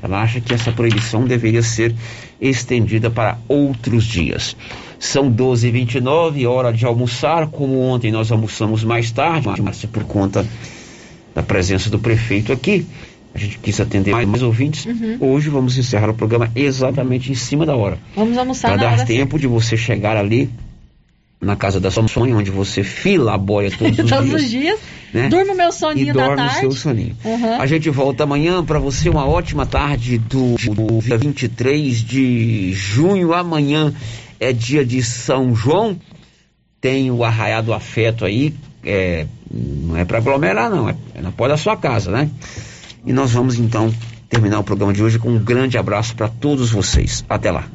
Ela 0.00 0.22
acha 0.22 0.40
que 0.40 0.54
essa 0.54 0.72
proibição 0.72 1.26
deveria 1.26 1.62
ser 1.62 1.94
estendida 2.40 3.10
para 3.10 3.36
outros 3.46 4.04
dias. 4.04 4.56
São 5.02 5.28
12h29, 5.32 6.48
hora 6.48 6.72
de 6.72 6.86
almoçar. 6.86 7.48
Como 7.48 7.80
ontem 7.80 8.12
nós 8.12 8.30
almoçamos 8.30 8.84
mais 8.84 9.10
tarde, 9.10 9.60
mas 9.60 9.84
por 9.84 10.04
conta 10.04 10.46
da 11.34 11.42
presença 11.42 11.90
do 11.90 11.98
prefeito 11.98 12.52
aqui, 12.52 12.86
a 13.34 13.38
gente 13.38 13.58
quis 13.58 13.80
atender 13.80 14.12
mais, 14.12 14.28
mais 14.28 14.42
ouvintes. 14.44 14.86
Uhum. 14.86 15.16
Hoje 15.18 15.50
vamos 15.50 15.76
encerrar 15.76 16.08
o 16.08 16.14
programa 16.14 16.48
exatamente 16.54 17.32
em 17.32 17.34
cima 17.34 17.66
da 17.66 17.74
hora. 17.74 17.98
Vamos 18.14 18.38
almoçar 18.38 18.68
Para 18.78 18.96
dar 18.96 19.04
tempo 19.04 19.40
de 19.40 19.48
você 19.48 19.76
chegar 19.76 20.16
ali 20.16 20.48
na 21.40 21.56
casa 21.56 21.80
da 21.80 21.90
sua 21.90 22.06
sonho, 22.06 22.38
onde 22.38 22.52
você 22.52 22.84
fila 22.84 23.34
a 23.34 23.38
boia 23.38 23.72
todos 23.76 23.98
os 23.98 24.08
Todos 24.08 24.28
dias. 24.28 24.42
os 24.42 24.50
dias. 24.50 24.78
né? 25.12 25.28
Durmo 25.28 25.56
meu 25.56 25.72
soninho 25.72 26.10
e 26.10 26.12
da 26.12 26.26
dorme 26.28 26.44
o 26.44 26.46
tarde. 26.46 26.60
seu 26.60 26.70
soninho. 26.70 27.16
Uhum. 27.24 27.60
A 27.60 27.66
gente 27.66 27.90
volta 27.90 28.22
amanhã 28.22 28.64
para 28.64 28.78
você 28.78 29.08
uma 29.08 29.26
ótima 29.26 29.66
tarde 29.66 30.18
do, 30.18 30.54
do 30.72 31.00
dia 31.02 31.18
23 31.18 31.96
de 31.96 32.72
junho. 32.72 33.34
Amanhã 33.34 33.92
é 34.42 34.52
dia 34.52 34.84
de 34.84 35.02
São 35.02 35.54
João. 35.54 35.98
Tem 36.80 37.10
o 37.10 37.22
arraiado 37.22 37.72
afeto 37.72 38.24
aí. 38.24 38.54
É, 38.84 39.26
não 39.50 39.96
é 39.96 40.04
para 40.04 40.18
aglomerar, 40.18 40.68
não. 40.68 40.88
É, 40.88 40.96
é 41.14 41.22
na 41.22 41.30
porta 41.30 41.54
da 41.54 41.56
sua 41.56 41.76
casa, 41.76 42.10
né? 42.10 42.28
E 43.06 43.12
nós 43.12 43.32
vamos 43.32 43.58
então 43.58 43.94
terminar 44.28 44.58
o 44.58 44.64
programa 44.64 44.92
de 44.92 45.02
hoje 45.02 45.18
com 45.18 45.30
um 45.30 45.38
grande 45.38 45.78
abraço 45.78 46.16
para 46.16 46.28
todos 46.28 46.70
vocês. 46.70 47.24
Até 47.28 47.50
lá. 47.50 47.68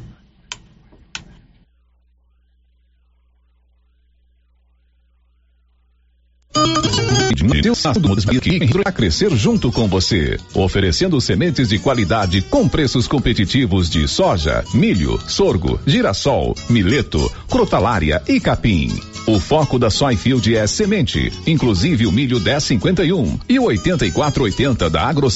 Música 8.01 8.37
a 8.85 8.91
crescer 8.91 9.35
junto 9.35 9.71
com 9.71 9.87
você, 9.87 10.37
oferecendo 10.53 11.19
sementes 11.19 11.69
de 11.69 11.79
qualidade 11.79 12.41
com 12.41 12.67
preços 12.67 13.07
competitivos 13.07 13.89
de 13.89 14.07
soja, 14.07 14.63
milho, 14.73 15.19
sorgo, 15.27 15.79
girassol, 15.85 16.55
mileto, 16.69 17.31
crotalária 17.49 18.21
e 18.27 18.39
capim. 18.39 18.99
O 19.25 19.39
foco 19.39 19.77
da 19.77 19.89
Soyfield 19.89 20.55
é 20.55 20.65
semente, 20.67 21.33
inclusive 21.45 22.05
o 22.05 22.11
milho 22.11 22.39
1051 22.39 23.39
e 23.49 23.59
o 23.59 23.63
8480 23.63 24.89
da 24.89 25.01
Agro 25.01 25.25